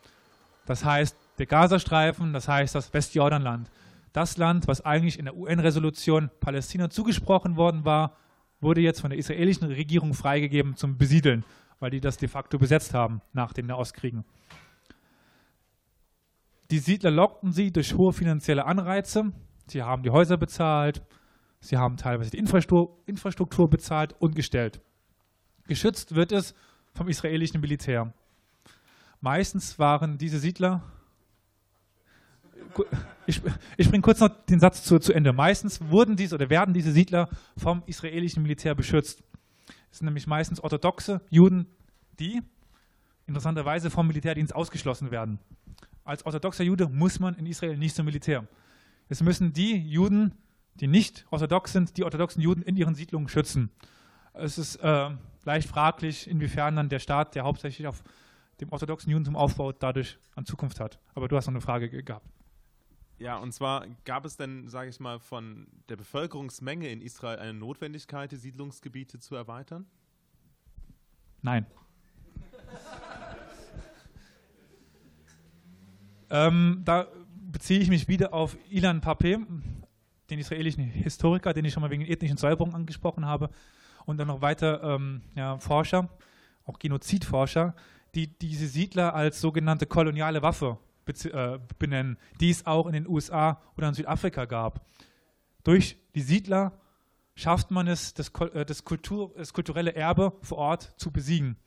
Das 0.65 0.85
heißt, 0.85 1.17
der 1.39 1.45
Gazastreifen, 1.45 2.33
das 2.33 2.47
heißt 2.47 2.75
das 2.75 2.93
Westjordanland 2.93 3.69
das 4.13 4.37
Land, 4.37 4.67
was 4.67 4.81
eigentlich 4.81 5.19
in 5.19 5.25
der 5.25 5.35
UN-Resolution 5.35 6.29
Palästina 6.39 6.89
zugesprochen 6.89 7.57
worden 7.57 7.83
war, 7.83 8.15
wurde 8.61 8.79
jetzt 8.79 9.01
von 9.01 9.09
der 9.09 9.19
israelischen 9.19 9.67
Regierung 9.67 10.13
freigegeben 10.13 10.75
zum 10.75 10.97
Besiedeln, 10.97 11.43
weil 11.79 11.89
die 11.89 11.99
das 11.99 12.17
de 12.17 12.29
facto 12.29 12.57
besetzt 12.57 12.93
haben 12.93 13.21
nach 13.33 13.53
den 13.53 13.65
Nahostkriegen. 13.65 14.23
Die 16.71 16.77
Siedler 16.77 17.11
lockten 17.11 17.51
sie 17.51 17.71
durch 17.71 17.95
hohe 17.95 18.13
finanzielle 18.13 18.65
Anreize. 18.65 19.33
Sie 19.67 19.81
haben 19.81 20.03
die 20.03 20.11
Häuser 20.11 20.37
bezahlt, 20.37 21.03
sie 21.59 21.77
haben 21.77 21.97
teilweise 21.97 22.31
die 22.31 22.37
Infrastruktur 22.37 23.69
bezahlt 23.69 24.15
und 24.19 24.35
gestellt. 24.35 24.79
Geschützt 25.67 26.15
wird 26.15 26.31
es 26.31 26.53
vom 26.93 27.07
israelischen 27.07 27.61
Militär. 27.61 28.13
Meistens 29.21 29.79
waren 29.79 30.17
diese 30.17 30.39
Siedler 30.39 30.83
ich, 33.25 33.41
ich 33.77 33.89
bringe 33.89 34.01
kurz 34.01 34.19
noch 34.19 34.29
den 34.45 34.59
Satz 34.59 34.83
zu, 34.83 34.99
zu 34.99 35.13
Ende. 35.13 35.33
Meistens 35.33 35.79
wurden 35.89 36.15
diese 36.15 36.35
oder 36.35 36.49
werden 36.49 36.73
diese 36.73 36.91
Siedler 36.91 37.29
vom 37.57 37.83
israelischen 37.85 38.43
Militär 38.43 38.75
beschützt. 38.75 39.23
Es 39.91 39.99
sind 39.99 40.05
nämlich 40.05 40.27
meistens 40.27 40.59
orthodoxe 40.59 41.21
Juden, 41.29 41.67
die 42.19 42.41
interessanterweise 43.27 43.89
vom 43.89 44.07
Militärdienst 44.07 44.53
ausgeschlossen 44.53 45.11
werden. 45.11 45.39
Als 46.03 46.25
orthodoxer 46.25 46.63
Jude 46.63 46.89
muss 46.89 47.19
man 47.19 47.35
in 47.35 47.45
Israel 47.45 47.77
nicht 47.77 47.95
zum 47.95 48.05
Militär. 48.05 48.47
Es 49.07 49.21
müssen 49.21 49.53
die 49.53 49.77
Juden, 49.77 50.33
die 50.75 50.87
nicht 50.87 51.25
orthodox 51.29 51.71
sind, 51.71 51.97
die 51.97 52.03
orthodoxen 52.03 52.41
Juden 52.41 52.61
in 52.61 52.75
ihren 52.75 52.95
Siedlungen 52.95 53.29
schützen. 53.29 53.69
Es 54.33 54.57
ist 54.57 54.77
äh, 54.77 55.09
leicht 55.45 55.67
fraglich, 55.67 56.27
inwiefern 56.27 56.75
dann 56.75 56.89
der 56.89 56.99
Staat, 56.99 57.35
der 57.35 57.43
hauptsächlich 57.43 57.87
auf 57.87 58.03
dem 58.59 58.71
orthodoxen 58.71 59.11
Judentum 59.11 59.35
aufbaut, 59.35 59.77
dadurch 59.79 60.17
an 60.35 60.45
Zukunft 60.45 60.79
hat. 60.79 60.99
Aber 61.13 61.27
du 61.27 61.35
hast 61.35 61.45
noch 61.45 61.53
eine 61.53 61.61
Frage 61.61 61.89
gehabt. 61.89 62.27
Ja, 63.19 63.37
und 63.37 63.53
zwar 63.53 63.85
gab 64.05 64.25
es 64.25 64.37
denn, 64.37 64.67
sage 64.67 64.89
ich 64.89 64.99
mal, 64.99 65.19
von 65.19 65.67
der 65.87 65.95
Bevölkerungsmenge 65.95 66.89
in 66.89 67.01
Israel 67.01 67.39
eine 67.39 67.53
Notwendigkeit, 67.53 68.31
die 68.31 68.37
Siedlungsgebiete 68.37 69.19
zu 69.19 69.35
erweitern? 69.35 69.85
Nein. 71.41 71.65
ähm, 76.29 76.81
da 76.83 77.07
beziehe 77.51 77.79
ich 77.79 77.89
mich 77.89 78.07
wieder 78.07 78.33
auf 78.33 78.57
Ilan 78.69 79.01
Pape, 79.01 79.45
den 80.29 80.39
israelischen 80.39 80.83
Historiker, 80.83 81.53
den 81.53 81.65
ich 81.65 81.73
schon 81.73 81.81
mal 81.81 81.91
wegen 81.91 82.05
ethnischen 82.05 82.37
Säuberung 82.37 82.73
angesprochen 82.73 83.25
habe, 83.25 83.49
und 84.05 84.17
dann 84.17 84.27
noch 84.27 84.41
weiter 84.41 84.83
ähm, 84.83 85.21
ja, 85.35 85.57
Forscher, 85.57 86.09
auch 86.65 86.79
Genozidforscher, 86.79 87.75
die 88.15 88.27
diese 88.27 88.67
Siedler 88.67 89.15
als 89.15 89.41
sogenannte 89.41 89.85
koloniale 89.85 90.41
Waffe 90.41 90.77
äh, 91.05 91.59
benennen, 91.79 92.17
die 92.39 92.49
es 92.49 92.65
auch 92.65 92.87
in 92.87 92.93
den 92.93 93.07
USA 93.07 93.61
oder 93.75 93.89
in 93.89 93.93
Südafrika 93.93 94.45
gab. 94.45 94.85
Durch 95.63 95.97
die 96.15 96.21
Siedler 96.21 96.79
schafft 97.35 97.71
man 97.71 97.87
es, 97.87 98.13
das, 98.13 98.29
äh, 98.53 98.65
das, 98.65 98.83
Kultur, 98.83 99.33
das 99.35 99.53
kulturelle 99.53 99.95
Erbe 99.95 100.33
vor 100.41 100.59
Ort 100.59 100.93
zu 100.97 101.11
besiegen. 101.11 101.57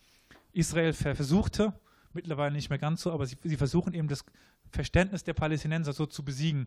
Israel 0.53 0.93
versuchte, 0.93 1.74
mittlerweile 2.12 2.55
nicht 2.55 2.70
mehr 2.70 2.78
ganz 2.78 3.03
so, 3.03 3.12
aber 3.12 3.26
sie, 3.26 3.37
sie 3.43 3.57
versuchen 3.57 3.93
eben 3.93 4.09
das 4.09 4.24
Verständnis 4.70 5.24
der 5.24 5.34
Palästinenser 5.34 5.93
so 5.93 6.07
zu 6.07 6.24
besiegen, 6.24 6.66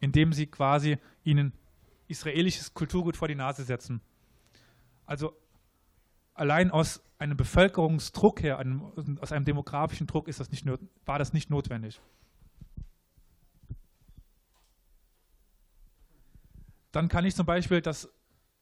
indem 0.00 0.32
sie 0.32 0.46
quasi 0.46 0.98
ihnen 1.24 1.52
israelisches 2.08 2.72
Kulturgut 2.72 3.16
vor 3.16 3.28
die 3.28 3.34
Nase 3.34 3.64
setzen. 3.64 4.00
Also 5.06 5.36
allein 6.34 6.70
aus 6.70 7.02
einem 7.18 7.36
Bevölkerungsdruck 7.36 8.42
her, 8.42 8.58
einem, 8.58 8.92
aus 9.20 9.32
einem 9.32 9.44
demografischen 9.44 10.06
Druck 10.06 10.28
ist 10.28 10.40
das 10.40 10.50
nicht, 10.50 10.66
war 11.06 11.18
das 11.18 11.32
nicht 11.32 11.48
notwendig. 11.48 12.00
Dann 16.92 17.08
kann 17.08 17.24
ich 17.24 17.34
zum 17.34 17.46
Beispiel 17.46 17.80
das 17.80 18.08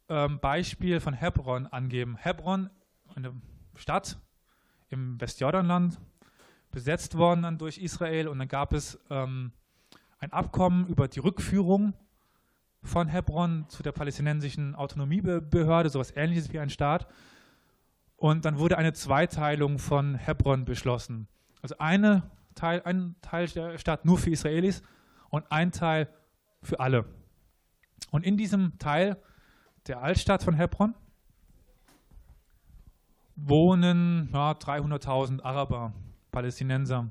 ähm, 0.09 0.39
Beispiel 0.41 1.01
von 1.01 1.15
Hebron 1.15 1.67
angeben. 1.67 2.17
Hebron, 2.17 2.71
eine 3.15 3.33
Stadt 3.77 4.19
im 4.89 5.21
Westjordanland, 5.21 6.01
besetzt 6.71 7.17
worden 7.17 7.43
dann 7.43 7.59
durch 7.59 7.79
Israel 7.79 8.29
und 8.29 8.39
dann 8.39 8.49
gab 8.49 8.73
es 8.73 8.99
ähm, 9.09 9.53
ein 10.19 10.33
Abkommen 10.33 10.87
über 10.89 11.09
die 11.09 11.21
Rückführung 11.21 11.95
von 12.85 13.09
Hebron 13.09 13.65
zu 13.69 13.83
der 13.83 13.93
palästinensischen 13.93 14.75
Autonomiebehörde, 14.75 15.89
sowas 15.89 16.13
ähnliches 16.15 16.53
wie 16.53 16.61
ein 16.61 16.71
Staat. 16.71 17.07
Und 18.17 18.45
dann 18.45 18.59
wurde 18.59 18.79
eine 18.79 18.93
Zweiteilung 18.93 19.79
von 19.79 20.15
Hebron 20.15 20.65
beschlossen. 20.65 21.27
Also 21.63 21.77
eine 21.79 22.31
Teil, 22.55 22.83
ein 22.85 23.17
Teil 23.21 23.49
der 23.49 23.79
Stadt 23.79 24.05
nur 24.05 24.19
für 24.19 24.31
Israelis 24.31 24.83
und 25.31 25.51
ein 25.51 25.73
Teil 25.73 26.09
für 26.63 26.79
alle. 26.79 27.07
Und 28.11 28.25
in 28.25 28.37
diesem 28.37 28.79
Teil 28.79 29.17
der 29.87 30.03
Altstadt 30.03 30.43
von 30.43 30.55
Hebron 30.55 30.95
wohnen 33.37 34.31
ja, 34.33 34.53
300.000 34.53 35.43
Araber, 35.43 35.93
Palästinenser 36.31 37.11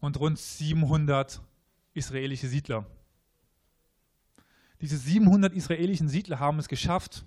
und 0.00 0.20
rund 0.20 0.38
700 0.38 1.40
israelische 1.94 2.48
Siedler. 2.48 2.86
Diese 4.82 4.98
700 4.98 5.54
israelischen 5.54 6.08
Siedler 6.08 6.40
haben 6.40 6.58
es 6.58 6.66
geschafft, 6.66 7.24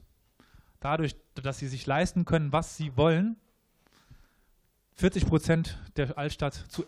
dadurch, 0.81 1.15
dass 1.35 1.57
sie 1.57 1.69
sich 1.69 1.85
leisten 1.85 2.25
können, 2.25 2.51
was 2.51 2.75
sie 2.75 2.95
wollen, 2.97 3.37
40 4.95 5.25
Prozent 5.25 5.79
der 5.95 6.17
Altstadt 6.17 6.53
zu 6.53 6.85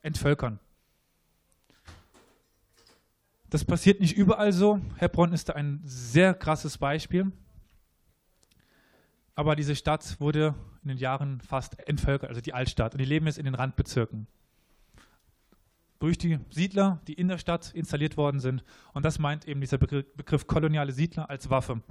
entvölkern. 0.00 0.58
Das 3.50 3.64
passiert 3.64 4.00
nicht 4.00 4.16
überall 4.16 4.52
so. 4.52 4.80
Hebron 4.96 5.34
ist 5.34 5.50
da 5.50 5.52
ein 5.54 5.82
sehr 5.84 6.32
krasses 6.32 6.78
Beispiel. 6.78 7.30
Aber 9.34 9.54
diese 9.54 9.76
Stadt 9.76 10.18
wurde 10.18 10.54
in 10.82 10.88
den 10.88 10.98
Jahren 10.98 11.40
fast 11.42 11.78
entvölkert, 11.86 12.30
also 12.30 12.40
die 12.40 12.54
Altstadt. 12.54 12.94
Und 12.94 12.98
die 12.98 13.06
leben 13.06 13.26
jetzt 13.26 13.38
in 13.38 13.44
den 13.44 13.54
Randbezirken. 13.54 14.26
Durch 16.00 16.18
die 16.18 16.40
Siedler, 16.50 17.00
die 17.06 17.12
in 17.12 17.28
der 17.28 17.38
Stadt 17.38 17.72
installiert 17.72 18.16
worden 18.16 18.40
sind. 18.40 18.64
Und 18.92 19.04
das 19.04 19.18
meint 19.18 19.46
eben 19.46 19.60
dieser 19.60 19.78
Begriff, 19.78 20.06
Begriff 20.16 20.46
koloniale 20.46 20.92
Siedler 20.92 21.30
als 21.30 21.50
Waffe. 21.50 21.82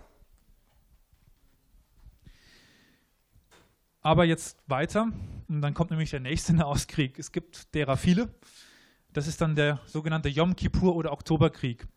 Aber 4.01 4.25
jetzt 4.25 4.57
weiter, 4.67 5.11
und 5.47 5.61
dann 5.61 5.73
kommt 5.73 5.91
nämlich 5.91 6.09
der 6.09 6.19
nächste 6.19 6.53
Nahostkrieg. 6.55 7.19
Es 7.19 7.31
gibt 7.31 7.73
derer 7.75 7.97
viele. 7.97 8.33
Das 9.13 9.27
ist 9.27 9.41
dann 9.41 9.55
der 9.55 9.79
sogenannte 9.85 10.29
Yom 10.29 10.55
Kippur 10.55 10.95
oder 10.95 11.11
Oktoberkrieg. 11.11 11.87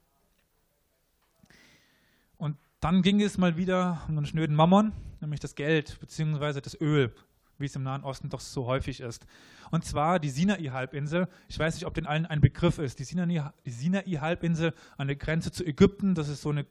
Und 2.37 2.59
dann 2.81 3.03
ging 3.03 3.23
es 3.23 3.39
mal 3.39 3.57
wieder 3.57 4.03
um 4.09 4.17
einen 4.17 4.27
schnöden 4.27 4.57
Mammon, 4.57 4.93
nämlich 5.21 5.41
das 5.41 5.55
Geld 5.55 5.99
bzw. 6.01 6.61
das 6.61 6.79
Öl, 6.81 7.15
wie 7.63 7.67
es 7.67 7.77
im 7.77 7.83
Nahen 7.83 8.05
Osten 8.05 8.29
doch 8.29 8.41
so 8.41 8.67
häufig 8.67 9.01
ist. 9.01 9.25
Und 9.71 9.87
zwar 9.87 10.19
die 10.21 10.29
Sinai-Halbinsel. 10.29 11.29
Ich 11.49 11.59
weiß 11.59 11.75
nicht, 11.75 11.87
ob 11.87 11.95
den 11.95 12.07
allen 12.07 12.27
ein 12.27 12.43
Begriff 12.43 12.79
ist. 12.79 12.99
Die 12.99 13.05
Sinai-Halbinsel 13.05 14.75
an 14.99 15.07
der 15.07 15.17
Grenze 15.17 15.51
zu 15.51 15.65
Ägypten, 15.65 16.15
das 16.15 16.29
ist 16.29 16.43
so 16.43 16.51
eine 16.51 16.67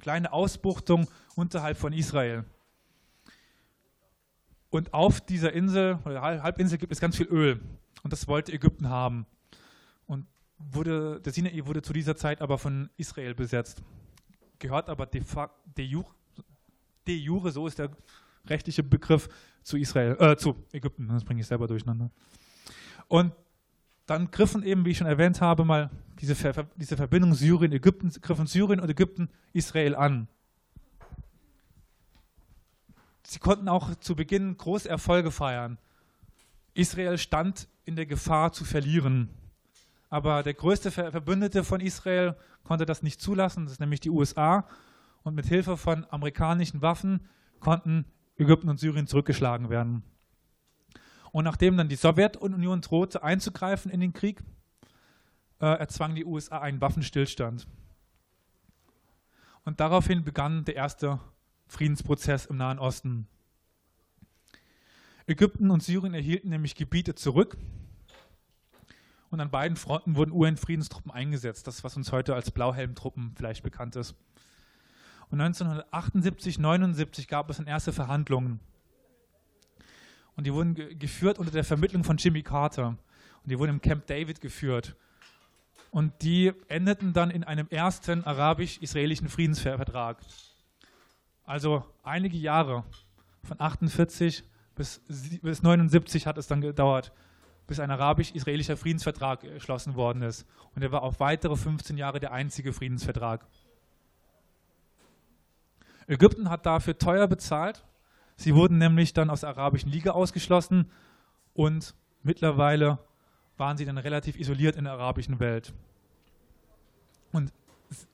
kleine 0.00 0.32
Ausbuchtung 0.32 1.08
unterhalb 1.34 1.76
von 1.76 1.92
Israel. 1.92 2.44
Und 4.70 4.94
auf 4.94 5.20
dieser 5.20 5.52
Insel, 5.52 5.98
oder 6.04 6.22
Halbinsel, 6.22 6.78
gibt 6.78 6.92
es 6.92 7.00
ganz 7.00 7.16
viel 7.16 7.26
Öl. 7.26 7.60
Und 8.02 8.12
das 8.12 8.28
wollte 8.28 8.52
Ägypten 8.52 8.88
haben. 8.88 9.26
Und 10.06 10.26
wurde, 10.58 11.20
der 11.20 11.32
Sinai 11.32 11.66
wurde 11.66 11.82
zu 11.82 11.92
dieser 11.92 12.16
Zeit 12.16 12.40
aber 12.40 12.58
von 12.58 12.88
Israel 12.96 13.34
besetzt. 13.34 13.82
Gehört 14.58 14.88
aber 14.88 15.06
de, 15.06 15.22
de, 15.76 15.84
jure, 15.84 16.10
de 17.06 17.16
jure, 17.16 17.50
so 17.50 17.66
ist 17.66 17.78
der 17.78 17.90
rechtliche 18.46 18.82
Begriff, 18.82 19.28
zu 19.62 19.76
Israel, 19.76 20.16
äh, 20.18 20.36
zu 20.36 20.56
Ägypten. 20.72 21.08
Das 21.08 21.24
bringe 21.24 21.40
ich 21.40 21.46
selber 21.46 21.66
durcheinander. 21.66 22.10
Und 23.08 23.32
dann 24.06 24.30
griffen 24.30 24.62
eben, 24.62 24.84
wie 24.84 24.90
ich 24.90 24.98
schon 24.98 25.06
erwähnt 25.06 25.40
habe, 25.40 25.64
mal 25.64 25.90
diese, 26.20 26.34
Ver 26.34 26.66
diese 26.76 26.96
Verbindung 26.96 27.34
Syrien-Ägypten, 27.34 28.10
griffen 28.20 28.46
Syrien 28.46 28.80
und 28.80 28.88
Ägypten 28.88 29.28
Israel 29.52 29.94
an. 29.94 30.28
Sie 33.22 33.38
konnten 33.38 33.68
auch 33.68 33.94
zu 33.96 34.16
Beginn 34.16 34.56
große 34.56 34.88
Erfolge 34.88 35.30
feiern. 35.30 35.78
Israel 36.74 37.18
stand 37.18 37.68
in 37.84 37.94
der 37.94 38.06
Gefahr 38.06 38.52
zu 38.52 38.64
verlieren. 38.64 39.28
Aber 40.08 40.42
der 40.42 40.54
größte 40.54 40.90
Verbündete 40.90 41.62
von 41.62 41.80
Israel 41.80 42.36
konnte 42.64 42.84
das 42.84 43.02
nicht 43.02 43.20
zulassen, 43.20 43.64
das 43.64 43.74
ist 43.74 43.80
nämlich 43.80 44.00
die 44.00 44.10
USA. 44.10 44.66
Und 45.22 45.34
mit 45.36 45.46
Hilfe 45.46 45.76
von 45.76 46.04
amerikanischen 46.10 46.82
Waffen 46.82 47.20
konnten 47.60 48.06
Ägypten 48.40 48.68
und 48.68 48.80
Syrien 48.80 49.06
zurückgeschlagen 49.06 49.70
werden. 49.70 50.02
Und 51.32 51.44
nachdem 51.44 51.76
dann 51.76 51.88
die 51.88 51.96
Sowjetunion 51.96 52.80
drohte 52.80 53.22
einzugreifen 53.22 53.90
in 53.90 54.00
den 54.00 54.12
Krieg, 54.12 54.42
äh, 55.60 55.66
erzwang 55.66 56.14
die 56.14 56.24
USA 56.24 56.58
einen 56.58 56.80
Waffenstillstand. 56.80 57.68
Und 59.64 59.78
daraufhin 59.78 60.24
begann 60.24 60.64
der 60.64 60.76
erste 60.76 61.20
Friedensprozess 61.68 62.46
im 62.46 62.56
Nahen 62.56 62.78
Osten. 62.78 63.28
Ägypten 65.26 65.70
und 65.70 65.82
Syrien 65.82 66.14
erhielten 66.14 66.48
nämlich 66.48 66.74
Gebiete 66.74 67.14
zurück 67.14 67.56
und 69.30 69.38
an 69.38 69.50
beiden 69.50 69.76
Fronten 69.76 70.16
wurden 70.16 70.32
UN-Friedenstruppen 70.32 71.12
eingesetzt, 71.12 71.66
das 71.68 71.84
was 71.84 71.96
uns 71.96 72.10
heute 72.10 72.34
als 72.34 72.50
Blauhelmtruppen 72.50 73.34
vielleicht 73.36 73.62
bekannt 73.62 73.94
ist. 73.94 74.16
Und 75.30 75.40
1978, 75.40 76.58
79 76.58 77.28
gab 77.28 77.50
es 77.50 77.58
dann 77.58 77.66
erste 77.66 77.92
Verhandlungen. 77.92 78.60
Und 80.36 80.46
die 80.46 80.52
wurden 80.52 80.74
ge 80.74 80.94
geführt 80.94 81.38
unter 81.38 81.52
der 81.52 81.64
Vermittlung 81.64 82.02
von 82.02 82.16
Jimmy 82.16 82.42
Carter. 82.42 82.88
Und 82.88 83.50
die 83.50 83.58
wurden 83.58 83.70
im 83.70 83.80
Camp 83.80 84.06
David 84.06 84.40
geführt. 84.40 84.96
Und 85.90 86.22
die 86.22 86.52
endeten 86.68 87.12
dann 87.12 87.30
in 87.30 87.44
einem 87.44 87.68
ersten 87.68 88.24
arabisch-israelischen 88.24 89.28
Friedensvertrag. 89.28 90.18
Also 91.44 91.84
einige 92.02 92.36
Jahre, 92.36 92.84
von 93.42 93.60
48 93.60 94.44
bis, 94.74 95.00
bis 95.42 95.62
79 95.62 96.26
hat 96.26 96.38
es 96.38 96.46
dann 96.46 96.60
gedauert, 96.60 97.12
bis 97.66 97.80
ein 97.80 97.90
arabisch-israelischer 97.90 98.76
Friedensvertrag 98.76 99.40
geschlossen 99.40 99.94
worden 99.94 100.22
ist. 100.22 100.46
Und 100.74 100.82
er 100.82 100.92
war 100.92 101.02
auf 101.02 101.20
weitere 101.20 101.56
15 101.56 101.96
Jahre 101.96 102.20
der 102.20 102.32
einzige 102.32 102.72
Friedensvertrag. 102.72 103.46
Ägypten 106.10 106.50
hat 106.50 106.66
dafür 106.66 106.98
teuer 106.98 107.28
bezahlt. 107.28 107.84
Sie 108.36 108.54
wurden 108.54 108.78
nämlich 108.78 109.12
dann 109.12 109.30
aus 109.30 109.40
der 109.40 109.50
Arabischen 109.50 109.92
Liga 109.92 110.10
ausgeschlossen 110.10 110.90
und 111.54 111.94
mittlerweile 112.22 112.98
waren 113.56 113.76
sie 113.76 113.84
dann 113.84 113.98
relativ 113.98 114.36
isoliert 114.36 114.76
in 114.76 114.84
der 114.84 114.94
arabischen 114.94 115.38
Welt. 115.38 115.72
Und, 117.30 117.52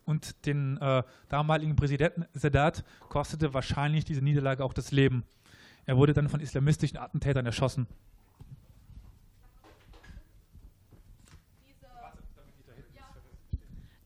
und 0.05 0.45
den 0.45 0.77
äh, 0.79 1.05
damaligen 1.29 1.75
Präsidenten 1.75 2.27
Sadat 2.35 2.85
kostete 3.09 3.55
wahrscheinlich 3.55 4.05
diese 4.05 4.21
Niederlage 4.21 4.63
auch 4.63 4.75
das 4.75 4.91
Leben. 4.91 5.25
Er 5.87 5.97
wurde 5.97 6.13
dann 6.13 6.29
von 6.29 6.41
islamistischen 6.41 6.99
Attentätern 6.99 7.47
erschossen. 7.47 7.87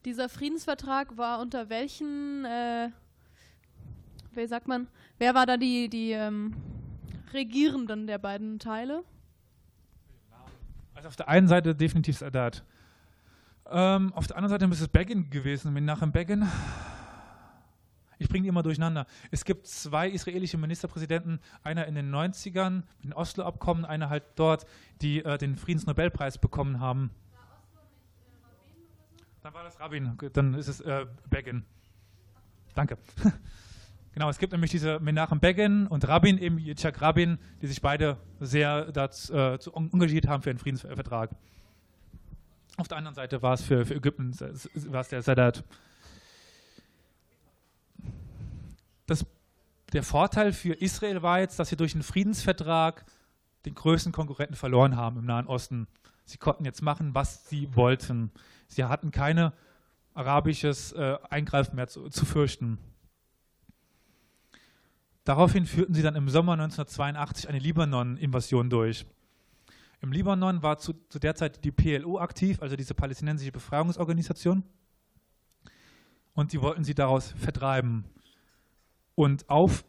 Dieser 0.04 0.28
Friedensvertrag 0.28 1.16
war 1.16 1.40
unter 1.40 1.68
welchen, 1.68 2.44
äh, 2.44 2.90
wie 4.40 4.46
sagt 4.46 4.68
man, 4.68 4.88
wer 5.18 5.34
war 5.34 5.44
da 5.44 5.56
die, 5.56 5.88
die 5.88 6.12
ähm, 6.12 6.56
Regierenden 7.34 8.06
der 8.06 8.18
beiden 8.18 8.58
Teile? 8.58 9.04
Also 10.94 11.08
auf 11.08 11.16
der 11.16 11.28
einen 11.28 11.46
Seite 11.46 11.74
definitiv 11.74 12.18
Sadat. 12.18 12.64
Ähm, 13.70 14.12
auf 14.14 14.26
der 14.26 14.36
anderen 14.36 14.50
Seite 14.50 14.64
ist 14.72 14.80
es 14.80 14.88
Begin 14.88 15.30
gewesen, 15.30 15.72
Menachem 15.72 16.10
Begin. 16.10 16.48
Ich 18.18 18.28
bringe 18.28 18.42
die 18.42 18.48
immer 18.48 18.62
durcheinander. 18.62 19.06
Es 19.30 19.44
gibt 19.44 19.66
zwei 19.66 20.08
israelische 20.08 20.58
Ministerpräsidenten, 20.58 21.40
einer 21.62 21.86
in 21.86 21.94
den 21.94 22.10
90ern 22.14 22.82
mit 22.96 23.04
dem 23.04 23.12
Oslo-Abkommen, 23.12 23.84
einer 23.84 24.08
halt 24.08 24.24
dort, 24.36 24.66
die 25.00 25.24
äh, 25.24 25.38
den 25.38 25.56
Friedensnobelpreis 25.56 26.38
bekommen 26.38 26.80
haben. 26.80 27.10
Dann 29.42 29.54
war 29.54 29.64
das 29.64 29.78
Rabin, 29.80 30.18
dann 30.32 30.54
ist 30.54 30.68
es 30.68 30.80
äh, 30.80 31.06
Begin. 31.28 31.64
Danke. 32.74 32.98
genau, 34.12 34.28
es 34.28 34.38
gibt 34.38 34.52
nämlich 34.52 34.70
diese 34.70 35.00
Menachem 35.00 35.40
Begin 35.40 35.86
und 35.86 36.06
Rabin, 36.06 36.38
eben 36.38 36.58
Yitzhak 36.58 37.00
Rabin, 37.00 37.38
die 37.62 37.66
sich 37.66 37.80
beide 37.80 38.16
sehr 38.40 38.92
dazu, 38.92 39.32
äh, 39.34 39.58
engagiert 39.74 40.28
haben 40.28 40.42
für 40.42 40.50
den 40.50 40.58
Friedensvertrag. 40.58 41.30
Auf 42.76 42.88
der 42.88 42.96
anderen 42.96 43.14
Seite 43.14 43.42
war 43.42 43.54
es 43.54 43.62
für, 43.62 43.84
für 43.84 43.94
Ägypten 43.94 44.38
war 44.38 45.00
es 45.00 45.08
der 45.08 45.22
Sadat. 45.22 45.64
Das, 49.06 49.26
der 49.92 50.02
Vorteil 50.02 50.52
für 50.52 50.72
Israel 50.74 51.22
war 51.22 51.40
jetzt, 51.40 51.58
dass 51.58 51.68
sie 51.68 51.76
durch 51.76 51.94
einen 51.94 52.02
Friedensvertrag 52.02 53.04
den 53.66 53.74
größten 53.74 54.12
Konkurrenten 54.12 54.54
verloren 54.54 54.96
haben 54.96 55.18
im 55.18 55.26
Nahen 55.26 55.46
Osten. 55.46 55.88
Sie 56.24 56.38
konnten 56.38 56.64
jetzt 56.64 56.80
machen, 56.80 57.14
was 57.14 57.48
sie 57.48 57.74
wollten. 57.74 58.30
Sie 58.68 58.84
hatten 58.84 59.10
keine 59.10 59.52
arabisches 60.14 60.92
äh, 60.92 61.18
Eingreifen 61.28 61.76
mehr 61.76 61.88
zu, 61.88 62.08
zu 62.08 62.24
fürchten. 62.24 62.78
Daraufhin 65.24 65.66
führten 65.66 65.94
sie 65.94 66.02
dann 66.02 66.16
im 66.16 66.28
Sommer 66.28 66.52
1982 66.52 67.48
eine 67.48 67.58
Libanon-Invasion 67.58 68.70
durch. 68.70 69.06
Im 70.00 70.12
Libanon 70.12 70.62
war 70.62 70.78
zu, 70.78 70.94
zu, 71.08 71.18
der 71.18 71.34
Zeit 71.34 71.62
die 71.64 71.70
PLO 71.70 72.18
aktiv, 72.18 72.62
also 72.62 72.74
diese 72.74 72.94
palästinensische 72.94 73.52
Befreiungsorganisation. 73.52 74.64
Und 76.32 76.52
die 76.52 76.62
wollten 76.62 76.84
sie 76.84 76.94
daraus 76.94 77.32
vertreiben. 77.32 78.04
Und 79.14 79.48
auf 79.50 79.84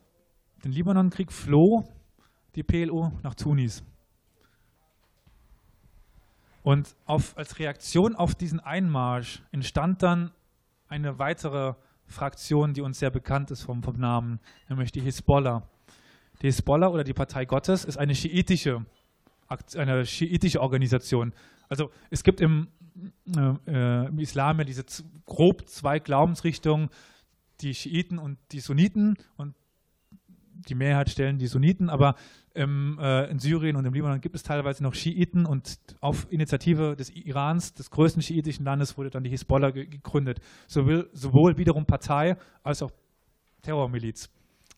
den 0.66 0.74
Libanonkrieg 0.74 1.32
floh 1.32 1.88
die 2.56 2.64
PLO 2.64 3.14
nach 3.24 3.36
Tunis. 3.36 3.84
Und 6.64 6.96
auf, 7.06 7.38
als 7.38 7.58
Reaktion 7.58 8.16
auf 8.16 8.36
diesen 8.36 8.60
Einmarsch 8.60 9.42
entstand 9.52 10.04
dann 10.04 10.32
eine 10.90 11.18
weitere 11.18 11.74
Fraktion, 12.12 12.74
die 12.74 12.82
uns 12.82 13.00
sehr 13.00 13.10
bekannt 13.10 13.52
ist 13.52 13.64
vom, 13.64 13.84
vom 13.84 13.98
Namen, 14.00 14.40
nämlich 14.70 14.92
die 14.92 15.02
Hisbollah. 15.02 15.68
Die 16.42 16.48
Hisbollah 16.48 16.88
oder 16.88 17.04
die 17.04 17.14
Partei 17.14 17.46
Gottes 17.46 17.86
ist 17.86 17.98
eine 17.98 18.16
schiitische, 18.16 18.86
eine 19.76 20.06
schiitische 20.06 20.62
Organisation. 20.62 21.34
Also 21.70 21.92
es 22.10 22.24
gibt 22.24 22.42
im, 22.42 22.68
äh, 23.36 24.08
im 24.08 24.20
Islam 24.20 24.60
ja 24.60 24.66
diese 24.66 24.84
grob 25.26 25.68
zwei 25.68 26.00
Glaubensrichtungen, 26.00 26.90
die 27.62 27.74
Schiiten 27.76 28.18
und 28.18 28.38
die 28.52 28.60
Sunniten. 28.60 29.18
Und 29.38 29.56
die 30.68 30.76
Mehrheit 30.76 31.10
stellen 31.10 31.38
die 31.38 31.48
Sunniten, 31.48 31.90
aber 31.90 32.16
im, 32.54 33.00
äh, 33.00 33.30
in 33.30 33.40
Syrien 33.40 33.76
und 33.76 33.86
im 33.86 33.94
Libanon 33.94 34.22
gibt 34.22 34.36
es 34.36 34.44
teilweise 34.44 34.84
noch 34.84 34.94
Schiiten 34.94 35.46
und 35.46 35.80
auf 36.02 36.28
Initiative 36.30 36.96
des 36.96 37.10
Irans, 37.10 37.74
des 37.74 37.90
größten 37.90 38.22
schiitischen 38.22 38.66
Landes, 38.66 38.98
wurde 38.98 39.10
dann 39.10 39.24
die 39.24 39.30
Hisbollah 39.30 39.72
ge 39.72 39.86
gegründet. 39.86 40.42
Sowohl, 40.68 41.10
sowohl 41.14 41.58
wiederum 41.58 41.86
Partei 41.86 42.38
als 42.64 42.82
auch 42.82 42.92
Terrormiliz. 43.62 44.30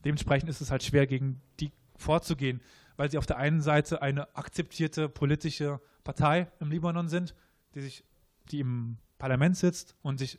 Dementsprechend 0.04 0.48
ist 0.50 0.60
es 0.60 0.70
halt 0.70 0.82
schwer, 0.82 1.06
gegen 1.06 1.40
die 1.60 1.72
vorzugehen, 1.96 2.60
weil 2.96 3.10
sie 3.10 3.18
auf 3.18 3.26
der 3.26 3.38
einen 3.38 3.60
Seite 3.60 4.02
eine 4.02 4.34
akzeptierte 4.36 5.08
politische 5.08 5.80
Partei 6.04 6.48
im 6.60 6.70
Libanon 6.70 7.08
sind, 7.08 7.34
die 7.74 7.80
sich, 7.80 8.04
die 8.50 8.60
im 8.60 8.98
Parlament 9.18 9.56
sitzt 9.56 9.96
und 10.02 10.18
sich 10.18 10.38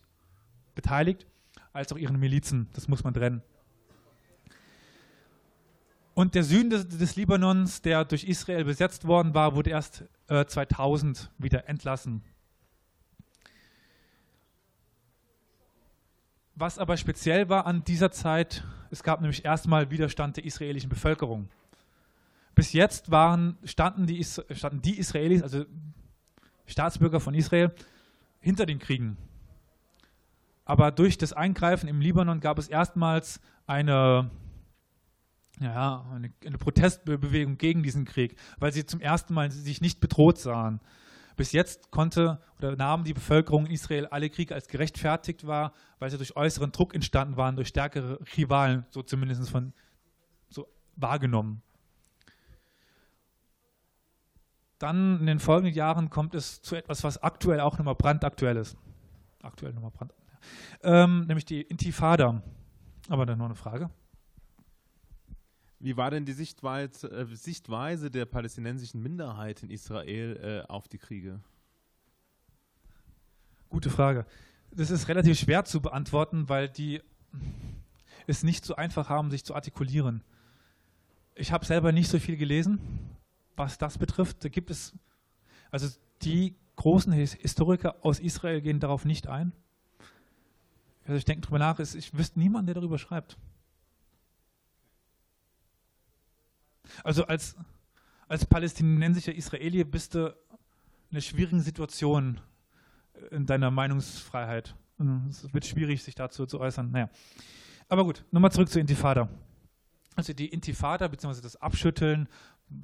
beteiligt, 0.75 1.25
als 1.73 1.91
auch 1.91 1.97
ihren 1.97 2.19
Milizen. 2.19 2.69
Das 2.73 2.87
muss 2.87 3.03
man 3.03 3.13
trennen. 3.13 3.41
Und 6.16 6.34
der 6.34 6.45
Süden 6.45 6.70
des, 6.70 6.88
des, 6.88 7.18
Libanons, 7.18 7.82
der 7.82 8.05
durch 8.05 8.24
Israel 8.24 8.63
besetzt 8.63 9.05
worden 9.05 9.34
war, 9.34 9.53
wurde 9.53 9.70
erst 9.70 10.05
äh, 10.30 10.45
2000 10.45 11.30
wieder 11.38 11.68
entlassen. 11.68 12.24
Was 16.55 16.80
aber 16.80 16.95
speziell 16.95 17.49
war 17.49 17.66
an 17.68 17.84
dieser 17.84 18.11
Zeit, 18.11 18.63
es 18.91 19.03
gab 19.03 19.20
nämlich 19.20 19.43
erstmal 19.43 19.91
Widerstand 19.91 20.38
der 20.38 20.45
israelischen 20.45 20.89
Bevölkerung. 20.89 21.49
Bis 22.55 22.72
jetzt 22.72 23.11
waren, 23.11 23.57
standen, 23.66 24.07
die, 24.07 24.24
standen 24.24 24.82
die 24.82 24.97
Israelis, 24.97 25.43
also 25.43 25.66
Staatsbürger 26.66 27.20
von 27.20 27.34
Israel, 27.36 27.76
hinter 28.39 28.66
den 28.66 28.80
Kriegen. 28.80 29.18
Aber 30.63 30.91
durch 30.91 31.18
das 31.18 31.34
Eingreifen 31.34 31.89
im 31.89 31.99
Libanon 31.99 32.39
gab 32.39 32.57
es 32.57 32.70
erstmals 32.70 33.41
eine 33.68 34.32
ja, 35.60 36.06
eine, 36.14 36.34
eine 36.45 36.58
Protestbewegung 36.58 37.58
gegen 37.58 37.84
diesen 37.84 38.06
Krieg, 38.06 38.38
weil 38.60 38.74
sie 38.74 38.86
zum 38.86 38.99
ersten 38.99 39.34
Mal 39.34 39.51
sich 39.51 39.82
nicht 39.82 39.99
bedroht 39.99 40.38
sahen. 40.38 40.82
Bis 41.36 41.51
jetzt 41.51 41.91
konnte 41.91 42.41
oder 42.58 42.76
nahm 42.76 43.03
die 43.03 43.14
Bevölkerung 43.14 43.66
in 43.66 43.74
Israel 43.74 44.08
alle 44.08 44.30
Kriege 44.30 44.56
als 44.56 44.68
gerechtfertigt 44.68 45.45
wahr, 45.45 45.74
weil 45.99 46.10
sie 46.10 46.18
durch 46.18 46.36
äußeren 46.36 46.72
Druck 46.72 46.93
entstanden 46.93 47.36
waren, 47.36 47.56
durch 47.56 47.70
stärkere 47.70 48.20
Rivalen, 48.38 48.86
so 48.89 49.01
zumindest 49.01 49.49
von 49.49 49.74
so 50.49 50.68
wahrgenommen. 50.95 51.62
Dann 54.80 55.20
in 55.20 55.26
den 55.26 55.39
folgenden 55.39 55.74
Jahren 55.74 56.10
kommt 56.10 56.36
es 56.36 56.62
zu 56.62 56.76
etwas, 56.76 57.03
was 57.03 57.22
aktuell 57.22 57.60
auch 57.60 57.78
nochmal 57.78 57.95
brandaktuell 57.95 58.58
ist. 58.58 58.78
Aktuell 59.41 59.74
nochmal 59.74 59.91
brandaktuell. 59.91 60.39
Ähm, 60.84 61.26
nämlich 61.28 61.45
die 61.45 61.62
Intifada. 61.62 62.41
Aber 63.10 63.26
dann 63.26 63.38
noch 63.38 63.45
eine 63.45 63.56
Frage. 63.56 63.89
Wie 65.86 65.97
war 65.97 66.09
denn 66.09 66.25
die 66.25 66.33
Sichtweise, 66.33 67.11
äh, 67.11 67.27
Sichtweise 67.36 68.09
der 68.09 68.25
palästinensischen 68.25 69.03
Minderheit 69.03 69.61
in 69.61 69.69
Israel 69.69 70.63
äh, 70.65 70.67
auf 70.67 70.88
die 70.88 70.97
Kriege? 70.97 71.39
Gute 73.69 73.91
Frage. 73.91 74.25
Das 74.71 74.89
ist 74.89 75.07
relativ 75.07 75.38
schwer 75.38 75.63
zu 75.63 75.81
beantworten, 75.81 76.49
weil 76.49 76.69
die 76.69 77.03
es 78.25 78.41
nicht 78.41 78.65
so 78.65 78.75
einfach 78.75 79.09
haben, 79.09 79.29
sich 79.29 79.43
zu 79.43 79.53
artikulieren. 79.53 80.23
Ich 81.36 81.51
habe 81.51 81.63
selber 81.63 81.91
nicht 81.91 82.09
so 82.09 82.17
viel 82.17 82.36
gelesen, 82.36 82.79
was 83.55 83.77
das 83.77 83.99
betrifft. 83.99 84.43
Da 84.43 84.49
gibt 84.49 84.71
es, 84.71 84.91
also 85.69 85.88
die 86.23 86.55
großen 86.77 87.13
Historiker 87.13 87.97
aus 88.01 88.19
Israel 88.19 88.59
gehen 88.61 88.79
darauf 88.79 89.05
nicht 89.05 89.27
ein. 89.27 89.53
Also 91.03 91.17
ich 91.17 91.25
denke 91.25 91.41
darüber 91.41 91.59
nach, 91.59 91.77
ich 91.79 92.17
wüsste 92.17 92.39
niemanden, 92.39 92.65
der 92.65 92.73
darüber 92.73 92.97
schreibt. 92.97 93.38
Also 97.03 97.25
als, 97.25 97.55
als 98.27 98.45
palästinensischer 98.45 99.33
Israeli 99.33 99.83
bist 99.83 100.15
du 100.15 100.27
in 100.27 101.11
einer 101.11 101.21
schwierigen 101.21 101.61
Situation 101.61 102.39
in 103.31 103.45
deiner 103.45 103.71
Meinungsfreiheit. 103.71 104.75
Es 105.29 105.53
wird 105.53 105.65
schwierig, 105.65 106.03
sich 106.03 106.15
dazu 106.15 106.45
zu 106.45 106.59
äußern. 106.59 106.91
Naja. 106.91 107.09
Aber 107.89 108.03
gut, 108.03 108.25
nochmal 108.31 108.51
zurück 108.51 108.69
zur 108.69 108.81
Intifada. 108.81 109.29
Also 110.15 110.33
die 110.33 110.47
Intifada, 110.47 111.07
beziehungsweise 111.07 111.41
das 111.41 111.57
Abschütteln, 111.57 112.29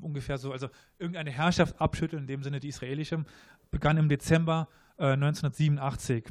ungefähr 0.02 0.38
so, 0.38 0.52
also 0.52 0.70
irgendeine 1.00 1.32
Herrschaft 1.32 1.80
abschütteln, 1.80 2.24
in 2.24 2.28
dem 2.28 2.44
Sinne 2.44 2.60
die 2.60 2.68
israelische, 2.68 3.24
begann 3.72 3.98
im 3.98 4.10
Dezember 4.10 4.68
äh, 4.98 5.14
1987. 5.14 6.26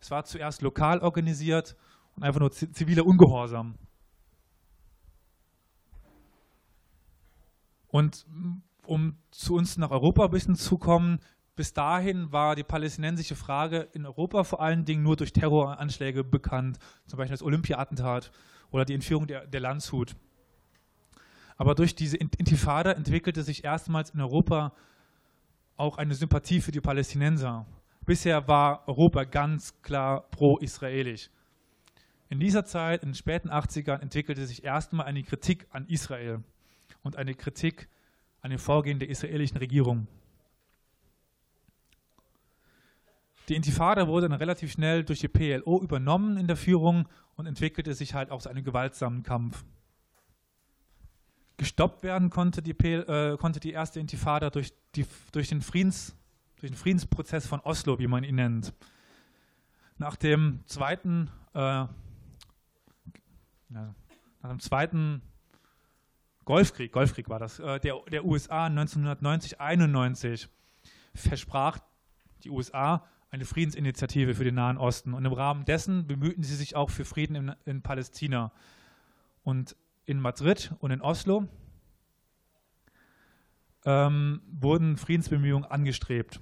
Es 0.00 0.10
war 0.10 0.24
zuerst 0.24 0.62
lokal 0.62 1.00
organisiert 1.00 1.76
und 2.16 2.22
einfach 2.24 2.40
nur 2.40 2.50
ziviler 2.50 3.06
Ungehorsam. 3.06 3.76
Und 7.94 8.26
um 8.86 9.18
zu 9.30 9.54
uns 9.54 9.76
nach 9.76 9.92
Europa 9.92 10.24
ein 10.24 10.30
bisschen 10.32 10.56
zu 10.56 10.78
kommen, 10.78 11.20
bis 11.54 11.74
dahin 11.74 12.32
war 12.32 12.56
die 12.56 12.64
palästinensische 12.64 13.36
Frage 13.36 13.88
in 13.92 14.04
Europa 14.04 14.42
vor 14.42 14.60
allen 14.60 14.84
Dingen 14.84 15.04
nur 15.04 15.14
durch 15.14 15.32
Terroranschläge 15.32 16.24
bekannt, 16.24 16.80
zum 17.06 17.18
Beispiel 17.18 17.34
das 17.34 17.44
Olympia-Attentat 17.44 18.32
oder 18.72 18.84
die 18.84 18.94
Entführung 18.94 19.28
der, 19.28 19.46
der 19.46 19.60
Landshut. 19.60 20.16
Aber 21.56 21.76
durch 21.76 21.94
diese 21.94 22.16
Intifada 22.16 22.90
entwickelte 22.90 23.44
sich 23.44 23.62
erstmals 23.62 24.10
in 24.10 24.20
Europa 24.20 24.72
auch 25.76 25.96
eine 25.96 26.16
Sympathie 26.16 26.60
für 26.60 26.72
die 26.72 26.80
Palästinenser. 26.80 27.64
Bisher 28.04 28.48
war 28.48 28.88
Europa 28.88 29.22
ganz 29.22 29.80
klar 29.82 30.28
pro-israelisch. 30.32 31.30
In 32.28 32.40
dieser 32.40 32.64
Zeit, 32.64 33.04
in 33.04 33.10
den 33.10 33.14
späten 33.14 33.50
80ern, 33.50 34.00
entwickelte 34.00 34.46
sich 34.46 34.64
erstmal 34.64 35.06
eine 35.06 35.22
Kritik 35.22 35.68
an 35.70 35.86
Israel 35.86 36.42
und 37.04 37.16
eine 37.16 37.34
Kritik 37.34 37.88
an 38.40 38.50
den 38.50 38.58
Vorgehen 38.58 38.98
der 38.98 39.08
israelischen 39.08 39.58
Regierung. 39.58 40.08
Die 43.48 43.54
Intifada 43.54 44.08
wurde 44.08 44.28
dann 44.28 44.38
relativ 44.38 44.72
schnell 44.72 45.04
durch 45.04 45.20
die 45.20 45.28
PLO 45.28 45.80
übernommen 45.80 46.38
in 46.38 46.46
der 46.46 46.56
Führung 46.56 47.08
und 47.36 47.46
entwickelte 47.46 47.94
sich 47.94 48.14
halt 48.14 48.30
auch 48.30 48.40
zu 48.40 48.48
einem 48.48 48.64
gewaltsamen 48.64 49.22
Kampf. 49.22 49.64
Gestoppt 51.58 52.02
werden 52.02 52.30
konnte 52.30 52.62
die, 52.62 52.72
äh, 52.72 53.36
konnte 53.36 53.60
die 53.60 53.72
erste 53.72 54.00
Intifada 54.00 54.50
durch, 54.50 54.72
die, 54.96 55.06
durch, 55.32 55.48
den 55.50 55.60
Friedens, 55.60 56.16
durch 56.58 56.72
den 56.72 56.76
Friedensprozess 56.76 57.46
von 57.46 57.60
Oslo, 57.60 57.98
wie 57.98 58.08
man 58.08 58.24
ihn 58.24 58.36
nennt. 58.36 58.74
Nach 59.98 60.16
dem 60.16 60.60
zweiten, 60.66 61.30
äh, 61.52 61.86
nach 63.68 63.94
dem 64.42 64.58
zweiten 64.58 65.22
Golfkrieg, 66.44 66.92
Golfkrieg 66.92 67.28
war 67.28 67.38
das, 67.38 67.58
äh, 67.58 67.80
der, 67.80 68.00
der 68.10 68.24
USA 68.24 68.66
1990-91 68.66 70.48
versprach 71.14 71.78
die 72.42 72.50
USA 72.50 73.06
eine 73.30 73.44
Friedensinitiative 73.44 74.34
für 74.34 74.44
den 74.44 74.54
Nahen 74.54 74.78
Osten. 74.78 75.14
Und 75.14 75.24
im 75.24 75.32
Rahmen 75.32 75.64
dessen 75.64 76.06
bemühten 76.06 76.42
sie 76.42 76.54
sich 76.54 76.76
auch 76.76 76.90
für 76.90 77.04
Frieden 77.04 77.34
in, 77.34 77.54
in 77.64 77.82
Palästina. 77.82 78.52
Und 79.42 79.76
in 80.04 80.20
Madrid 80.20 80.72
und 80.80 80.90
in 80.90 81.00
Oslo 81.00 81.48
ähm, 83.84 84.40
wurden 84.46 84.96
Friedensbemühungen 84.96 85.68
angestrebt. 85.68 86.40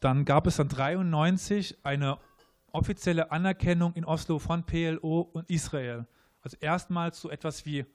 Dann 0.00 0.24
gab 0.24 0.46
es 0.46 0.56
dann 0.56 0.66
1993 0.66 1.78
eine 1.84 2.18
offizielle 2.74 3.30
Anerkennung 3.30 3.94
in 3.94 4.04
Oslo 4.04 4.38
von 4.38 4.64
PLO 4.64 5.20
und 5.20 5.48
Israel. 5.48 6.06
Also 6.42 6.56
erstmals 6.60 7.20
so 7.20 7.30
etwas 7.30 7.64
wie 7.64 7.86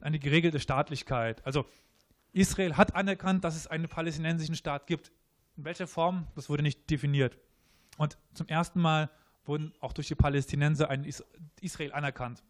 eine 0.00 0.18
geregelte 0.18 0.58
Staatlichkeit. 0.58 1.44
Also 1.46 1.66
Israel 2.32 2.76
hat 2.76 2.94
anerkannt, 2.94 3.44
dass 3.44 3.54
es 3.54 3.66
einen 3.66 3.88
palästinensischen 3.88 4.56
Staat 4.56 4.86
gibt. 4.86 5.12
In 5.56 5.64
welcher 5.64 5.86
Form, 5.86 6.26
das 6.34 6.48
wurde 6.48 6.62
nicht 6.62 6.90
definiert. 6.90 7.38
Und 7.98 8.16
zum 8.32 8.48
ersten 8.48 8.80
Mal 8.80 9.10
wurden 9.44 9.72
auch 9.80 9.92
durch 9.92 10.08
die 10.08 10.14
Palästinenser 10.14 10.88
ein 10.88 11.06
Israel 11.60 11.92
anerkannt. 11.92 12.42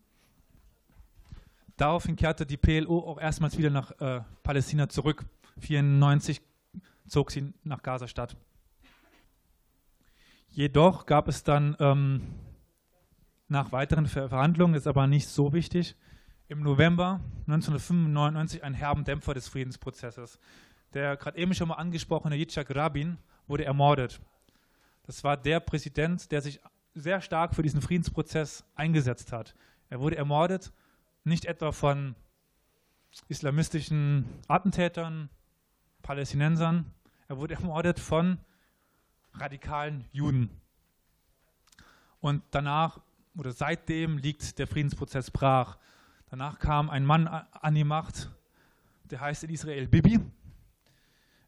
Daraufhin 1.77 2.15
kehrte 2.15 2.47
die 2.47 2.57
PLO 2.57 3.01
auch 3.01 3.21
erstmals 3.21 3.59
wieder 3.59 3.71
nach 3.71 3.91
äh, 4.01 4.21
Palästina 4.45 4.89
zurück. 4.89 5.25
1994 5.57 6.41
zog 7.09 7.33
sie 7.33 7.53
nach 7.65 7.83
Gaza-Stadt. 7.83 8.37
Jedoch 10.55 11.07
gab 11.07 11.29
es 11.29 11.45
dann 11.45 11.77
ähm, 11.81 12.21
nach 13.49 13.73
weiteren 13.73 14.07
Verhandlungen, 14.07 14.75
ist 14.75 14.87
aber 14.87 15.07
nicht 15.07 15.29
so 15.29 15.55
wichtig, 15.55 15.97
im 16.49 16.63
November 16.63 17.21
1995 17.47 18.63
einen 18.63 18.75
herben 18.75 19.05
Dämpfer 19.05 19.33
des 19.33 19.49
Friedensprozesses. 19.49 20.39
Der 20.93 21.17
gerade 21.17 21.39
eben 21.39 21.55
schon 21.55 21.69
mal 21.69 21.77
angesprochene 21.77 22.37
Yitzhak 22.37 22.75
Rabin 22.77 23.17
wurde 23.47 23.65
ermordet. 23.65 24.21
Das 25.05 25.25
war 25.25 25.39
der 25.39 25.59
Präsident, 25.61 26.31
der 26.31 26.43
sich 26.43 26.61
sehr 26.93 27.23
stark 27.23 27.55
für 27.55 27.63
diesen 27.63 27.81
Friedensprozess 27.81 28.63
eingesetzt 28.75 29.33
hat. 29.33 29.55
Er 29.89 30.01
wurde 30.01 30.17
ermordet, 30.17 30.71
nicht 31.25 31.47
etwa 31.47 31.73
von 31.73 32.15
islamistischen 33.29 34.27
Attentätern, 34.49 35.31
Palästinensern, 36.03 36.93
er 37.27 37.39
wurde 37.39 37.55
ermordet 37.55 37.99
von 37.99 38.39
radikalen 39.35 40.05
Juden. 40.13 40.51
Und 42.21 42.43
danach 42.51 43.01
oder 43.37 43.53
seitdem 43.53 44.19
liegt 44.19 44.59
der 44.59 44.67
Friedensprozess 44.67 45.31
brach. 45.31 45.79
Danach 46.31 46.59
kam 46.59 46.91
ein 46.91 47.05
Mann 47.05 47.27
an 47.27 47.75
die 47.75 47.85
Macht, 47.85 48.31
der 49.11 49.21
heißt 49.21 49.45
in 49.45 49.51
Israel 49.51 49.89
Bibi. 49.89 50.21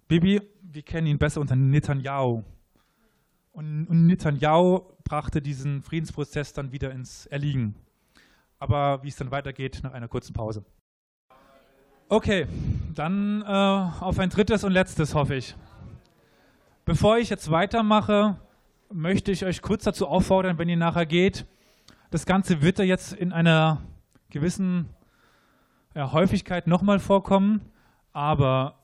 Bibi, 0.08 0.42
wir 0.62 0.82
kennen 0.82 1.06
ihn 1.06 1.18
besser 1.18 1.40
unter 1.40 1.56
Netanyahu. 1.56 2.42
Und, 3.52 3.86
und 3.86 4.06
Netanyahu 4.06 4.82
brachte 5.04 5.40
diesen 5.40 5.82
Friedensprozess 5.82 6.52
dann 6.52 6.72
wieder 6.72 6.90
ins 6.90 7.26
Erliegen. 7.26 7.74
Aber 8.58 9.02
wie 9.02 9.08
es 9.08 9.16
dann 9.16 9.30
weitergeht, 9.30 9.80
nach 9.82 9.92
einer 9.92 10.08
kurzen 10.08 10.32
Pause. 10.32 10.64
Okay, 12.08 12.46
dann 12.94 13.42
äh, 13.42 13.44
auf 13.44 14.18
ein 14.18 14.30
drittes 14.30 14.64
und 14.64 14.72
letztes 14.72 15.14
hoffe 15.14 15.36
ich. 15.36 15.54
Bevor 16.86 17.16
ich 17.16 17.30
jetzt 17.30 17.50
weitermache, 17.50 18.36
möchte 18.92 19.32
ich 19.32 19.46
euch 19.46 19.62
kurz 19.62 19.84
dazu 19.84 20.06
auffordern, 20.06 20.58
wenn 20.58 20.68
ihr 20.68 20.76
nachher 20.76 21.06
geht, 21.06 21.46
das 22.10 22.26
Ganze 22.26 22.60
wird 22.60 22.78
ja 22.78 22.84
jetzt 22.84 23.14
in 23.14 23.32
einer 23.32 23.80
gewissen 24.28 24.90
ja, 25.94 26.12
Häufigkeit 26.12 26.66
nochmal 26.66 26.98
vorkommen, 26.98 27.62
aber 28.12 28.80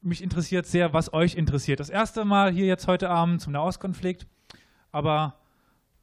mich 0.00 0.22
interessiert 0.22 0.64
sehr, 0.64 0.94
was 0.94 1.12
euch 1.12 1.34
interessiert. 1.34 1.78
Das 1.78 1.90
erste 1.90 2.24
Mal 2.24 2.52
hier 2.52 2.64
jetzt 2.64 2.88
heute 2.88 3.10
Abend 3.10 3.42
zum 3.42 3.52
Nahostkonflikt, 3.52 4.26
aber 4.90 5.34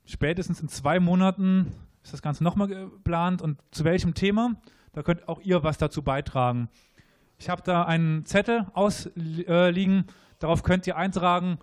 spätestens 0.05 0.61
in 0.61 0.67
zwei 0.67 0.99
Monaten 0.99 1.71
ist 2.03 2.13
das 2.13 2.21
Ganze 2.21 2.43
nochmal 2.43 2.67
geplant 2.67 3.41
und 3.41 3.59
zu 3.71 3.84
welchem 3.86 4.13
Thema, 4.13 4.61
da 4.91 5.01
könnt 5.01 5.27
auch 5.27 5.41
ihr 5.41 5.63
was 5.63 5.79
dazu 5.79 6.03
beitragen. 6.03 6.69
Ich 7.39 7.49
habe 7.49 7.63
da 7.63 7.86
einen 7.86 8.23
Zettel 8.27 8.67
ausliegen, 8.73 10.05
äh, 10.07 10.13
darauf 10.44 10.64
könnt 10.64 10.86
ihr 10.86 10.98
eintragen, 10.98 11.58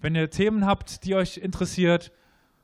wenn 0.00 0.14
ihr 0.14 0.30
Themen 0.30 0.66
habt, 0.66 1.04
die 1.04 1.14
euch 1.14 1.36
interessiert, 1.36 2.12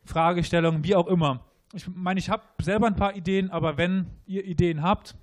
Fragestellungen, 0.04 0.82
wie 0.82 0.96
auch 0.96 1.06
immer 1.06 1.44
ich 1.74 1.86
meine, 1.88 2.18
ich 2.18 2.30
habe 2.30 2.42
selber 2.60 2.86
ein 2.86 2.96
paar 2.96 3.14
Ideen, 3.14 3.50
aber 3.50 3.76
wenn 3.76 4.06
ihr 4.26 4.44
Ideen 4.44 4.82
habt, 4.82 5.16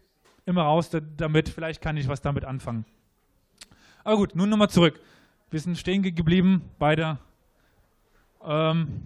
immer 0.45 0.63
raus 0.63 0.91
damit. 1.17 1.49
Vielleicht 1.49 1.81
kann 1.81 1.97
ich 1.97 2.07
was 2.07 2.21
damit 2.21 2.45
anfangen. 2.45 2.85
Aber 4.03 4.17
gut, 4.17 4.35
nun 4.35 4.49
nochmal 4.49 4.69
zurück. 4.69 4.99
Wir 5.49 5.59
sind 5.59 5.77
stehen 5.77 6.03
geblieben 6.03 6.69
bei 6.77 6.95
der 6.95 7.17
ähm, 8.43 9.03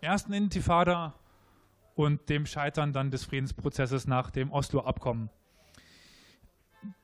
ersten 0.00 0.32
Intifada 0.32 1.14
und 1.94 2.28
dem 2.30 2.46
Scheitern 2.46 2.92
dann 2.92 3.10
des 3.10 3.24
Friedensprozesses 3.24 4.06
nach 4.06 4.30
dem 4.30 4.50
Oslo-Abkommen. 4.50 5.28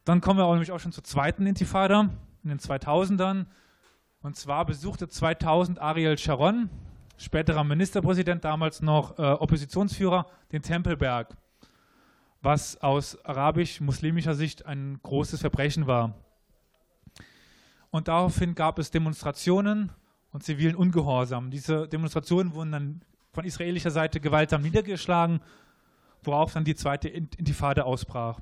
Dann 0.05 0.21
kommen 0.21 0.39
wir 0.39 0.47
auch 0.47 0.53
nämlich 0.53 0.73
auch 0.73 0.81
schon 0.81 0.93
zur 0.93 1.05
zweiten 1.05 1.47
Intifada 1.47 2.09
in 2.43 2.49
den 2.51 2.59
2000ern. 2.59 3.47
Und 4.23 4.37
zwar 4.37 4.65
besuchte 4.65 5.09
2000 5.09 5.81
Ariel 5.81 6.17
Sharon, 6.17 6.71
späterer 7.17 7.65
Ministerpräsident, 7.65 8.45
damals 8.45 8.83
noch 8.83 9.19
äh, 9.19 9.23
Oppositionsführer, 9.23 10.27
den 10.53 10.63
Tempelberg, 10.63 11.37
was 12.41 12.81
aus 12.83 13.23
arabisch-muslimischer 13.25 14.35
Sicht 14.35 14.67
ein 14.67 15.01
großes 15.03 15.41
Verbrechen 15.41 15.87
war. 15.87 16.15
Und 17.91 18.09
daraufhin 18.09 18.55
gab 18.55 18.79
es 18.79 18.91
Demonstrationen 18.91 19.93
und 20.33 20.43
zivilen 20.43 20.75
Ungehorsam. 20.75 21.51
Diese 21.51 21.89
Demonstrationen 21.89 22.55
wurden 22.55 22.73
dann 22.73 23.05
von 23.33 23.45
israelischer 23.45 23.91
Seite 23.91 24.21
gewaltsam 24.21 24.63
niedergeschlagen, 24.63 25.41
worauf 26.23 26.53
dann 26.53 26.65
die 26.65 26.75
zweite 26.75 27.09
Intifade 27.09 27.85
ausbrach. 27.85 28.41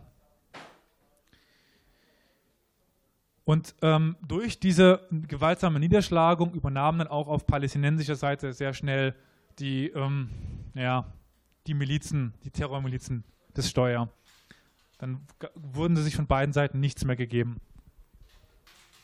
Und 3.44 3.74
ähm, 3.82 4.16
durch 4.26 4.60
diese 4.60 5.06
gewaltsame 5.10 5.80
Niederschlagung 5.80 6.52
übernahmen 6.54 6.98
dann 6.98 7.08
auch 7.08 7.26
auf 7.26 7.46
palästinensischer 7.46 8.16
Seite 8.16 8.52
sehr 8.52 8.74
schnell 8.74 9.14
die, 9.58 9.88
ähm, 9.88 10.30
ja, 10.74 11.06
die 11.66 11.74
Milizen, 11.74 12.34
die 12.44 12.50
Terrormilizen 12.50 13.24
das 13.54 13.68
Steuer. 13.68 14.08
Dann 14.98 15.20
wurden 15.54 15.96
sie 15.96 16.02
sich 16.02 16.16
von 16.16 16.26
beiden 16.26 16.52
Seiten 16.52 16.80
nichts 16.80 17.04
mehr 17.04 17.16
gegeben. 17.16 17.60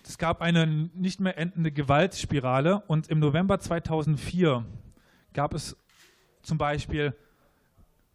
Es 0.07 0.18
gab 0.18 0.41
eine 0.41 0.66
nicht 0.66 1.18
mehr 1.20 1.37
endende 1.37 1.72
Gewaltspirale 1.72 2.80
und 2.87 3.09
im 3.09 3.18
November 3.18 3.59
2004 3.59 4.64
gab 5.32 5.53
es 5.53 5.76
zum 6.43 6.59
Beispiel 6.59 7.14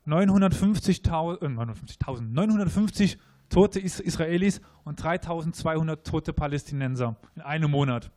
950.000, 0.08 1.42
äh, 1.44 1.50
950, 1.50 2.00
950 2.00 3.20
tote 3.52 3.80
Israelis 3.80 4.62
und 4.84 5.02
3200 5.02 6.06
tote 6.06 6.34
Palästinenser 6.34 7.18
in 7.36 7.42
einem 7.42 7.70
Monat. 7.72 8.12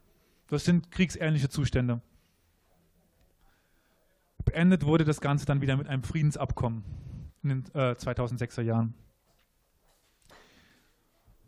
Das 0.48 0.64
sind 0.64 0.90
kriegsähnliche 0.90 1.48
Zustände. 1.48 2.00
Beendet 4.44 4.84
wurde 4.84 5.04
das 5.04 5.20
Ganze 5.20 5.46
dann 5.46 5.60
wieder 5.60 5.76
mit 5.76 5.88
einem 5.88 6.02
Friedensabkommen. 6.02 6.84
in 7.42 7.48
den 7.48 7.64
äh, 7.74 7.92
2006er 7.92 8.62
Jahren. 8.62 8.94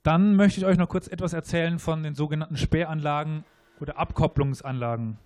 Dann 0.03 0.37
möchte 0.37 0.61
ich 0.61 0.67
euch 0.67 0.79
noch 0.79 0.89
kurz 0.89 1.09
etwas 1.09 1.33
erzählen 1.33 1.79
von 1.79 2.03
den 2.03 2.15
sogenannten 2.15 2.57
Sperranlagen 2.57 3.45
oder 3.81 3.99
Abkopplungsanlagen. 3.99 5.19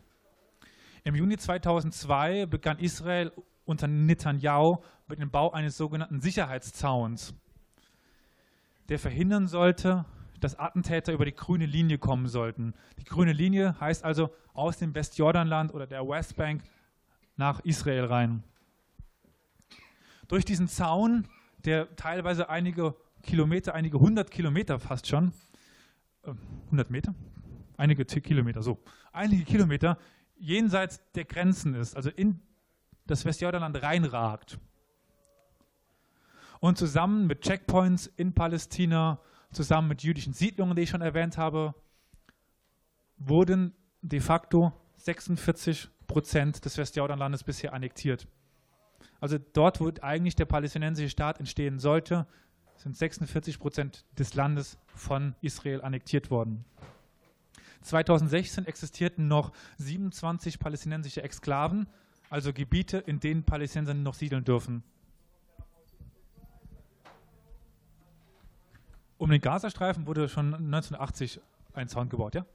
Im 1.05 1.15
Juni 1.15 1.37
2002 1.37 2.47
begann 2.47 2.79
Israel 2.79 3.33
unter 3.65 3.87
Netanyahu 3.87 4.79
mit 5.07 5.21
dem 5.21 5.31
Bau 5.31 5.53
eines 5.53 5.77
sogenannten 5.77 6.21
Sicherheitszauns, 6.21 7.35
der 8.91 8.99
verhindern 8.99 9.47
sollte, 9.47 10.05
dass 10.41 10.59
Attentäter 10.59 11.13
über 11.13 11.25
die 11.25 11.35
grüne 11.35 11.65
Linie 11.65 11.99
kommen 11.99 12.27
sollten. 12.27 12.75
Die 12.99 13.05
grüne 13.05 13.33
Linie 13.33 13.79
heißt 13.81 14.05
also 14.05 14.31
aus 14.53 14.79
dem 14.79 14.95
Westjordanland 14.95 15.73
oder 15.73 15.87
der 15.87 16.07
Westbank 16.07 16.63
nach 17.37 17.61
Israel 17.61 18.07
rein. 18.07 18.43
Durch 20.29 20.45
diesen 20.45 20.67
Zaun, 20.67 21.27
der 21.65 21.95
teilweise 21.95 22.49
einige 22.49 22.95
Kilometer, 23.23 23.75
einige 23.75 24.01
hundert 24.01 24.31
Kilometer 24.31 24.79
fast 24.81 25.07
schon, 25.07 25.33
äh, 26.25 26.33
100 26.67 26.91
Meter, 26.91 27.15
einige 27.77 28.05
Kilometer, 28.05 28.63
so, 28.63 28.83
einige 29.13 29.45
Kilometer 29.45 29.99
jenseits 30.37 31.01
der 31.13 31.27
Grenzen 31.27 31.75
ist, 31.75 31.95
also 31.97 32.11
in 32.11 32.41
das 33.07 33.25
Westjordanland 33.25 33.83
reinragt. 33.83 34.59
Und 36.61 36.79
zusammen 36.79 37.27
mit 37.27 37.41
Checkpoints 37.41 38.07
in 38.17 38.35
Palästina, 38.35 39.21
zusammen 39.51 39.89
mit 39.89 40.03
jüdischen 40.03 40.35
Siedlungen, 40.35 40.77
die 40.77 40.83
ich 40.83 40.91
schon 40.91 41.01
erwähnt 41.01 41.39
habe, 41.39 41.75
wurden 43.17 43.75
de 44.03 44.21
facto 44.21 44.73
46 44.97 45.89
Prozent 46.07 46.65
des 46.65 46.77
Westjordanlandes 46.77 47.45
bisher 47.45 47.73
annektiert. 47.73 48.29
Also 49.21 49.39
dort, 49.39 49.81
wo 49.81 49.91
eigentlich 50.03 50.37
der 50.37 50.45
palästinensische 50.45 51.11
Staat 51.11 51.39
entstehen 51.39 51.79
sollte, 51.79 52.27
sind 52.77 52.97
46 52.97 53.59
Prozent 53.59 54.05
des 54.19 54.35
Landes 54.35 54.79
von 54.95 55.35
Israel 55.41 55.83
annektiert 55.83 56.31
worden. 56.31 56.65
2016 57.83 58.67
existierten 58.67 59.29
noch 59.29 59.53
27 59.79 60.59
palästinensische 60.59 61.23
Exklaven, 61.23 61.87
also 62.29 62.53
Gebiete, 62.53 62.99
in 62.99 63.21
denen 63.21 63.45
Palästinenser 63.45 63.95
noch 63.95 64.15
siedeln 64.15 64.45
dürfen. 64.45 64.83
Um 69.21 69.29
den 69.29 69.43
Gazastreifen 69.43 70.07
wurde 70.07 70.31
schon 70.31 70.55
1980 70.55 71.43
ein 71.75 71.89
Zaun 71.89 72.09
gebaut, 72.09 72.35
ja? 72.35 72.47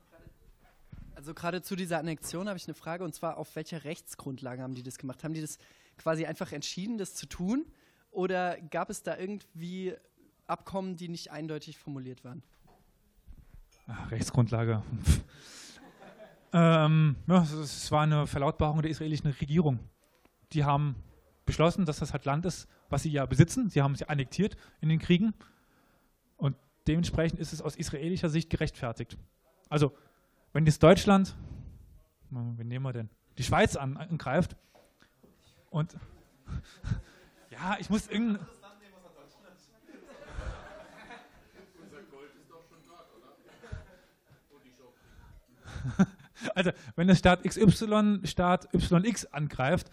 Also 1.14 1.36
gerade 1.36 1.62
zu 1.62 1.76
dieser 1.76 2.00
Annexion 2.00 2.48
habe 2.48 2.58
ich 2.58 2.66
eine 2.66 2.74
Frage 2.74 3.04
und 3.04 3.14
zwar 3.14 3.38
auf 3.38 3.56
welcher 3.56 3.84
Rechtsgrundlage 3.84 4.64
haben 4.64 4.74
die 4.74 4.82
das 4.82 4.98
gemacht? 4.98 5.24
Haben 5.24 5.36
die 5.36 5.42
das 5.42 5.60
quasi 6.00 6.26
einfach 6.26 6.52
entschieden, 6.54 6.98
das 6.98 7.14
zu 7.14 7.28
tun? 7.28 7.68
Oder 8.10 8.60
gab 8.72 8.90
es 8.90 9.04
da 9.04 9.16
irgendwie 9.16 9.94
Abkommen, 10.48 10.96
die 10.96 11.08
nicht 11.08 11.32
eindeutig 11.32 11.78
formuliert 11.78 12.24
waren? 12.24 12.42
Ach, 13.86 14.10
Rechtsgrundlage. 14.10 14.82
ähm, 16.52 17.16
ja, 17.28 17.44
es 17.44 17.92
war 17.92 18.02
eine 18.02 18.26
Verlautbarung 18.26 18.82
der 18.82 18.90
israelischen 18.90 19.30
Regierung. 19.30 19.78
Die 20.52 20.64
haben 20.64 20.96
beschlossen, 21.46 21.86
dass 21.86 22.00
das 22.00 22.12
halt 22.12 22.26
Land 22.26 22.44
ist, 22.48 22.68
was 22.90 23.04
sie 23.04 23.12
ja 23.12 23.28
besitzen. 23.28 23.70
Sie 23.70 23.84
haben 23.84 23.94
es 23.94 24.00
ja 24.00 24.08
annektiert 24.08 24.58
in 24.82 24.90
den 24.90 24.98
Kriegen. 24.98 25.36
Und 26.38 26.56
dementsprechend 26.88 27.40
ist 27.40 27.54
es 27.54 27.62
aus 27.62 27.76
israelischer 27.76 28.30
Sicht 28.30 28.50
gerechtfertigt. 28.50 29.18
Also, 29.70 29.96
wenn 30.54 30.66
jetzt 30.66 30.82
Deutschland, 30.84 31.36
wen 32.30 32.68
nehmen 32.68 32.86
wir 32.86 32.94
denn, 32.94 33.10
die 33.38 33.44
Schweiz 33.44 33.76
angreift 33.76 34.56
und 35.70 35.96
ja, 37.50 37.78
ich 37.80 37.90
muss 37.90 38.08
irgendein 38.08 38.46
Also, 46.56 46.72
wenn 46.96 47.08
der 47.08 47.16
Staat 47.16 47.44
XY 47.44 48.22
Staat 48.26 48.68
YX 48.74 49.26
angreift 49.28 49.92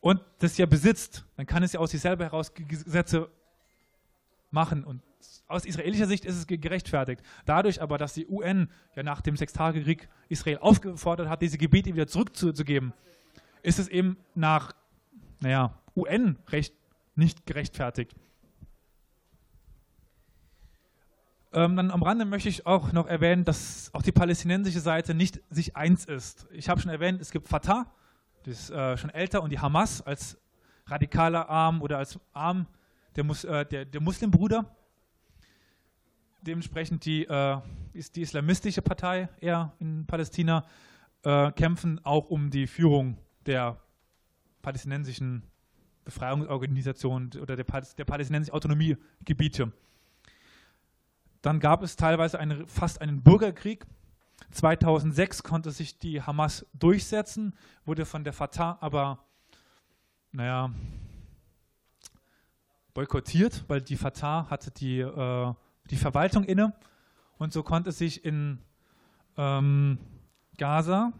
und 0.00 0.20
das 0.38 0.56
ja 0.58 0.66
besitzt, 0.66 1.24
dann 1.36 1.46
kann 1.46 1.62
es 1.62 1.72
ja 1.72 1.80
aus 1.80 1.90
sich 1.90 2.00
selber 2.00 2.24
heraus 2.24 2.52
Gesetze 2.54 3.30
machen. 4.50 4.84
Und 4.84 5.02
aus 5.46 5.64
israelischer 5.64 6.06
Sicht 6.06 6.24
ist 6.24 6.36
es 6.36 6.46
gerechtfertigt. 6.46 7.22
Dadurch 7.44 7.82
aber, 7.82 7.98
dass 7.98 8.14
die 8.14 8.26
UN 8.26 8.70
ja 8.96 9.02
nach 9.02 9.20
dem 9.20 9.36
Sechstagekrieg 9.36 10.08
Israel 10.28 10.58
aufgefordert 10.58 11.28
hat, 11.28 11.42
diese 11.42 11.58
Gebiete 11.58 11.94
wieder 11.94 12.06
zurückzugeben, 12.06 12.92
ist 13.62 13.78
es 13.78 13.88
eben 13.88 14.16
nach 14.34 14.74
naja, 15.40 15.78
UN-Recht 15.94 16.74
nicht 17.14 17.46
gerechtfertigt. 17.46 18.14
Ähm, 21.52 21.76
dann 21.76 21.92
am 21.92 22.02
Rande 22.02 22.24
möchte 22.24 22.48
ich 22.48 22.66
auch 22.66 22.92
noch 22.92 23.06
erwähnen, 23.06 23.44
dass 23.44 23.90
auch 23.94 24.02
die 24.02 24.10
palästinensische 24.10 24.80
Seite 24.80 25.14
nicht 25.14 25.40
sich 25.50 25.76
eins 25.76 26.04
ist. 26.04 26.48
Ich 26.50 26.68
habe 26.68 26.80
schon 26.80 26.90
erwähnt, 26.90 27.20
es 27.20 27.30
gibt 27.30 27.48
Fatah, 27.48 27.86
das 28.44 28.62
ist 28.62 28.70
äh, 28.70 28.96
schon 28.96 29.10
älter, 29.10 29.42
und 29.42 29.50
die 29.50 29.60
Hamas 29.60 30.02
als 30.02 30.36
radikaler 30.86 31.48
Arm 31.48 31.80
oder 31.80 31.98
als 31.98 32.18
Arm 32.32 32.66
der, 33.14 33.22
Mus 33.22 33.44
äh, 33.44 33.64
der, 33.64 33.84
der 33.84 34.00
Muslimbruder. 34.00 34.64
Dementsprechend 36.46 37.06
die, 37.06 37.24
äh, 37.24 37.58
ist 37.94 38.16
die 38.16 38.22
islamistische 38.22 38.82
Partei 38.82 39.30
eher 39.40 39.72
in 39.78 40.04
Palästina, 40.04 40.66
äh, 41.22 41.50
kämpfen 41.52 42.04
auch 42.04 42.28
um 42.28 42.50
die 42.50 42.66
Führung 42.66 43.16
der 43.46 43.80
palästinensischen 44.60 45.42
Befreiungsorganisation 46.04 47.30
oder 47.40 47.56
der, 47.56 47.64
der 47.64 48.04
palästinensischen 48.04 48.54
Autonomiegebiete. 48.54 49.72
Dann 51.40 51.60
gab 51.60 51.82
es 51.82 51.96
teilweise 51.96 52.38
eine, 52.38 52.66
fast 52.66 53.00
einen 53.00 53.22
Bürgerkrieg. 53.22 53.86
2006 54.50 55.44
konnte 55.44 55.70
sich 55.70 55.98
die 55.98 56.20
Hamas 56.20 56.66
durchsetzen, 56.74 57.54
wurde 57.86 58.04
von 58.04 58.22
der 58.22 58.34
Fatah 58.34 58.76
aber, 58.82 59.24
naja, 60.30 60.70
boykottiert, 62.92 63.64
weil 63.66 63.80
die 63.80 63.96
Fatah 63.96 64.50
hatte 64.50 64.70
die, 64.70 65.00
äh, 65.00 65.54
die 65.90 65.96
Verwaltung 65.96 66.44
inne 66.44 66.72
und 67.38 67.52
so 67.52 67.62
konnte 67.62 67.92
sich 67.92 68.24
in 68.24 68.58
ähm, 69.36 69.98
Gaza, 70.56 71.12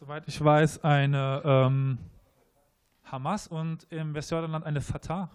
soweit 0.00 0.26
ich 0.26 0.42
weiß, 0.42 0.82
eine 0.84 1.42
ähm, 1.44 1.98
Hamas 3.04 3.46
und 3.46 3.86
im 3.90 4.14
Westjordanland 4.14 4.64
eine 4.64 4.80
Fatah 4.80 5.30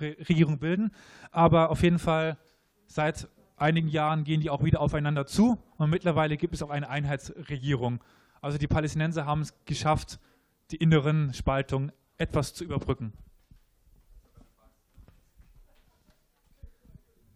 Regierung 0.00 0.58
bilden. 0.58 0.92
Aber 1.30 1.70
auf 1.70 1.82
jeden 1.82 1.98
Fall 1.98 2.38
seit 2.86 3.28
einigen 3.56 3.88
Jahren 3.88 4.24
gehen 4.24 4.40
die 4.40 4.48
auch 4.48 4.64
wieder 4.64 4.80
aufeinander 4.80 5.26
zu 5.26 5.58
und 5.76 5.90
mittlerweile 5.90 6.36
gibt 6.36 6.54
es 6.54 6.62
auch 6.62 6.70
eine 6.70 6.88
Einheitsregierung. 6.88 8.02
Also 8.40 8.56
die 8.56 8.66
Palästinenser 8.66 9.26
haben 9.26 9.42
es 9.42 9.54
geschafft, 9.66 10.18
die 10.70 10.76
inneren 10.76 11.34
Spaltungen 11.34 11.92
etwas 12.16 12.54
zu 12.54 12.64
überbrücken. 12.64 13.12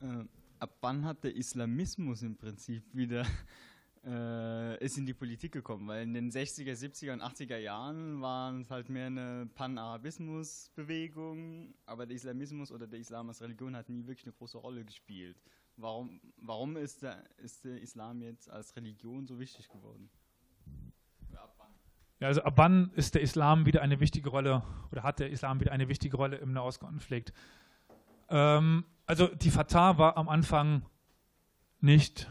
Äh, 0.04 0.24
ab 0.58 0.76
wann 0.80 1.04
hat 1.04 1.22
der 1.24 1.34
Islamismus 1.34 2.22
im 2.22 2.36
Prinzip 2.36 2.84
wieder 2.94 3.24
äh, 4.04 4.84
ist 4.84 4.98
in 4.98 5.06
die 5.06 5.14
Politik 5.14 5.52
gekommen, 5.52 5.88
weil 5.88 6.02
in 6.02 6.12
den 6.12 6.30
60er, 6.30 6.74
70er 6.74 7.14
und 7.14 7.22
80er 7.22 7.56
Jahren 7.56 8.20
waren 8.20 8.60
es 8.60 8.70
halt 8.70 8.90
mehr 8.90 9.06
eine 9.06 9.48
Pan-Arabismus-Bewegung, 9.54 11.72
aber 11.86 12.04
der 12.06 12.16
Islamismus 12.16 12.70
oder 12.70 12.86
der 12.86 13.00
Islam 13.00 13.28
als 13.28 13.40
Religion 13.40 13.74
hat 13.76 13.88
nie 13.88 14.06
wirklich 14.06 14.26
eine 14.26 14.34
große 14.34 14.58
Rolle 14.58 14.84
gespielt. 14.84 15.40
Warum, 15.76 16.20
warum 16.36 16.76
ist, 16.76 17.02
der, 17.02 17.24
ist 17.38 17.64
der 17.64 17.80
Islam 17.80 18.20
jetzt 18.22 18.48
als 18.50 18.76
Religion 18.76 19.26
so 19.26 19.40
wichtig 19.40 19.70
geworden? 19.70 20.10
Ja, 22.20 22.28
also 22.28 22.42
ab 22.42 22.52
wann 22.56 22.92
ist 22.94 23.16
der 23.16 23.22
Islam 23.22 23.66
wieder 23.66 23.82
eine 23.82 23.98
wichtige 24.00 24.30
Rolle 24.30 24.62
oder 24.92 25.02
hat 25.02 25.18
der 25.18 25.30
Islam 25.30 25.58
wieder 25.60 25.72
eine 25.72 25.88
wichtige 25.88 26.16
Rolle 26.16 26.36
im 26.36 26.52
Nahostkonflikt? 26.52 27.32
Ähm, 28.28 28.84
also 29.06 29.26
die 29.28 29.50
Fatah 29.50 29.98
war 29.98 30.16
am 30.16 30.28
Anfang 30.28 30.86
nicht 31.80 32.30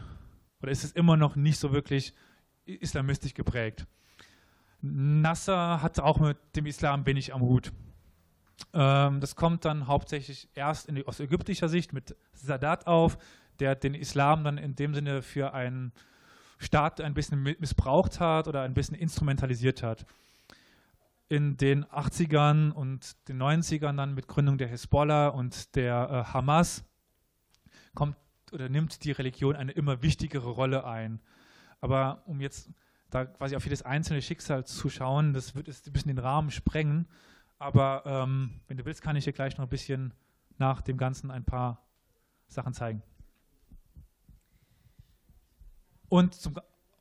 oder 0.60 0.72
ist 0.72 0.84
es 0.84 0.92
immer 0.92 1.16
noch 1.16 1.36
nicht 1.36 1.58
so 1.58 1.72
wirklich 1.72 2.14
islamistisch 2.64 3.34
geprägt. 3.34 3.86
Nasser 4.80 5.82
hat 5.82 6.00
auch 6.00 6.18
mit 6.18 6.38
dem 6.56 6.66
Islam 6.66 7.06
wenig 7.06 7.34
am 7.34 7.42
Hut. 7.42 7.72
Ähm, 8.72 9.20
das 9.20 9.36
kommt 9.36 9.64
dann 9.64 9.86
hauptsächlich 9.86 10.48
erst 10.54 10.90
die, 10.90 11.06
aus 11.06 11.20
ägyptischer 11.20 11.68
Sicht 11.68 11.92
mit 11.92 12.16
Sadat 12.32 12.86
auf, 12.86 13.18
der 13.60 13.74
den 13.74 13.94
Islam 13.94 14.44
dann 14.44 14.58
in 14.58 14.74
dem 14.74 14.94
Sinne 14.94 15.22
für 15.22 15.54
einen 15.54 15.92
Staat 16.58 17.00
ein 17.00 17.14
bisschen 17.14 17.42
missbraucht 17.42 18.20
hat 18.20 18.48
oder 18.48 18.62
ein 18.62 18.74
bisschen 18.74 18.96
instrumentalisiert 18.96 19.82
hat. 19.82 20.06
In 21.28 21.56
den 21.56 21.84
80ern 21.86 22.70
und 22.70 23.28
den 23.28 23.42
90ern 23.42 23.96
dann 23.96 24.14
mit 24.14 24.28
Gründung 24.28 24.58
der 24.58 24.68
Hezbollah 24.68 25.28
und 25.28 25.74
der 25.74 26.08
äh, 26.10 26.32
Hamas 26.32 26.84
kommt 27.94 28.16
oder 28.52 28.68
nimmt 28.68 29.04
die 29.04 29.12
Religion 29.12 29.56
eine 29.56 29.72
immer 29.72 30.02
wichtigere 30.02 30.50
Rolle 30.50 30.84
ein. 30.84 31.20
Aber 31.80 32.22
um 32.26 32.40
jetzt 32.40 32.70
da 33.10 33.24
quasi 33.24 33.56
auf 33.56 33.64
jedes 33.64 33.82
einzelne 33.82 34.22
Schicksal 34.22 34.64
zu 34.64 34.88
schauen, 34.90 35.32
das 35.32 35.54
wird 35.54 35.68
es 35.68 35.86
ein 35.86 35.92
bisschen 35.92 36.08
den 36.08 36.18
Rahmen 36.18 36.50
sprengen. 36.50 37.08
Aber 37.58 38.02
ähm, 38.04 38.60
wenn 38.66 38.76
du 38.76 38.84
willst, 38.84 39.02
kann 39.02 39.16
ich 39.16 39.24
dir 39.24 39.32
gleich 39.32 39.56
noch 39.56 39.66
ein 39.66 39.70
bisschen 39.70 40.12
nach 40.58 40.82
dem 40.82 40.96
Ganzen 40.96 41.30
ein 41.30 41.44
paar 41.44 41.86
Sachen 42.48 42.74
zeigen. 42.74 43.02
Und 46.08 46.34
zum, 46.34 46.54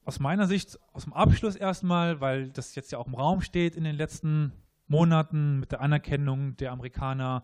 aus 0.06 0.20
meiner 0.20 0.47
Sicht, 0.47 0.80
aus 0.91 1.04
dem 1.04 1.14
Abschluss 1.14 1.56
erstmal, 1.56 2.22
weil 2.22 2.49
das 2.49 2.76
jetzt 2.76 2.91
ja 2.91 2.97
auch 2.97 3.08
im 3.08 3.16
Raum 3.16 3.41
steht 3.41 3.76
in 3.76 3.84
den 3.84 3.95
letzten 3.95 4.51
Monaten 4.88 5.60
mit 5.60 5.72
der 5.72 5.82
Anerkennung 5.82 6.58
der 6.58 6.72
Amerikaner 6.72 7.43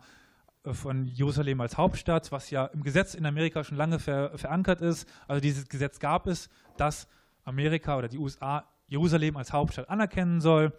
äh, 0.64 0.72
von 0.72 1.06
Jerusalem 1.06 1.60
als 1.60 1.76
Hauptstadt, 1.78 2.30
was 2.32 2.50
ja 2.50 2.66
im 2.66 2.82
Gesetz 2.82 3.14
in 3.14 3.26
Amerika 3.26 3.64
schon 3.64 3.76
lange 3.76 3.98
ver 3.98 4.36
verankert 4.36 4.80
ist. 4.80 5.08
Also 5.26 5.40
dieses 5.40 5.68
Gesetz 5.68 5.98
gab 5.98 6.26
es, 6.26 6.48
dass 6.76 7.08
Amerika 7.44 7.96
oder 7.96 8.08
die 8.08 8.18
USA 8.18 8.64
Jerusalem 8.86 9.36
als 9.36 9.52
Hauptstadt 9.52 9.88
anerkennen 9.88 10.40
soll. 10.40 10.72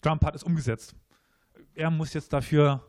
Trump 0.00 0.24
hat 0.24 0.34
es 0.34 0.42
umgesetzt. 0.42 0.96
Er 1.74 1.90
muss 1.90 2.12
jetzt 2.14 2.32
dafür 2.32 2.84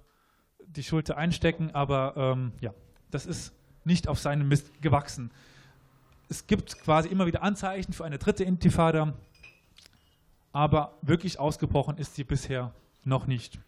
die 0.65 0.83
Schulter 0.83 1.17
einstecken, 1.17 1.71
aber 1.73 2.13
ähm, 2.17 2.53
ja, 2.59 2.73
das 3.11 3.25
ist 3.25 3.53
nicht 3.83 4.07
auf 4.07 4.19
seinem 4.19 4.47
Mist 4.47 4.81
gewachsen. 4.81 5.31
Es 6.27 6.47
gibt 6.47 6.79
quasi 6.79 7.09
immer 7.09 7.27
wieder 7.27 7.43
Anzeichen 7.43 7.93
für 7.93 8.03
eine 8.03 8.17
dritte 8.17 8.43
Intifada, 8.43 9.13
aber 10.51 10.97
wirklich 11.01 11.39
ausgebrochen 11.39 11.97
ist 11.97 12.15
sie 12.15 12.23
bisher 12.23 12.73
noch 13.03 13.27
nicht. 13.27 13.59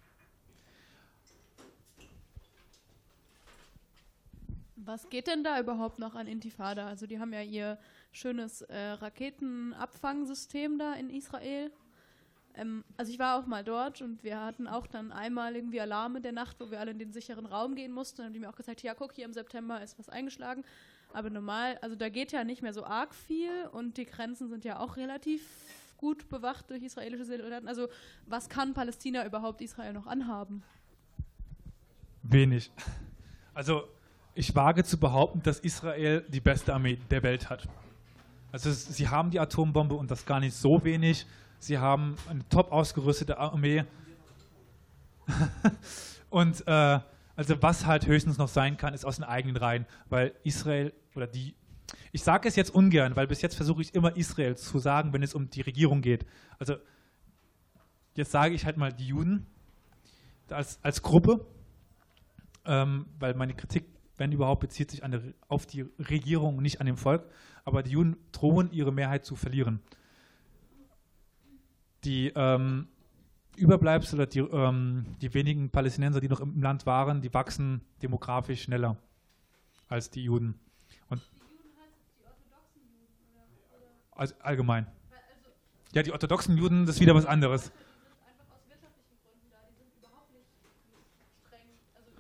Was 4.75 5.09
geht 5.09 5.27
denn 5.27 5.43
da 5.43 5.59
überhaupt 5.59 5.99
noch 5.99 6.15
an 6.15 6.27
Intifada? 6.27 6.87
Also 6.87 7.07
die 7.07 7.19
haben 7.19 7.33
ja 7.33 7.41
ihr 7.41 7.77
schönes 8.13 8.61
äh, 8.61 8.91
Raketenabfangsystem 8.91 10.79
da 10.79 10.93
in 10.93 11.09
Israel. 11.09 11.71
Ähm, 12.55 12.85
also 12.95 13.11
ich 13.11 13.19
war 13.19 13.37
auch 13.37 13.45
mal 13.45 13.65
dort 13.65 14.01
und 14.01 14.23
wir 14.23 14.39
hatten 14.39 14.65
auch 14.65 14.87
dann 14.87 15.11
einmal 15.11 15.55
irgendwie 15.55 15.81
Alarme 15.81 16.21
der 16.21 16.31
Nacht, 16.31 16.59
wo 16.59 16.71
wir 16.71 16.79
alle 16.79 16.91
in 16.91 16.99
den 16.99 17.11
sicheren 17.11 17.45
Raum 17.45 17.75
gehen 17.75 17.91
mussten. 17.91 18.17
Dann 18.17 18.27
haben 18.27 18.33
die 18.33 18.39
mir 18.39 18.49
auch 18.49 18.55
gesagt, 18.55 18.81
ja 18.81 18.93
guck, 18.95 19.11
hier 19.13 19.25
im 19.25 19.33
September 19.33 19.81
ist 19.83 19.99
was 19.99 20.09
eingeschlagen. 20.09 20.63
Aber 21.17 21.31
normal, 21.31 21.79
also 21.81 21.95
da 21.95 22.09
geht 22.09 22.31
ja 22.31 22.43
nicht 22.43 22.61
mehr 22.61 22.75
so 22.75 22.85
arg 22.85 23.15
viel 23.15 23.65
und 23.71 23.97
die 23.97 24.05
Grenzen 24.05 24.49
sind 24.49 24.63
ja 24.63 24.77
auch 24.77 24.97
relativ 24.97 25.41
gut 25.97 26.29
bewacht 26.29 26.69
durch 26.69 26.83
israelische 26.83 27.25
Soldaten. 27.25 27.67
Also 27.67 27.87
was 28.27 28.49
kann 28.49 28.75
Palästina 28.75 29.25
überhaupt 29.25 29.61
Israel 29.61 29.93
noch 29.93 30.05
anhaben? 30.05 30.61
Wenig. 32.21 32.69
Also 33.55 33.87
ich 34.35 34.53
wage 34.53 34.83
zu 34.83 34.99
behaupten, 34.99 35.41
dass 35.41 35.59
Israel 35.59 36.23
die 36.27 36.39
beste 36.39 36.71
Armee 36.71 36.99
der 37.09 37.23
Welt 37.23 37.49
hat. 37.49 37.67
Also 38.51 38.71
sie 38.71 39.07
haben 39.09 39.31
die 39.31 39.39
Atombombe 39.39 39.95
und 39.95 40.11
das 40.11 40.23
gar 40.23 40.39
nicht 40.39 40.55
so 40.55 40.83
wenig. 40.83 41.25
Sie 41.57 41.79
haben 41.79 42.15
eine 42.29 42.47
top 42.49 42.71
ausgerüstete 42.71 43.39
Armee. 43.39 43.85
und 46.29 46.67
äh, 46.67 46.99
also 47.37 47.61
was 47.61 47.85
halt 47.85 48.07
höchstens 48.07 48.39
noch 48.39 48.47
sein 48.47 48.77
kann, 48.77 48.95
ist 48.95 49.05
aus 49.05 49.17
den 49.17 49.23
eigenen 49.23 49.57
Reihen, 49.57 49.85
weil 50.09 50.33
Israel 50.43 50.91
oder 51.17 51.27
die, 51.27 51.55
ich 52.11 52.23
sage 52.23 52.47
es 52.47 52.55
jetzt 52.55 52.73
ungern, 52.73 53.15
weil 53.15 53.27
bis 53.27 53.41
jetzt 53.41 53.55
versuche 53.55 53.81
ich 53.81 53.93
immer 53.93 54.15
Israel 54.15 54.55
zu 54.55 54.79
sagen, 54.79 55.11
wenn 55.13 55.23
es 55.23 55.33
um 55.33 55.49
die 55.49 55.61
Regierung 55.61 56.01
geht. 56.01 56.25
Also 56.59 56.75
jetzt 58.15 58.31
sage 58.31 58.55
ich 58.55 58.65
halt 58.65 58.77
mal 58.77 58.93
die 58.93 59.07
Juden 59.07 59.45
als, 60.49 60.79
als 60.81 61.01
Gruppe, 61.01 61.45
ähm, 62.65 63.07
weil 63.19 63.33
meine 63.33 63.53
Kritik 63.53 63.85
wenn 64.17 64.31
überhaupt, 64.31 64.61
bezieht 64.61 64.91
sich 64.91 65.03
eine, 65.03 65.33
auf 65.47 65.65
die 65.65 65.81
Regierung, 65.99 66.61
nicht 66.61 66.81
an 66.81 66.87
dem 66.87 66.97
Volk. 66.97 67.23
Aber 67.63 67.83
die 67.83 67.91
Juden 67.91 68.17
drohen, 68.31 68.71
ihre 68.71 68.91
Mehrheit 68.91 69.25
zu 69.25 69.35
verlieren. 69.35 69.79
Die 72.03 72.31
ähm, 72.35 72.87
Überbleibsel 73.55 74.19
oder 74.19 74.27
die, 74.27 74.39
ähm, 74.39 75.05
die 75.21 75.33
wenigen 75.33 75.69
Palästinenser, 75.69 76.19
die 76.19 76.29
noch 76.29 76.39
im 76.39 76.61
Land 76.61 76.85
waren, 76.85 77.21
die 77.21 77.33
wachsen 77.33 77.81
demografisch 78.01 78.63
schneller 78.63 78.97
als 79.87 80.09
die 80.09 80.23
Juden. 80.23 80.59
Und 81.09 81.21
also 84.17 84.35
allgemein. 84.39 84.87
Ja, 85.93 86.03
die 86.03 86.11
orthodoxen 86.11 86.57
Juden, 86.57 86.85
das 86.85 86.95
ist 86.95 87.01
wieder 87.01 87.15
was 87.15 87.25
anderes. 87.25 87.71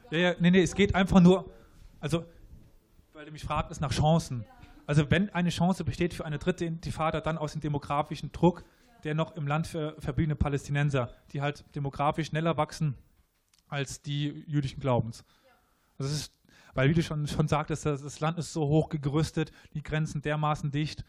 Ja, 0.09 0.17
ja, 0.17 0.35
nee, 0.39 0.51
nee, 0.51 0.61
es 0.61 0.73
geht 0.73 0.95
einfach 0.95 1.19
nur, 1.19 1.51
also, 1.99 2.25
weil 3.11 3.25
du 3.25 3.31
mich 3.31 3.43
fragt, 3.43 3.71
ist 3.71 3.81
nach 3.81 3.91
Chancen. 3.91 4.45
Also, 4.85 5.11
wenn 5.11 5.29
eine 5.31 5.49
Chance 5.49 5.83
besteht 5.83 6.13
für 6.13 6.23
eine 6.23 6.39
dritte 6.39 6.63
Intifada, 6.63 7.19
dann 7.19 7.37
aus 7.37 7.51
dem 7.51 7.61
demografischen 7.61 8.31
Druck 8.31 8.63
der 9.03 9.15
noch 9.15 9.35
im 9.35 9.47
Land 9.47 9.67
ver 9.67 9.95
verbliebene 9.99 10.35
Palästinenser, 10.35 11.09
die 11.31 11.41
halt 11.41 11.63
demografisch 11.75 12.27
schneller 12.27 12.57
wachsen 12.57 12.95
als 13.67 14.01
die 14.01 14.43
jüdischen 14.47 14.79
Glaubens. 14.79 15.23
Also 15.97 16.11
ist, 16.11 16.33
weil, 16.73 16.89
wie 16.89 16.93
du 16.93 17.03
schon, 17.03 17.27
schon 17.27 17.47
sagtest, 17.47 17.85
das 17.85 18.19
Land 18.19 18.37
ist 18.37 18.53
so 18.53 18.67
hoch 18.67 18.89
gerüstet, 18.89 19.51
die 19.73 19.81
Grenzen 19.81 20.21
dermaßen 20.21 20.71
dicht. 20.71 21.03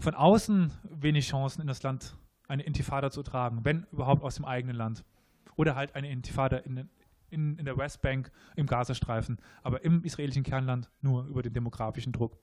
Von 0.00 0.14
außen 0.14 0.72
wenig 0.84 1.28
Chancen 1.28 1.60
in 1.60 1.66
das 1.66 1.82
Land 1.82 2.16
eine 2.48 2.62
Intifada 2.62 3.10
zu 3.10 3.22
tragen, 3.22 3.64
wenn 3.64 3.86
überhaupt 3.92 4.22
aus 4.22 4.36
dem 4.36 4.46
eigenen 4.46 4.74
Land. 4.74 5.04
Oder 5.56 5.76
halt 5.76 5.94
eine 5.94 6.10
Intifada 6.10 6.56
in, 6.56 6.88
in, 7.28 7.58
in 7.58 7.64
der 7.66 7.76
Westbank, 7.76 8.32
im 8.56 8.66
Gazastreifen, 8.66 9.38
aber 9.62 9.84
im 9.84 10.02
israelischen 10.02 10.42
Kernland 10.42 10.90
nur 11.02 11.26
über 11.26 11.42
den 11.42 11.52
demografischen 11.52 12.12
Druck. 12.12 12.38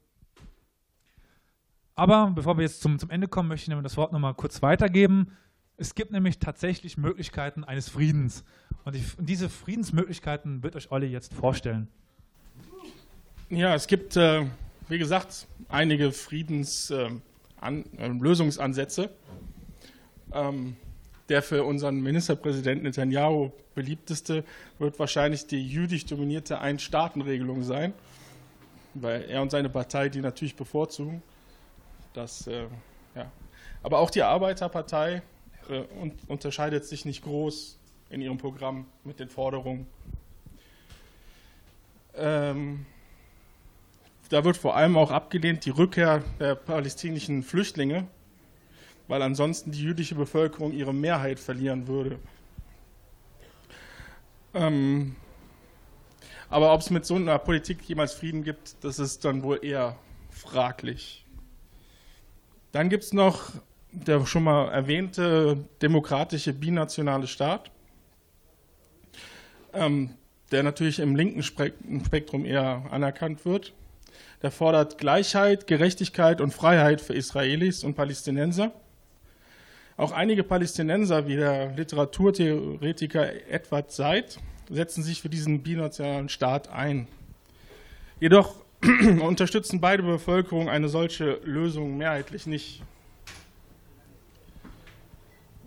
Aber 1.95 2.31
bevor 2.35 2.57
wir 2.57 2.61
jetzt 2.61 2.81
zum, 2.81 2.99
zum 2.99 3.09
Ende 3.09 3.27
kommen, 3.27 3.49
möchte 3.49 3.73
ich 3.73 3.81
das 3.81 3.97
Wort 3.97 4.11
nochmal 4.11 4.35
kurz 4.35 4.61
weitergeben. 4.61 5.31
Es 5.77 5.95
gibt 5.95 6.11
nämlich 6.11 6.37
tatsächlich 6.37 6.95
Möglichkeiten 6.95 7.63
eines 7.63 7.89
Friedens. 7.89 8.43
Und, 8.83 8.93
die, 8.93 9.03
und 9.17 9.27
diese 9.27 9.49
Friedensmöglichkeiten 9.49 10.61
wird 10.61 10.75
euch 10.75 10.91
Olli 10.91 11.07
jetzt 11.07 11.33
vorstellen. 11.33 11.87
Ja, 13.49 13.73
es 13.73 13.87
gibt, 13.87 14.15
äh, 14.15 14.45
wie 14.89 14.99
gesagt, 14.99 15.47
einige 15.69 16.11
Friedenslösungsansätze. 16.11 17.17
Äh, 17.17 17.26
ähm, 20.33 20.75
der 21.29 21.41
für 21.41 21.63
unseren 21.63 22.01
Ministerpräsidenten 22.01 22.85
Netanyahu 22.85 23.51
beliebteste 23.75 24.43
wird 24.79 24.97
wahrscheinlich 24.97 25.47
die 25.47 25.65
jüdisch 25.65 26.05
dominierte 26.05 26.59
Ein-Staaten-Regelung 26.59 27.63
sein, 27.63 27.93
weil 28.93 29.23
er 29.23 29.41
und 29.41 29.51
seine 29.51 29.69
Partei 29.69 30.09
die 30.09 30.21
natürlich 30.21 30.55
bevorzugen. 30.55 31.21
Das, 32.13 32.47
äh, 32.47 32.65
ja. 33.15 33.31
Aber 33.83 33.99
auch 33.99 34.09
die 34.09 34.23
Arbeiterpartei 34.23 35.21
äh, 35.69 35.83
un 36.01 36.13
unterscheidet 36.27 36.85
sich 36.85 37.05
nicht 37.05 37.23
groß 37.23 37.77
in 38.09 38.21
ihrem 38.21 38.37
Programm 38.37 38.87
mit 39.03 39.19
den 39.19 39.29
Forderungen. 39.29 39.85
Ähm, 42.15 42.85
da 44.29 44.43
wird 44.43 44.57
vor 44.57 44.75
allem 44.75 44.97
auch 44.97 45.11
abgelehnt 45.11 45.65
die 45.65 45.69
Rückkehr 45.69 46.23
der 46.39 46.55
palästinensischen 46.55 47.43
Flüchtlinge 47.43 48.07
weil 49.07 49.21
ansonsten 49.21 49.71
die 49.71 49.81
jüdische 49.81 50.15
Bevölkerung 50.15 50.73
ihre 50.73 50.93
Mehrheit 50.93 51.39
verlieren 51.39 51.87
würde. 51.87 52.19
Ähm, 54.53 55.15
aber 56.49 56.73
ob 56.73 56.81
es 56.81 56.89
mit 56.89 57.05
so 57.05 57.15
einer 57.15 57.37
Politik 57.39 57.81
jemals 57.83 58.13
Frieden 58.13 58.43
gibt, 58.43 58.83
das 58.83 58.99
ist 58.99 59.25
dann 59.25 59.43
wohl 59.43 59.59
eher 59.61 59.97
fraglich. 60.29 61.25
Dann 62.71 62.89
gibt 62.89 63.03
es 63.03 63.13
noch 63.13 63.51
der 63.91 64.25
schon 64.25 64.43
mal 64.43 64.69
erwähnte 64.69 65.65
demokratische 65.81 66.53
binationale 66.53 67.25
Staat, 67.25 67.71
ähm, 69.73 70.11
der 70.51 70.63
natürlich 70.63 70.99
im 70.99 71.15
linken 71.15 71.41
Spektrum 71.41 72.45
eher 72.45 72.85
anerkannt 72.91 73.45
wird. 73.45 73.73
Der 74.41 74.51
fordert 74.51 74.97
Gleichheit, 74.97 75.67
Gerechtigkeit 75.67 76.41
und 76.41 76.53
Freiheit 76.53 77.01
für 77.01 77.13
Israelis 77.13 77.83
und 77.83 77.95
Palästinenser 77.95 78.71
auch 79.97 80.11
einige 80.11 80.43
Palästinenser, 80.43 81.27
wie 81.27 81.37
der 81.37 81.71
Literaturtheoretiker 81.75 83.49
Edward 83.49 83.91
Seid, 83.91 84.37
setzen 84.69 85.01
sich 85.01 85.23
für 85.23 85.29
diesen 85.29 85.63
binationalen 85.63 86.29
Staat 86.29 86.69
ein. 86.69 87.07
Jedoch 88.19 88.53
unterstützen 89.21 89.81
beide 89.81 90.03
Bevölkerungen 90.03 90.69
eine 90.69 90.87
solche 90.87 91.39
Lösung 91.43 91.97
mehrheitlich 91.97 92.45
nicht. 92.45 92.83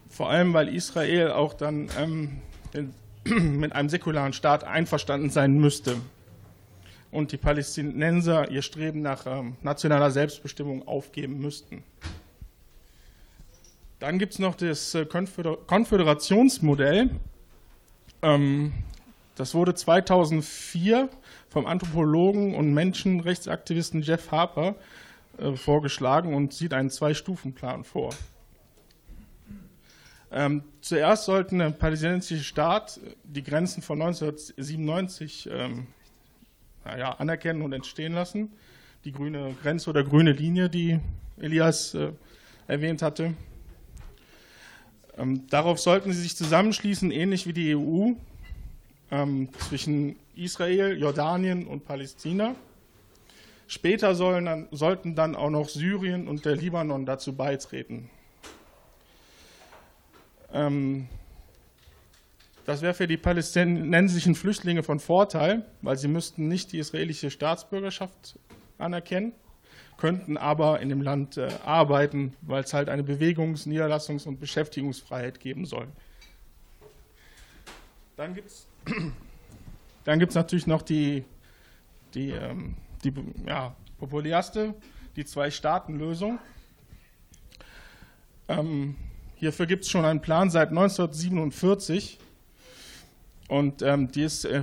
Vor 0.08 0.30
allem, 0.30 0.54
weil 0.54 0.68
Israel 0.68 1.32
auch 1.32 1.52
dann 1.52 1.88
ähm, 1.98 2.40
mit 3.58 3.72
einem 3.72 3.88
säkularen 3.88 4.32
Staat 4.32 4.62
einverstanden 4.62 5.30
sein 5.30 5.58
müsste 5.58 5.96
und 7.10 7.32
die 7.32 7.36
Palästinenser 7.36 8.50
ihr 8.50 8.62
Streben 8.62 9.02
nach 9.02 9.26
ähm, 9.26 9.56
nationaler 9.62 10.10
Selbstbestimmung 10.10 10.86
aufgeben 10.86 11.40
müssten. 11.40 11.82
Dann 13.98 14.18
gibt 14.18 14.34
es 14.34 14.38
noch 14.38 14.54
das 14.54 14.94
äh, 14.94 15.04
Konföderationsmodell. 15.04 17.10
Ähm, 18.22 18.72
das 19.34 19.54
wurde 19.54 19.74
2004 19.74 21.08
vom 21.48 21.66
Anthropologen 21.66 22.54
und 22.54 22.72
Menschenrechtsaktivisten 22.72 24.02
Jeff 24.02 24.30
Harper 24.30 24.76
äh, 25.38 25.52
vorgeschlagen 25.52 26.34
und 26.34 26.52
sieht 26.52 26.72
einen 26.72 26.90
Zwei-Stufen-Plan 26.90 27.84
vor. 27.84 28.10
Ähm, 30.32 30.62
zuerst 30.80 31.24
sollten 31.24 31.58
der 31.58 31.70
palästinensische 31.70 32.44
Staat 32.44 33.00
die 33.24 33.42
Grenzen 33.42 33.82
von 33.82 34.00
1997 34.00 35.48
ähm, 35.50 35.88
naja, 36.84 37.12
anerkennen 37.18 37.62
und 37.62 37.72
entstehen 37.72 38.12
lassen. 38.12 38.52
Die 39.04 39.12
grüne 39.12 39.54
Grenze 39.62 39.90
oder 39.90 40.04
grüne 40.04 40.32
Linie, 40.32 40.68
die 40.68 41.00
Elias 41.38 41.94
äh, 41.94 42.12
erwähnt 42.66 43.02
hatte. 43.02 43.34
Ähm, 45.16 45.46
darauf 45.48 45.80
sollten 45.80 46.12
sie 46.12 46.20
sich 46.22 46.36
zusammenschließen, 46.36 47.10
ähnlich 47.10 47.46
wie 47.46 47.52
die 47.52 47.76
EU, 47.76 48.12
ähm, 49.10 49.48
zwischen 49.68 50.16
Israel, 50.36 50.98
Jordanien 50.98 51.66
und 51.66 51.84
Palästina. 51.84 52.54
Später 53.66 54.14
dann, 54.14 54.68
sollten 54.70 55.14
dann 55.14 55.36
auch 55.36 55.50
noch 55.50 55.68
Syrien 55.68 56.26
und 56.26 56.44
der 56.44 56.56
Libanon 56.56 57.06
dazu 57.06 57.34
beitreten. 57.34 58.10
Ähm, 60.52 61.08
das 62.70 62.82
wäre 62.82 62.94
für 62.94 63.08
die 63.08 63.16
palästinensischen 63.16 64.36
Flüchtlinge 64.36 64.84
von 64.84 65.00
Vorteil, 65.00 65.66
weil 65.82 65.96
sie 65.96 66.06
müssten 66.06 66.46
nicht 66.46 66.70
die 66.70 66.78
israelische 66.78 67.28
Staatsbürgerschaft 67.28 68.38
anerkennen, 68.78 69.32
könnten 69.96 70.36
aber 70.36 70.78
in 70.78 70.88
dem 70.88 71.02
Land 71.02 71.36
äh, 71.36 71.48
arbeiten, 71.64 72.36
weil 72.42 72.62
es 72.62 72.72
halt 72.72 72.88
eine 72.88 73.02
Bewegungs-, 73.02 73.66
Niederlassungs- 73.66 74.24
und 74.24 74.38
Beschäftigungsfreiheit 74.38 75.40
geben 75.40 75.64
soll. 75.64 75.88
Dann 78.16 78.34
gibt 78.34 78.50
es 78.50 78.68
dann 80.04 80.20
gibt's 80.20 80.36
natürlich 80.36 80.68
noch 80.68 80.82
die, 80.82 81.24
die, 82.14 82.30
ähm, 82.30 82.76
die 83.02 83.12
ja, 83.48 83.74
populärste, 83.98 84.74
die 85.16 85.24
Zwei-Staaten-Lösung. 85.24 86.38
Ähm, 88.46 88.94
Hierfür 89.34 89.66
gibt 89.66 89.82
es 89.82 89.90
schon 89.90 90.04
einen 90.04 90.20
Plan 90.20 90.50
seit 90.50 90.68
1947 90.68 92.20
und 93.50 93.82
ähm, 93.82 94.12
die 94.12 94.22
ist 94.22 94.44
äh, 94.44 94.62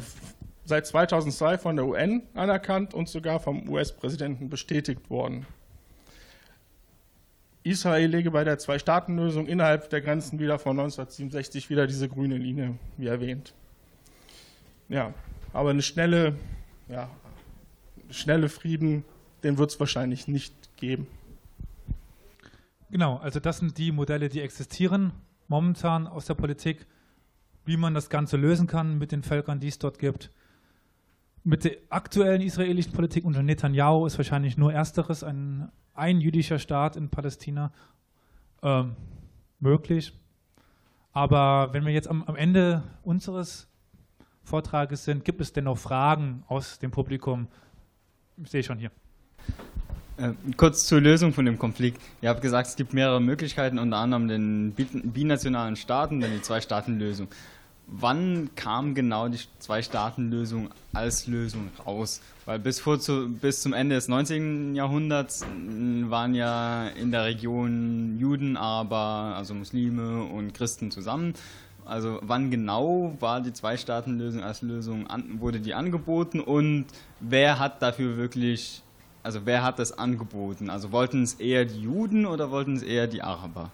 seit 0.63 0.87
2002 0.87 1.57
von 1.57 1.75
der 1.75 1.85
UN 1.85 2.23
anerkannt 2.33 2.93
und 2.93 3.09
sogar 3.09 3.41
vom 3.41 3.67
US-Präsidenten 3.67 4.49
bestätigt 4.49 5.09
worden. 5.09 5.45
Israel 7.63 8.09
lege 8.09 8.31
bei 8.31 8.45
der 8.45 8.57
Zwei-Staaten-Lösung 8.57 9.45
innerhalb 9.45 9.89
der 9.89 9.99
Grenzen 9.99 10.39
wieder 10.39 10.57
von 10.57 10.79
1967 10.79 11.69
wieder 11.69 11.85
diese 11.85 12.07
grüne 12.07 12.37
Linie, 12.37 12.75
wie 12.95 13.07
erwähnt. 13.07 13.53
Ja, 14.87 15.13
aber 15.51 15.71
eine 15.71 15.81
schnelle, 15.81 16.35
ja, 16.87 17.09
schnelle 18.09 18.47
Frieden, 18.47 19.03
den 19.43 19.57
wird 19.57 19.71
es 19.71 19.79
wahrscheinlich 19.81 20.29
nicht 20.29 20.77
geben. 20.77 21.07
Genau, 22.89 23.17
also 23.17 23.41
das 23.41 23.57
sind 23.57 23.77
die 23.77 23.91
Modelle, 23.91 24.29
die 24.29 24.39
existieren 24.39 25.11
momentan 25.49 26.07
aus 26.07 26.25
der 26.25 26.35
Politik, 26.35 26.87
wie 27.67 27.77
man 27.77 27.93
das 27.93 28.09
Ganze 28.09 28.37
lösen 28.37 28.65
kann 28.65 28.97
mit 28.97 29.11
den 29.11 29.23
Völkern, 29.23 29.59
die 29.59 29.67
es 29.67 29.77
dort 29.77 29.99
gibt. 29.99 30.31
Mit 31.43 31.63
der 31.63 31.77
aktuellen 31.89 32.41
israelischen 32.41 32.93
Politik 32.93 33.25
unter 33.25 33.43
Netanyahu 33.43 34.05
ist 34.05 34.17
wahrscheinlich 34.17 34.57
nur 34.57 34.73
ersteres, 34.73 35.23
ein, 35.23 35.69
ein 35.93 36.19
jüdischer 36.19 36.59
Staat 36.59 36.95
in 36.95 37.09
Palästina, 37.09 37.71
ähm, 38.63 38.95
möglich. 39.59 40.13
Aber 41.11 41.73
wenn 41.73 41.85
wir 41.85 41.93
jetzt 41.93 42.07
am, 42.07 42.23
am 42.23 42.35
Ende 42.35 42.83
unseres 43.03 43.67
Vortrages 44.43 45.03
sind, 45.03 45.25
gibt 45.25 45.41
es 45.41 45.51
denn 45.51 45.65
noch 45.65 45.77
Fragen 45.77 46.43
aus 46.47 46.79
dem 46.79 46.91
Publikum? 46.91 47.47
Ich 48.37 48.49
sehe 48.49 48.63
schon 48.63 48.77
hier. 48.77 48.91
Äh, 50.17 50.33
kurz 50.55 50.87
zur 50.87 50.99
Lösung 50.99 51.31
von 51.31 51.45
dem 51.45 51.59
Konflikt. 51.59 52.01
Ihr 52.21 52.29
habt 52.29 52.41
gesagt, 52.41 52.67
es 52.67 52.75
gibt 52.75 52.93
mehrere 52.93 53.21
Möglichkeiten, 53.21 53.77
unter 53.77 53.97
anderem 53.97 54.27
den 54.27 54.73
binationalen 54.73 55.75
Staaten, 55.75 56.19
dann 56.19 56.31
die 56.31 56.41
Zwei-Staaten-Lösung. 56.41 57.27
Wann 57.87 58.49
kam 58.55 58.95
genau 58.95 59.29
die 59.29 59.39
Zwei-Staaten-Lösung 59.59 60.69
als 60.93 61.25
Lösung 61.25 61.71
raus? 61.85 62.21
Weil 62.45 62.59
bis, 62.59 62.81
vor 62.81 62.99
zu, 62.99 63.29
bis 63.29 63.61
zum 63.61 63.71
Ende 63.71 63.95
des 63.95 64.09
19. 64.09 64.75
Jahrhunderts 64.75 65.45
waren 66.09 66.35
ja 66.35 66.89
in 66.89 67.11
der 67.11 67.23
Region 67.23 68.17
Juden, 68.19 68.57
Araber, 68.57 69.35
also 69.37 69.53
Muslime 69.53 70.23
und 70.23 70.53
Christen 70.53 70.91
zusammen. 70.91 71.33
Also 71.85 72.19
wann 72.21 72.51
genau 72.51 73.15
war 73.21 73.39
die 73.39 73.53
Zwei-Staaten-Lösung 73.53 74.43
als 74.43 74.61
Lösung, 74.61 75.07
an, 75.07 75.39
wurde 75.39 75.61
die 75.61 75.73
angeboten 75.73 76.41
und 76.41 76.87
wer 77.21 77.57
hat 77.57 77.81
dafür 77.81 78.17
wirklich 78.17 78.83
also 79.27 79.45
wer 79.45 79.61
hat 79.61 79.77
das 79.77 79.91
angeboten? 79.91 80.69
Also 80.69 80.93
wollten 80.93 81.23
es 81.23 81.33
eher 81.33 81.65
die 81.65 81.81
Juden 81.81 82.25
oder 82.25 82.49
wollten 82.49 82.77
es 82.77 82.81
eher 82.81 83.07
die 83.07 83.21
Araber? 83.21 83.71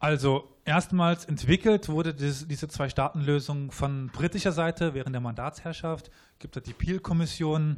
Also 0.00 0.48
erstmals 0.70 1.24
entwickelt 1.24 1.88
wurde 1.88 2.14
das, 2.14 2.46
diese 2.46 2.68
Zwei-Staaten-Lösung 2.68 3.72
von 3.72 4.06
britischer 4.06 4.52
Seite 4.52 4.94
während 4.94 5.14
der 5.14 5.20
Mandatsherrschaft. 5.20 6.12
Gibt 6.38 6.56
es 6.56 6.62
die 6.62 6.72
Peel-Kommission, 6.72 7.76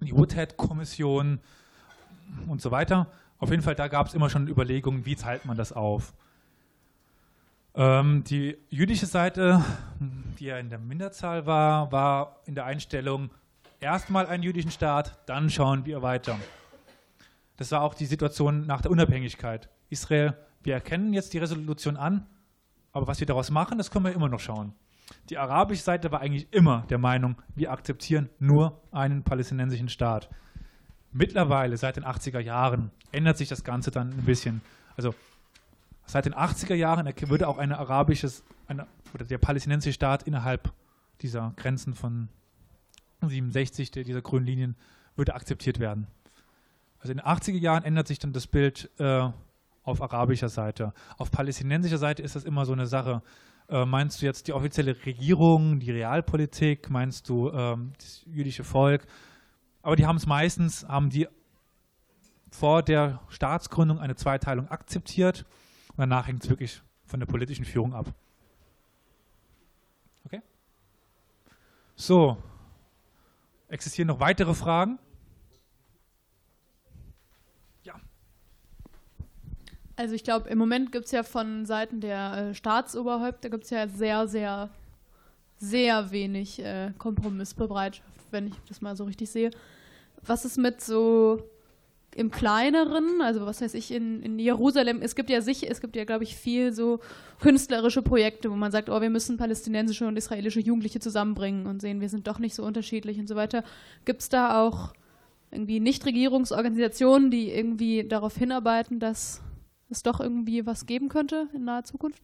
die 0.00 0.12
UTED-Kommission 0.12 1.38
und 2.48 2.60
so 2.60 2.72
weiter. 2.72 3.06
Auf 3.38 3.50
jeden 3.50 3.62
Fall, 3.62 3.76
da 3.76 3.86
gab 3.86 4.08
es 4.08 4.14
immer 4.14 4.30
schon 4.30 4.48
Überlegungen, 4.48 5.06
wie 5.06 5.14
teilt 5.14 5.44
man 5.44 5.56
das 5.56 5.72
auf. 5.72 6.12
Ähm, 7.76 8.24
die 8.24 8.56
jüdische 8.68 9.06
Seite, 9.06 9.64
die 10.40 10.46
ja 10.46 10.58
in 10.58 10.70
der 10.70 10.80
Minderzahl 10.80 11.46
war, 11.46 11.92
war 11.92 12.40
in 12.46 12.56
der 12.56 12.64
Einstellung, 12.64 13.30
erstmal 13.78 14.26
einen 14.26 14.42
jüdischen 14.42 14.72
Staat, 14.72 15.20
dann 15.26 15.50
schauen 15.50 15.86
wir 15.86 16.02
weiter. 16.02 16.36
Das 17.58 17.70
war 17.70 17.82
auch 17.82 17.94
die 17.94 18.06
Situation 18.06 18.66
nach 18.66 18.82
der 18.82 18.90
Unabhängigkeit. 18.90 19.68
Israel, 19.88 20.34
wir 20.62 20.74
erkennen 20.74 21.12
jetzt 21.12 21.32
die 21.32 21.38
Resolution 21.38 21.96
an, 21.96 22.26
aber 22.92 23.06
was 23.06 23.20
wir 23.20 23.26
daraus 23.26 23.50
machen, 23.50 23.78
das 23.78 23.90
können 23.90 24.04
wir 24.04 24.12
immer 24.12 24.28
noch 24.28 24.40
schauen. 24.40 24.72
Die 25.30 25.38
arabische 25.38 25.82
Seite 25.82 26.12
war 26.12 26.20
eigentlich 26.20 26.52
immer 26.52 26.84
der 26.90 26.98
Meinung, 26.98 27.36
wir 27.54 27.72
akzeptieren 27.72 28.28
nur 28.38 28.80
einen 28.90 29.22
palästinensischen 29.22 29.88
Staat. 29.88 30.28
Mittlerweile, 31.12 31.76
seit 31.76 31.96
den 31.96 32.04
80er 32.04 32.40
Jahren, 32.40 32.90
ändert 33.12 33.38
sich 33.38 33.48
das 33.48 33.64
Ganze 33.64 33.90
dann 33.90 34.10
ein 34.10 34.24
bisschen. 34.24 34.60
Also 34.96 35.14
seit 36.04 36.26
den 36.26 36.34
80er 36.34 36.74
Jahren 36.74 37.12
würde 37.28 37.48
auch 37.48 37.58
eine 37.58 37.78
arabisches, 37.78 38.44
eine, 38.66 38.86
oder 39.14 39.24
der 39.24 39.38
palästinensische 39.38 39.94
Staat 39.94 40.24
innerhalb 40.24 40.72
dieser 41.22 41.52
Grenzen 41.56 41.94
von 41.94 42.28
67 43.22 43.90
der, 43.90 44.04
dieser 44.04 44.22
grünen 44.22 44.46
Linien 44.46 44.76
würde 45.16 45.34
akzeptiert 45.34 45.80
werden. 45.80 46.06
Also 47.00 47.12
in 47.12 47.18
den 47.18 47.26
80er 47.26 47.58
Jahren 47.58 47.84
ändert 47.84 48.08
sich 48.08 48.18
dann 48.18 48.32
das 48.32 48.46
Bild 48.46 48.90
äh, 48.98 49.30
auf 49.88 50.02
arabischer 50.02 50.48
Seite. 50.48 50.92
Auf 51.16 51.30
palästinensischer 51.30 51.98
Seite 51.98 52.22
ist 52.22 52.36
das 52.36 52.44
immer 52.44 52.64
so 52.64 52.72
eine 52.72 52.86
Sache. 52.86 53.22
Äh, 53.68 53.84
meinst 53.84 54.22
du 54.22 54.26
jetzt 54.26 54.46
die 54.48 54.52
offizielle 54.52 54.96
Regierung, 55.04 55.80
die 55.80 55.90
Realpolitik? 55.90 56.90
Meinst 56.90 57.28
du 57.28 57.50
ähm, 57.50 57.92
das 57.98 58.22
jüdische 58.26 58.64
Volk? 58.64 59.06
Aber 59.82 59.96
die 59.96 60.06
haben 60.06 60.16
es 60.16 60.26
meistens, 60.26 60.86
haben 60.86 61.10
die 61.10 61.26
vor 62.50 62.82
der 62.82 63.20
Staatsgründung 63.28 63.98
eine 63.98 64.16
Zweiteilung 64.16 64.68
akzeptiert. 64.68 65.44
Und 65.90 65.98
danach 65.98 66.26
hängt 66.26 66.44
es 66.44 66.50
wirklich 66.50 66.82
von 67.04 67.20
der 67.20 67.26
politischen 67.26 67.64
Führung 67.64 67.94
ab. 67.94 68.14
Okay? 70.24 70.42
So, 71.96 72.38
Existieren 73.68 74.08
noch 74.08 74.20
weitere 74.20 74.54
Fragen? 74.54 74.98
Ja. 77.82 78.00
Also 79.98 80.14
ich 80.14 80.22
glaube, 80.22 80.48
im 80.48 80.58
Moment 80.58 80.92
gibt 80.92 81.06
es 81.06 81.10
ja 81.10 81.24
von 81.24 81.66
Seiten 81.66 82.00
der 82.00 82.50
äh, 82.50 82.54
Staatsoberhäupter 82.54 83.50
gibt 83.50 83.64
es 83.64 83.70
ja 83.70 83.88
sehr, 83.88 84.28
sehr, 84.28 84.70
sehr 85.58 86.12
wenig 86.12 86.60
äh, 86.60 86.92
Kompromissbereitschaft, 86.98 88.08
wenn 88.30 88.46
ich 88.46 88.54
das 88.68 88.80
mal 88.80 88.94
so 88.94 89.02
richtig 89.02 89.28
sehe. 89.28 89.50
Was 90.24 90.44
ist 90.44 90.56
mit 90.56 90.80
so 90.80 91.42
im 92.14 92.30
Kleineren, 92.30 93.20
also 93.22 93.44
was 93.44 93.60
weiß 93.60 93.74
ich, 93.74 93.90
in, 93.90 94.22
in 94.22 94.38
Jerusalem, 94.38 95.02
es 95.02 95.16
gibt 95.16 95.30
ja 95.30 95.40
sich, 95.40 95.68
es 95.68 95.80
gibt 95.80 95.96
ja, 95.96 96.04
glaube 96.04 96.22
ich, 96.22 96.36
viel 96.36 96.72
so 96.72 97.00
künstlerische 97.40 98.00
Projekte, 98.00 98.52
wo 98.52 98.54
man 98.54 98.70
sagt, 98.70 98.90
oh, 98.90 99.00
wir 99.00 99.10
müssen 99.10 99.36
palästinensische 99.36 100.06
und 100.06 100.16
israelische 100.16 100.60
Jugendliche 100.60 101.00
zusammenbringen 101.00 101.66
und 101.66 101.80
sehen, 101.82 102.00
wir 102.00 102.08
sind 102.08 102.28
doch 102.28 102.38
nicht 102.38 102.54
so 102.54 102.62
unterschiedlich 102.62 103.18
und 103.18 103.26
so 103.26 103.34
weiter. 103.34 103.64
Gibt 104.04 104.20
es 104.20 104.28
da 104.28 104.62
auch 104.62 104.92
irgendwie 105.50 105.80
Nichtregierungsorganisationen, 105.80 107.32
die 107.32 107.50
irgendwie 107.50 108.04
darauf 108.04 108.36
hinarbeiten, 108.36 109.00
dass 109.00 109.42
es 109.88 110.02
doch 110.02 110.20
irgendwie 110.20 110.66
was 110.66 110.86
geben 110.86 111.08
könnte 111.08 111.48
in 111.54 111.64
naher 111.64 111.84
Zukunft? 111.84 112.22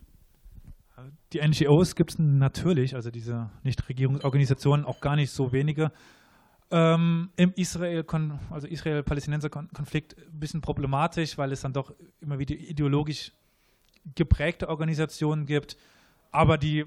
Die 1.32 1.40
NGOs 1.40 1.96
gibt 1.96 2.12
es 2.12 2.18
natürlich, 2.18 2.94
also 2.94 3.10
diese 3.10 3.50
Nichtregierungsorganisationen, 3.64 4.86
auch 4.86 5.00
gar 5.00 5.16
nicht 5.16 5.30
so 5.30 5.52
wenige 5.52 5.90
ähm, 6.70 7.30
im 7.36 7.52
Israel, 7.56 8.04
also 8.50 8.66
Israel-Palästinenser-Konflikt 8.66 10.16
ein 10.16 10.38
bisschen 10.38 10.60
problematisch, 10.60 11.36
weil 11.36 11.52
es 11.52 11.60
dann 11.60 11.72
doch 11.72 11.92
immer 12.20 12.38
wieder 12.38 12.54
ideologisch 12.54 13.32
geprägte 14.14 14.68
Organisationen 14.68 15.46
gibt. 15.46 15.76
Aber 16.30 16.58
die 16.58 16.84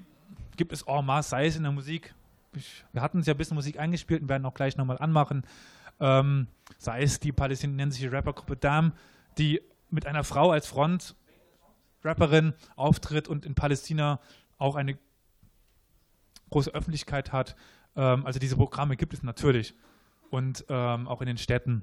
gibt 0.56 0.72
es 0.72 0.82
en 0.82 1.04
masse, 1.04 1.30
sei 1.30 1.46
es 1.46 1.56
in 1.56 1.62
der 1.62 1.72
Musik. 1.72 2.14
Ich, 2.54 2.84
wir 2.92 3.02
hatten 3.02 3.20
es 3.20 3.26
ja 3.26 3.34
ein 3.34 3.38
bisschen 3.38 3.54
Musik 3.54 3.78
eingespielt 3.78 4.22
und 4.22 4.28
werden 4.28 4.44
auch 4.46 4.54
gleich 4.54 4.76
nochmal 4.76 4.98
anmachen. 4.98 5.42
Ähm, 6.00 6.48
sei 6.78 7.02
es 7.02 7.18
die 7.20 7.32
palästinensische 7.32 8.12
Rappergruppe 8.12 8.56
Dam, 8.56 8.92
die 9.36 9.60
mit 9.90 10.06
einer 10.06 10.24
Frau 10.24 10.50
als 10.50 10.66
Front 10.66 11.14
Rapperin 12.04 12.54
auftritt 12.76 13.28
und 13.28 13.44
in 13.44 13.54
Palästina 13.54 14.20
auch 14.56 14.76
eine 14.76 14.98
große 16.50 16.70
Öffentlichkeit 16.70 17.32
hat. 17.32 17.56
Ähm, 17.96 18.24
also 18.24 18.38
diese 18.38 18.56
Programme 18.56 18.96
gibt 18.96 19.14
es 19.14 19.22
natürlich 19.22 19.74
und 20.30 20.64
ähm, 20.68 21.08
auch 21.08 21.20
in 21.20 21.26
den 21.26 21.38
Städten. 21.38 21.82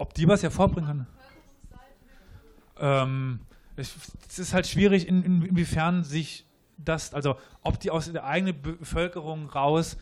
Ob 0.00 0.14
die 0.14 0.28
was 0.28 0.44
hervorbringen 0.44 0.86
kann? 0.86 1.06
Ähm, 2.80 3.40
es 3.76 4.38
ist 4.38 4.54
halt 4.54 4.68
schwierig, 4.68 5.08
in, 5.08 5.24
in, 5.24 5.42
inwiefern 5.42 6.04
sich 6.04 6.46
das, 6.76 7.12
also 7.12 7.36
ob 7.62 7.80
die 7.80 7.90
aus 7.90 8.10
der 8.10 8.24
eigenen 8.24 8.60
Bevölkerung 8.62 9.48
raus 9.48 9.96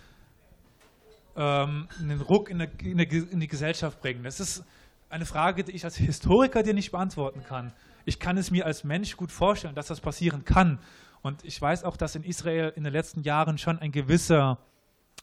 ähm, 1.37 1.89
einen 2.01 2.21
Ruck 2.21 2.51
in, 2.51 2.61
eine, 2.61 2.71
in, 2.83 3.01
eine, 3.01 3.05
in, 3.05 3.41
die 3.41 3.49
Gesellschaft 3.49 4.01
bringen. 4.01 4.23
Das 4.23 4.41
ist 4.41 4.65
eine 5.09 5.27
Frage, 5.27 5.65
die 5.65 5.73
ich 5.73 5.85
als 5.85 5.97
Historiker 5.97 6.63
dir 6.63 6.75
nicht 6.75 6.91
beantworten 6.91 7.43
kann. 7.45 7.73
Ich 8.05 8.19
kann 8.19 8.37
es 8.37 8.51
mir 8.51 8.67
als 8.67 8.85
Mensch 8.85 9.17
gut 9.17 9.31
vorstellen, 9.31 9.75
dass 9.75 9.89
das 9.89 10.01
passieren 10.01 10.45
kann. 10.45 10.79
Und 11.23 11.45
ich 11.45 11.61
weiß 11.61 11.85
auch, 11.85 11.97
dass 11.97 12.15
in 12.15 12.23
Israel 12.23 12.73
in 12.77 12.85
den 12.85 12.93
letzten 12.93 13.23
Jahren 13.23 13.59
schon 13.59 13.79
ein 13.79 13.93
gewisser 13.93 14.59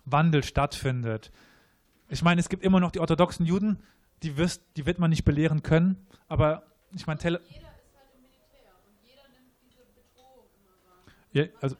Wandel 0.05 0.43
stattfindet. 0.43 1.32
Ich 2.09 2.22
meine, 2.22 2.41
es 2.41 2.49
gibt 2.49 2.64
immer 2.64 2.80
noch 2.80 2.91
die 2.91 2.99
orthodoxen 2.99 3.45
Juden, 3.45 3.82
die, 4.22 4.38
wirst, 4.38 4.61
die 4.78 4.86
wird 4.86 4.99
man 4.99 5.09
nicht 5.09 5.24
belehren 5.24 5.64
können, 5.64 5.97
aber 6.28 6.64
ich 6.93 7.07
meine, 7.07 7.20
Tele 7.20 7.41
Ja, 11.34 11.45
also, 11.61 11.76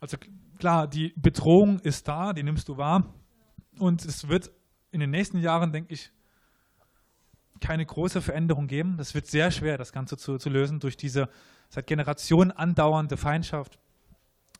also 0.00 0.16
klar, 0.58 0.86
die 0.86 1.12
Bedrohung 1.16 1.80
ist 1.80 2.06
da, 2.08 2.32
die 2.32 2.42
nimmst 2.42 2.68
du 2.68 2.76
wahr. 2.76 3.14
Und 3.78 4.04
es 4.04 4.28
wird 4.28 4.50
in 4.90 5.00
den 5.00 5.10
nächsten 5.10 5.38
Jahren, 5.38 5.72
denke 5.72 5.94
ich, 5.94 6.10
keine 7.60 7.84
große 7.84 8.22
Veränderung 8.22 8.66
geben. 8.66 8.96
Das 8.96 9.14
wird 9.14 9.26
sehr 9.26 9.50
schwer, 9.50 9.78
das 9.78 9.92
Ganze 9.92 10.16
zu, 10.16 10.38
zu 10.38 10.48
lösen 10.48 10.80
durch 10.80 10.96
diese 10.96 11.28
seit 11.68 11.86
Generationen 11.86 12.50
andauernde 12.52 13.16
Feindschaft. 13.16 13.78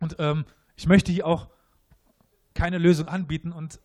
Und 0.01 0.17
ähm, 0.19 0.45
ich 0.77 0.87
möchte 0.87 1.13
hier 1.13 1.27
auch 1.27 1.49
keine 2.55 2.79
Lösung 2.79 3.09
anbieten 3.09 3.53
und 3.53 3.81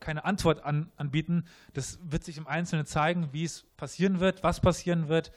keine 0.00 0.24
Antwort 0.24 0.64
an, 0.64 0.90
anbieten. 0.96 1.46
Das 1.72 1.98
wird 2.02 2.24
sich 2.24 2.36
im 2.38 2.46
Einzelnen 2.46 2.86
zeigen, 2.86 3.32
wie 3.32 3.44
es 3.44 3.64
passieren 3.76 4.20
wird, 4.20 4.42
was 4.42 4.60
passieren 4.60 5.08
wird. 5.08 5.32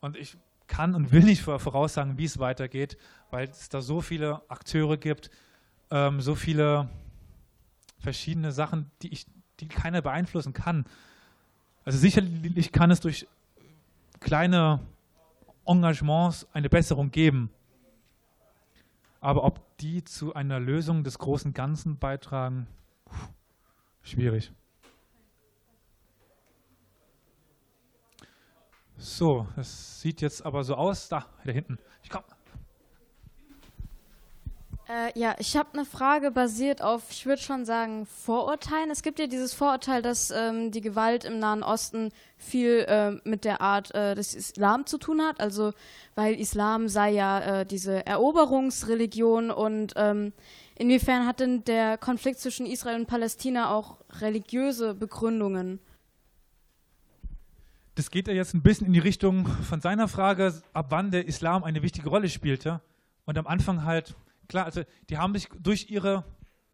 Und 0.00 0.16
ich 0.16 0.36
kann 0.66 0.94
und 0.94 1.12
will 1.12 1.24
nicht 1.24 1.42
voraussagen, 1.42 2.18
wie 2.18 2.24
es 2.24 2.38
weitergeht, 2.38 2.96
weil 3.30 3.48
es 3.48 3.68
da 3.68 3.80
so 3.80 4.00
viele 4.00 4.48
Akteure 4.50 4.96
gibt, 4.96 5.30
ähm, 5.90 6.20
so 6.20 6.34
viele 6.34 6.88
verschiedene 7.98 8.52
Sachen, 8.52 8.90
die 9.02 9.12
ich, 9.12 9.26
die 9.60 9.68
keiner 9.68 10.02
beeinflussen 10.02 10.52
kann. 10.52 10.84
Also 11.84 11.98
sicherlich 11.98 12.72
kann 12.72 12.90
es 12.90 13.00
durch 13.00 13.26
kleine 14.20 14.80
Engagements 15.66 16.46
eine 16.52 16.68
Besserung 16.68 17.10
geben. 17.10 17.50
Aber 19.20 19.44
ob 19.44 19.76
die 19.78 20.04
zu 20.04 20.34
einer 20.34 20.60
Lösung 20.60 21.02
des 21.02 21.18
großen 21.18 21.54
Ganzen 21.54 21.98
beitragen, 21.98 22.66
schwierig. 24.02 24.52
So, 28.96 29.46
das 29.56 30.00
sieht 30.00 30.20
jetzt 30.20 30.44
aber 30.44 30.64
so 30.64 30.74
aus. 30.74 31.08
Da, 31.08 31.26
da 31.44 31.52
hinten. 31.52 31.78
Ich 32.02 32.10
komm. 32.10 32.22
Äh, 34.86 35.18
ja, 35.18 35.34
ich 35.38 35.56
habe 35.56 35.70
eine 35.72 35.86
Frage 35.86 36.30
basiert 36.30 36.82
auf, 36.82 37.04
ich 37.08 37.24
würde 37.24 37.40
schon 37.40 37.64
sagen, 37.64 38.04
Vorurteilen. 38.04 38.90
Es 38.90 39.02
gibt 39.02 39.18
ja 39.18 39.26
dieses 39.26 39.54
Vorurteil, 39.54 40.02
dass 40.02 40.30
ähm, 40.30 40.72
die 40.72 40.82
Gewalt 40.82 41.24
im 41.24 41.38
Nahen 41.38 41.62
Osten 41.62 42.10
viel 42.36 42.84
äh, 42.86 43.12
mit 43.26 43.46
der 43.46 43.62
Art 43.62 43.94
äh, 43.94 44.14
des 44.14 44.34
Islam 44.34 44.84
zu 44.84 44.98
tun 44.98 45.22
hat. 45.22 45.40
Also, 45.40 45.72
weil 46.14 46.38
Islam 46.38 46.88
sei 46.88 47.12
ja 47.12 47.60
äh, 47.60 47.66
diese 47.66 48.04
Eroberungsreligion 48.04 49.50
und 49.50 49.94
ähm, 49.96 50.34
inwiefern 50.76 51.26
hat 51.26 51.40
denn 51.40 51.64
der 51.64 51.96
Konflikt 51.96 52.40
zwischen 52.40 52.66
Israel 52.66 53.00
und 53.00 53.06
Palästina 53.06 53.70
auch 53.70 53.96
religiöse 54.20 54.92
Begründungen? 54.92 55.80
Das 57.94 58.10
geht 58.10 58.26
ja 58.26 58.34
jetzt 58.34 58.54
ein 58.54 58.62
bisschen 58.62 58.86
in 58.86 58.92
die 58.92 58.98
Richtung 58.98 59.46
von 59.46 59.80
seiner 59.80 60.08
Frage, 60.08 60.60
ab 60.72 60.86
wann 60.90 61.10
der 61.10 61.26
Islam 61.26 61.62
eine 61.62 61.82
wichtige 61.82 62.08
Rolle 62.08 62.28
spielte. 62.28 62.80
Und 63.24 63.38
am 63.38 63.46
Anfang 63.46 63.84
halt, 63.84 64.16
klar, 64.48 64.64
also 64.64 64.82
die 65.08 65.18
haben 65.18 65.34
sich 65.34 65.48
durch 65.60 65.90
ihre 65.90 66.24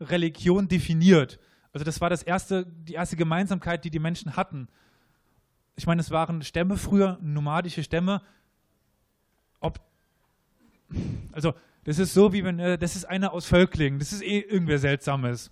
Religion 0.00 0.66
definiert. 0.68 1.38
Also 1.72 1.84
das 1.84 2.00
war 2.00 2.10
das 2.10 2.22
erste, 2.22 2.66
die 2.66 2.94
erste 2.94 3.16
Gemeinsamkeit, 3.16 3.84
die 3.84 3.90
die 3.90 3.98
Menschen 3.98 4.34
hatten. 4.34 4.68
Ich 5.76 5.86
meine, 5.86 6.00
es 6.00 6.10
waren 6.10 6.42
Stämme 6.42 6.76
früher, 6.76 7.18
nomadische 7.20 7.82
Stämme. 7.82 8.22
Ob, 9.60 9.78
also 11.32 11.54
das 11.84 11.98
ist 11.98 12.14
so, 12.14 12.32
wie 12.32 12.44
wenn, 12.44 12.58
äh, 12.58 12.78
das 12.78 12.96
ist 12.96 13.04
einer 13.04 13.32
aus 13.32 13.46
Völklingen, 13.46 13.98
das 13.98 14.12
ist 14.12 14.22
eh 14.22 14.40
irgendwer 14.40 14.78
Seltsames. 14.78 15.50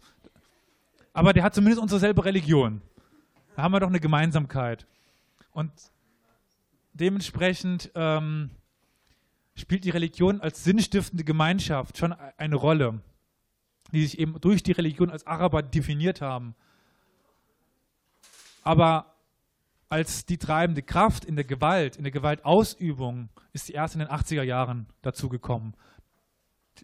Aber 1.12 1.32
der 1.32 1.42
hat 1.42 1.54
zumindest 1.54 1.80
unsere 1.80 2.00
selbe 2.00 2.24
Religion. 2.24 2.80
Da 3.54 3.62
haben 3.62 3.72
wir 3.72 3.80
doch 3.80 3.88
eine 3.88 4.00
Gemeinsamkeit. 4.00 4.86
Und 5.58 5.72
dementsprechend 6.92 7.90
ähm, 7.96 8.50
spielt 9.56 9.82
die 9.82 9.90
Religion 9.90 10.40
als 10.40 10.62
sinnstiftende 10.62 11.24
Gemeinschaft 11.24 11.98
schon 11.98 12.12
eine 12.12 12.54
Rolle, 12.54 13.00
die 13.90 14.06
sich 14.06 14.20
eben 14.20 14.40
durch 14.40 14.62
die 14.62 14.70
Religion 14.70 15.10
als 15.10 15.26
Araber 15.26 15.64
definiert 15.64 16.20
haben. 16.20 16.54
Aber 18.62 19.16
als 19.88 20.26
die 20.26 20.38
treibende 20.38 20.82
Kraft 20.82 21.24
in 21.24 21.34
der 21.34 21.44
Gewalt, 21.44 21.96
in 21.96 22.04
der 22.04 22.12
Gewaltausübung, 22.12 23.28
ist 23.52 23.66
sie 23.66 23.72
erst 23.72 23.96
in 23.96 23.98
den 23.98 24.10
80er 24.10 24.44
Jahren 24.44 24.86
dazugekommen. 25.02 25.74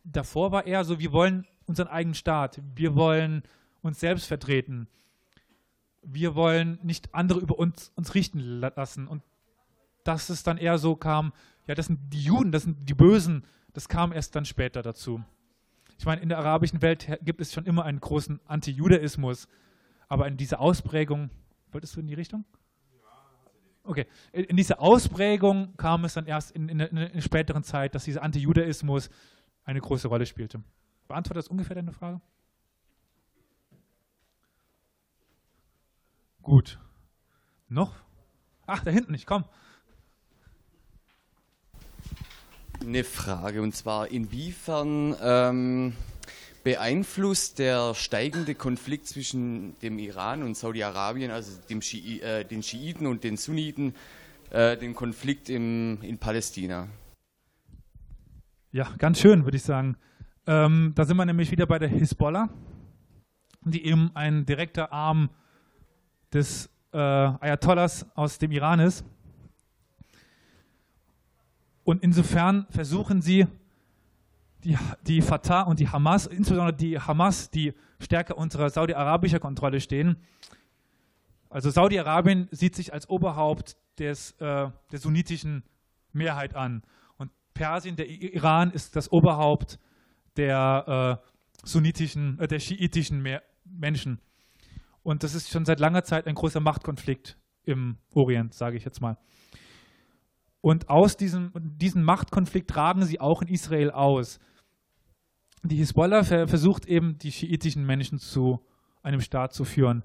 Davor 0.03 0.51
war 0.51 0.66
eher 0.66 0.83
so, 0.83 0.99
wir 0.99 1.12
wollen 1.12 1.47
unseren 1.66 1.87
eigenen 1.87 2.16
Staat, 2.16 2.61
wir 2.75 2.97
wollen 2.97 3.45
uns 3.83 4.01
selbst 4.01 4.27
vertreten 4.27 4.89
wir 6.07 6.34
wollen 6.34 6.78
nicht 6.82 7.14
andere 7.14 7.40
über 7.40 7.59
uns, 7.59 7.92
uns 7.96 8.14
richten 8.14 8.40
lassen. 8.40 9.07
Und 9.07 9.22
dass 10.05 10.28
es 10.28 10.42
dann 10.42 10.59
eher 10.59 10.78
so 10.78 10.96
kam, 10.96 11.32
ja, 11.66 11.74
das 11.74 11.86
sind 11.86 11.98
die 12.12 12.22
Juden, 12.22 12.52
das 12.52 12.64
sind 12.64 12.88
die 12.88 12.94
Bösen, 12.94 13.44
das 13.72 13.88
kam 13.88 14.12
erst 14.12 14.36
dann 14.36 14.44
später 14.44 14.82
dazu. 14.82 15.22
Ich 15.98 16.05
meine, 16.05 16.20
in 16.20 16.28
der 16.28 16.38
arabischen 16.38 16.82
Welt 16.82 17.18
gibt 17.22 17.40
es 17.40 17.52
schon 17.52 17.66
immer 17.66 17.84
einen 17.84 18.00
großen 18.00 18.40
Anti-Judaismus, 18.46 19.48
aber 20.09 20.26
in 20.28 20.36
dieser 20.36 20.61
Ausprägung, 20.61 21.30
wolltest 21.72 21.96
du 21.96 22.00
in 22.00 22.07
die 22.07 22.14
Richtung? 22.14 22.44
Okay, 23.86 24.07
in 24.32 24.57
dieser 24.57 24.80
Ausprägung 24.80 25.76
kam 25.76 26.05
es 26.05 26.14
dann 26.14 26.26
erst 26.26 26.52
in, 26.52 26.68
in, 26.70 26.80
in 26.80 26.98
einer 26.98 27.20
späteren 27.20 27.62
Zeit, 27.62 27.94
dass 27.94 28.05
dieser 28.05 28.22
Anti-Judaismus 28.22 29.11
eine 29.64 29.80
große 29.80 30.08
Rolle 30.08 30.24
spielte. 30.24 30.62
Beantwortet 31.07 31.45
das 31.45 31.49
ungefähr 31.49 31.76
deine 31.76 31.92
Frage? 31.92 32.20
Gut. 36.45 36.79
Noch? 37.71 37.95
Ach, 38.66 38.84
da 38.84 38.91
hinten, 38.91 39.14
ich 39.14 39.25
komm. 39.25 39.45
Eine 42.83 43.03
Frage, 43.03 43.62
und 43.62 43.75
zwar 43.75 44.08
inwiefern 44.08 45.16
ähm, 45.22 45.95
beeinflusst 46.62 47.58
der 47.58 47.95
steigende 47.95 48.54
Konflikt 48.54 49.07
zwischen 49.07 49.79
dem 49.80 49.99
Iran 49.99 50.42
und 50.42 50.54
Saudi-Arabien, 50.54 51.30
also 51.30 51.58
dem 51.71 51.80
Schi 51.80 52.21
äh, 52.21 52.45
den 52.45 52.62
Schiiten 52.62 53.07
und 53.07 53.25
den 53.25 53.38
Sunniten, 53.38 53.95
äh, 54.50 54.76
den 54.76 54.95
Konflikt 54.95 55.49
im, 55.49 55.99
in 56.03 56.18
Palästina? 56.18 56.88
Ja, 58.71 58.92
ganz 58.99 59.18
schön, 59.18 59.45
würde 59.45 59.57
ich 59.57 59.62
sagen. 59.62 59.96
Ähm, 60.46 60.92
da 60.95 61.07
sind 61.07 61.16
wir 61.16 61.25
nämlich 61.25 61.50
wieder 61.50 61.64
bei 61.64 61.79
der 61.79 61.88
Hisbollah, 61.88 62.50
die 63.62 63.87
eben 63.87 64.11
ein 64.14 64.45
direkter 64.45 64.92
Arm 64.92 65.30
des 66.34 66.68
äh, 66.92 66.98
Ayatollahs 66.98 68.06
aus 68.14 68.38
dem 68.38 68.52
Iran 68.52 68.80
ist. 68.80 69.04
Und 71.84 72.02
insofern 72.02 72.66
versuchen 72.70 73.22
sie, 73.22 73.46
die, 74.64 74.76
die 75.06 75.20
Fatah 75.20 75.62
und 75.62 75.78
die 75.78 75.88
Hamas, 75.88 76.26
insbesondere 76.26 76.74
die 76.74 76.98
Hamas, 76.98 77.50
die 77.50 77.74
stärker 78.00 78.38
unter 78.38 78.68
saudi-arabischer 78.70 79.38
Kontrolle 79.38 79.80
stehen. 79.80 80.16
Also 81.50 81.70
Saudi-Arabien 81.70 82.48
sieht 82.50 82.74
sich 82.74 82.92
als 82.92 83.08
Oberhaupt 83.08 83.76
des, 83.98 84.32
äh, 84.40 84.70
der 84.90 84.98
sunnitischen 84.98 85.62
Mehrheit 86.12 86.56
an. 86.56 86.82
Und 87.16 87.30
Persien, 87.52 87.96
der 87.96 88.08
Iran, 88.08 88.70
ist 88.70 88.96
das 88.96 89.12
Oberhaupt 89.12 89.78
der 90.36 91.20
äh, 91.22 91.66
sunnitischen, 91.66 92.38
äh, 92.40 92.48
der 92.48 92.58
schiitischen 92.58 93.22
Mehr 93.22 93.42
Menschen. 93.64 94.20
Und 95.05 95.22
das 95.22 95.35
ist 95.35 95.51
schon 95.51 95.64
seit 95.64 95.79
langer 95.79 96.03
Zeit 96.03 96.26
ein 96.26 96.35
großer 96.35 96.61
Machtkonflikt 96.61 97.37
im 97.63 97.99
Orient, 98.13 98.55
sage 98.55 98.76
ich 98.76 98.85
jetzt 98.85 99.01
mal. 99.01 99.17
Und 100.61 100.89
aus 100.89 101.18
diesem 101.18 101.53
diesen 101.55 102.03
Machtkonflikt 102.03 102.71
tragen 102.71 103.05
sie 103.05 103.21
auch 103.21 103.43
in 103.43 103.49
Israel 103.49 103.91
aus. 103.91 104.41
Die 105.63 105.76
Hisbollah 105.76 106.25
versucht 106.25 106.87
eben, 106.87 107.18
die 107.18 107.33
schiitischen 107.33 107.85
Menschen 107.85 108.18
zu 108.18 108.67
einem 109.03 109.21
Staat 109.21 109.53
zu 109.53 109.64
führen. 109.64 110.05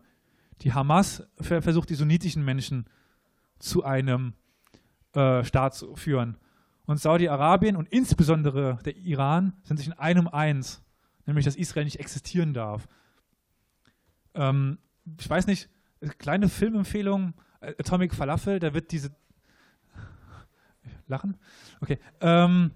Die 0.61 0.73
Hamas 0.73 1.23
versucht, 1.39 1.89
die 1.89 1.95
sunnitischen 1.95 2.43
Menschen 2.43 2.85
zu 3.57 3.85
einem 3.85 4.33
äh, 5.13 5.45
Staat 5.45 5.75
zu 5.75 5.95
führen. 5.95 6.37
Und 6.85 6.99
Saudi-Arabien 6.99 7.77
und 7.77 7.87
insbesondere 7.87 8.79
der 8.83 8.97
Iran 8.97 9.53
sind 9.63 9.77
sich 9.77 9.87
in 9.87 9.93
einem 9.93 10.27
eins, 10.27 10.83
nämlich 11.25 11.45
dass 11.45 11.55
Israel 11.55 11.85
nicht 11.85 11.99
existieren 11.99 12.53
darf. 12.53 12.87
Ähm, 14.33 14.77
ich 15.17 15.29
weiß 15.29 15.47
nicht, 15.47 15.69
kleine 16.17 16.49
Filmempfehlung, 16.49 17.33
äh, 17.61 17.73
Atomic 17.79 18.13
Falafel, 18.13 18.59
da 18.59 18.73
wird 18.73 18.91
diese 18.91 19.11
Lachen? 21.07 21.37
Okay. 21.81 21.97
Ähm, 22.21 22.71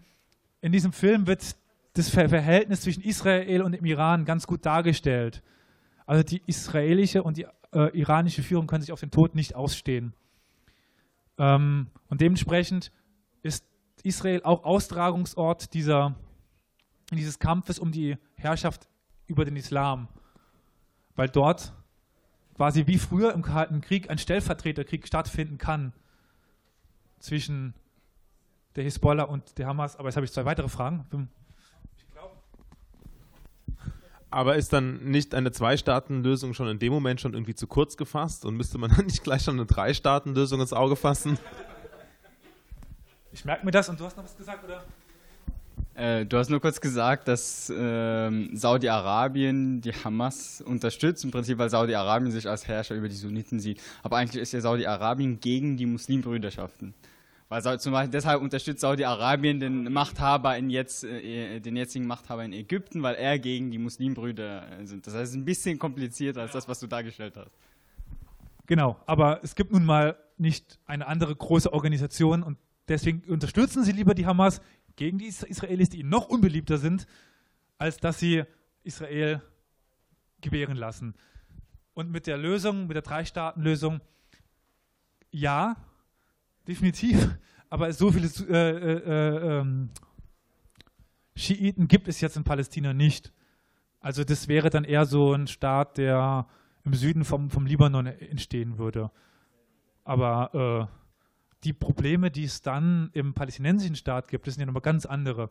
in 0.61 0.71
diesem 0.71 0.91
Film 0.91 1.27
wird 1.27 1.55
das 1.93 2.09
Verhältnis 2.09 2.81
zwischen 2.81 3.03
Israel 3.03 3.61
und 3.61 3.73
dem 3.73 3.85
Iran 3.85 4.25
ganz 4.25 4.47
gut 4.47 4.65
dargestellt. 4.65 5.43
Also 6.05 6.23
die 6.23 6.41
israelische 6.47 7.23
und 7.23 7.37
die 7.37 7.45
äh, 7.71 7.97
iranische 7.97 8.43
Führung 8.43 8.67
können 8.67 8.81
sich 8.81 8.91
auf 8.91 8.99
den 8.99 9.11
Tod 9.11 9.35
nicht 9.35 9.55
ausstehen. 9.55 10.13
Ähm, 11.37 11.87
und 12.09 12.21
dementsprechend 12.21 12.91
ist 13.41 13.65
Israel 14.03 14.41
auch 14.43 14.63
Austragungsort 14.63 15.73
dieser, 15.73 16.15
dieses 17.11 17.39
Kampfes 17.39 17.79
um 17.79 17.91
die 17.91 18.17
Herrschaft 18.35 18.87
über 19.27 19.45
den 19.45 19.55
Islam. 19.55 20.07
Weil 21.15 21.29
dort 21.29 21.73
quasi 22.55 22.87
wie 22.87 22.97
früher 22.97 23.33
im 23.33 23.41
Kalten 23.41 23.81
Krieg 23.81 24.09
ein 24.09 24.17
Stellvertreterkrieg 24.17 25.07
stattfinden 25.07 25.57
kann 25.57 25.93
zwischen 27.19 27.73
der 28.75 28.83
Hisbollah 28.83 29.23
und 29.23 29.57
der 29.57 29.67
Hamas. 29.67 29.95
Aber 29.95 30.09
jetzt 30.09 30.15
habe 30.15 30.25
ich 30.25 30.31
zwei 30.31 30.45
weitere 30.45 30.69
Fragen. 30.69 31.05
Aber 34.29 34.55
ist 34.55 34.73
dann 34.73 35.11
nicht 35.11 35.35
eine 35.35 35.51
Zwei-Staaten-Lösung 35.51 36.55
schon 36.55 36.67
in 36.67 36.79
dem 36.79 36.91
Moment 36.91 37.21
schon 37.21 37.35
irgendwie 37.35 37.53
zu 37.53 37.67
kurz 37.67 37.97
gefasst 37.97 38.45
und 38.45 38.57
müsste 38.57 38.79
man 38.79 38.89
dann 38.95 39.05
nicht 39.05 39.23
gleich 39.23 39.43
schon 39.43 39.55
eine 39.55 39.67
Drei-Staaten-Lösung 39.67 40.59
ins 40.59 40.73
Auge 40.73 40.95
fassen? 40.95 41.37
Ich 43.31 43.45
merke 43.45 43.63
mir 43.63 43.71
das 43.71 43.89
und 43.89 43.99
du 43.99 44.05
hast 44.05 44.17
noch 44.17 44.23
was 44.23 44.35
gesagt, 44.35 44.63
oder? 44.63 44.83
Äh, 45.95 46.25
du 46.25 46.37
hast 46.37 46.49
nur 46.49 46.59
kurz 46.59 46.81
gesagt, 46.81 47.27
dass 47.27 47.69
äh, 47.69 48.55
Saudi-Arabien 48.55 49.81
die 49.81 49.91
Hamas 49.91 50.61
unterstützt, 50.61 51.23
im 51.23 51.31
Prinzip, 51.31 51.57
weil 51.59 51.69
Saudi-Arabien 51.69 52.31
sich 52.31 52.49
als 52.49 52.67
Herrscher 52.67 52.95
über 52.95 53.09
die 53.09 53.15
Sunniten 53.15 53.59
sieht. 53.59 53.81
Aber 54.01 54.17
eigentlich 54.17 54.41
ist 54.41 54.53
ja 54.53 54.61
Saudi-Arabien 54.61 55.39
gegen 55.39 55.77
die 55.77 55.85
Muslimbrüderschaften. 55.85 56.95
Weil 57.49 57.79
zum 57.79 57.93
Beispiel 57.93 58.11
deshalb 58.11 58.41
unterstützt 58.41 58.81
Saudi-Arabien 58.81 59.59
den 59.59 59.93
Machthaber 59.93 60.57
in 60.57 60.71
jetzt, 60.71 61.03
äh, 61.03 61.59
den 61.59 61.75
jetzigen 61.75 62.07
Machthaber 62.07 62.43
in 62.43 62.53
Ägypten, 62.53 63.03
weil 63.03 63.13
er 63.13 63.37
gegen 63.37 63.69
die 63.69 63.77
Muslimbrüder 63.77 64.79
äh, 64.79 64.85
sind. 64.87 65.05
Das 65.05 65.13
heißt, 65.13 65.23
es 65.23 65.29
ist 65.31 65.35
ein 65.35 65.45
bisschen 65.45 65.77
komplizierter 65.77 66.41
als 66.41 66.53
das, 66.53 66.67
was 66.67 66.79
du 66.79 66.87
dargestellt 66.87 67.37
hast. 67.37 67.51
Genau, 68.65 68.97
aber 69.05 69.41
es 69.43 69.53
gibt 69.53 69.71
nun 69.71 69.85
mal 69.85 70.17
nicht 70.39 70.79
eine 70.87 71.05
andere 71.05 71.35
große 71.35 71.71
Organisation 71.71 72.41
und 72.41 72.57
deswegen 72.87 73.21
unterstützen 73.31 73.83
sie 73.83 73.91
lieber 73.91 74.15
die 74.15 74.25
Hamas 74.25 74.61
gegen 74.95 75.17
die 75.17 75.27
Israelis, 75.27 75.89
die 75.89 75.99
ihnen 75.99 76.09
noch 76.09 76.29
unbeliebter 76.29 76.77
sind, 76.77 77.07
als 77.77 77.97
dass 77.97 78.19
sie 78.19 78.43
Israel 78.83 79.41
gewähren 80.41 80.77
lassen. 80.77 81.15
Und 81.93 82.11
mit 82.11 82.27
der 82.27 82.37
Lösung, 82.37 82.87
mit 82.87 82.95
der 82.95 83.01
Drei-Staaten-Lösung, 83.01 84.01
ja, 85.31 85.75
definitiv, 86.67 87.37
aber 87.69 87.91
so 87.93 88.11
viele 88.11 88.27
äh, 88.49 88.93
äh, 88.93 89.61
äh, 89.61 89.87
Schiiten 91.35 91.87
gibt 91.87 92.07
es 92.07 92.21
jetzt 92.21 92.37
in 92.37 92.43
Palästina 92.43 92.93
nicht. 92.93 93.33
Also 93.99 94.23
das 94.23 94.47
wäre 94.47 94.69
dann 94.69 94.83
eher 94.83 95.05
so 95.05 95.33
ein 95.33 95.47
Staat, 95.47 95.97
der 95.97 96.47
im 96.83 96.93
Süden 96.93 97.23
vom, 97.23 97.49
vom 97.49 97.65
Libanon 97.65 98.05
entstehen 98.05 98.77
würde. 98.77 99.11
Aber 100.03 100.89
äh, 100.89 101.02
die 101.63 101.73
Probleme, 101.73 102.31
die 102.31 102.43
es 102.43 102.61
dann 102.61 103.09
im 103.13 103.33
palästinensischen 103.33 103.95
Staat 103.95 104.27
gibt, 104.27 104.47
das 104.47 104.55
sind 104.55 104.61
ja 104.61 104.65
nochmal 104.65 104.81
ganz 104.81 105.05
andere. 105.05 105.49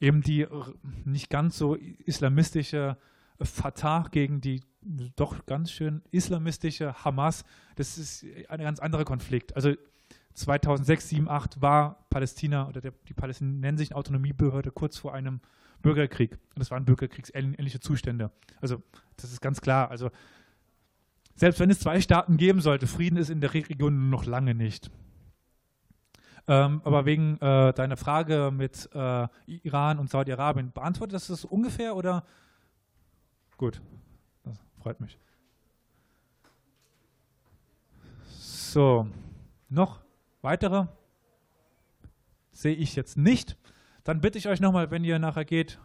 Eben 0.00 0.22
die 0.22 0.46
nicht 1.04 1.30
ganz 1.30 1.56
so 1.56 1.76
islamistische 1.76 2.96
Fatah 3.40 4.08
gegen 4.10 4.40
die 4.40 4.62
doch 5.16 5.46
ganz 5.46 5.70
schön 5.70 6.02
islamistische 6.10 7.04
Hamas, 7.04 7.44
das 7.76 7.96
ist 7.96 8.24
ein 8.48 8.60
ganz 8.60 8.80
anderer 8.80 9.04
Konflikt. 9.04 9.56
Also 9.56 9.74
2006, 10.34 11.08
7, 11.08 11.28
8 11.28 11.62
war 11.62 12.06
Palästina 12.10 12.68
oder 12.68 12.80
der, 12.80 12.92
die 13.08 13.14
palästinensische 13.14 13.94
Autonomiebehörde 13.94 14.70
kurz 14.72 14.98
vor 14.98 15.14
einem 15.14 15.40
Bürgerkrieg. 15.80 16.32
Und 16.32 16.58
das 16.58 16.70
waren 16.70 16.84
bürgerkriegsähnliche 16.84 17.80
Zustände. 17.80 18.30
Also 18.60 18.82
das 19.16 19.32
ist 19.32 19.40
ganz 19.40 19.60
klar. 19.60 19.90
Also 19.90 20.10
selbst 21.36 21.60
wenn 21.60 21.70
es 21.70 21.80
zwei 21.80 22.00
Staaten 22.00 22.36
geben 22.36 22.60
sollte, 22.60 22.86
Frieden 22.86 23.16
ist 23.16 23.30
in 23.30 23.40
der 23.40 23.54
Region 23.54 24.10
noch 24.10 24.24
lange 24.24 24.54
nicht. 24.54 24.90
Ähm, 26.46 26.82
aber 26.84 27.06
wegen 27.06 27.38
äh, 27.40 27.72
deiner 27.72 27.96
Frage 27.96 28.50
mit 28.52 28.90
äh, 28.92 29.28
Iran 29.46 29.98
und 29.98 30.10
Saudi-Arabien, 30.10 30.72
beantwortet 30.72 31.14
das 31.14 31.28
das 31.28 31.44
ungefähr 31.44 31.96
oder? 31.96 32.24
Gut, 33.56 33.80
das 34.44 34.58
freut 34.80 35.00
mich. 35.00 35.18
So, 38.26 39.08
noch 39.68 40.00
weitere? 40.42 40.86
Sehe 42.52 42.74
ich 42.74 42.94
jetzt 42.94 43.16
nicht. 43.16 43.56
Dann 44.02 44.20
bitte 44.20 44.36
ich 44.36 44.48
euch 44.48 44.60
nochmal, 44.60 44.90
wenn 44.90 45.02
ihr 45.02 45.18
nachher 45.18 45.44
geht 45.44 45.80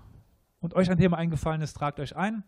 und 0.60 0.74
euch 0.74 0.92
ein 0.92 0.98
Thema 0.98 1.18
eingefallen 1.18 1.62
ist, 1.62 1.74
tragt 1.74 2.00
euch 2.00 2.18
ein. 2.18 2.44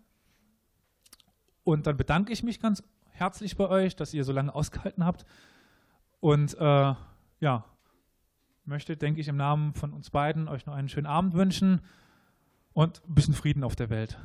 Und 1.63 1.87
dann 1.87 1.95
bedanke 1.95 2.33
ich 2.33 2.43
mich 2.43 2.59
ganz 2.59 2.83
herzlich 3.11 3.55
bei 3.55 3.69
euch, 3.69 3.95
dass 3.95 4.13
ihr 4.13 4.25
so 4.25 4.33
lange 4.33 4.53
ausgehalten 4.53 5.05
habt. 5.05 5.25
Und 6.19 6.55
äh, 6.59 6.93
ja, 7.39 7.65
möchte, 8.65 8.97
denke 8.97 9.21
ich, 9.21 9.27
im 9.27 9.37
Namen 9.37 9.73
von 9.73 9.93
uns 9.93 10.09
beiden 10.09 10.47
euch 10.47 10.65
noch 10.65 10.73
einen 10.73 10.89
schönen 10.89 11.07
Abend 11.07 11.33
wünschen 11.33 11.81
und 12.73 13.01
ein 13.07 13.15
bisschen 13.15 13.33
Frieden 13.33 13.63
auf 13.63 13.75
der 13.75 13.89
Welt. 13.89 14.19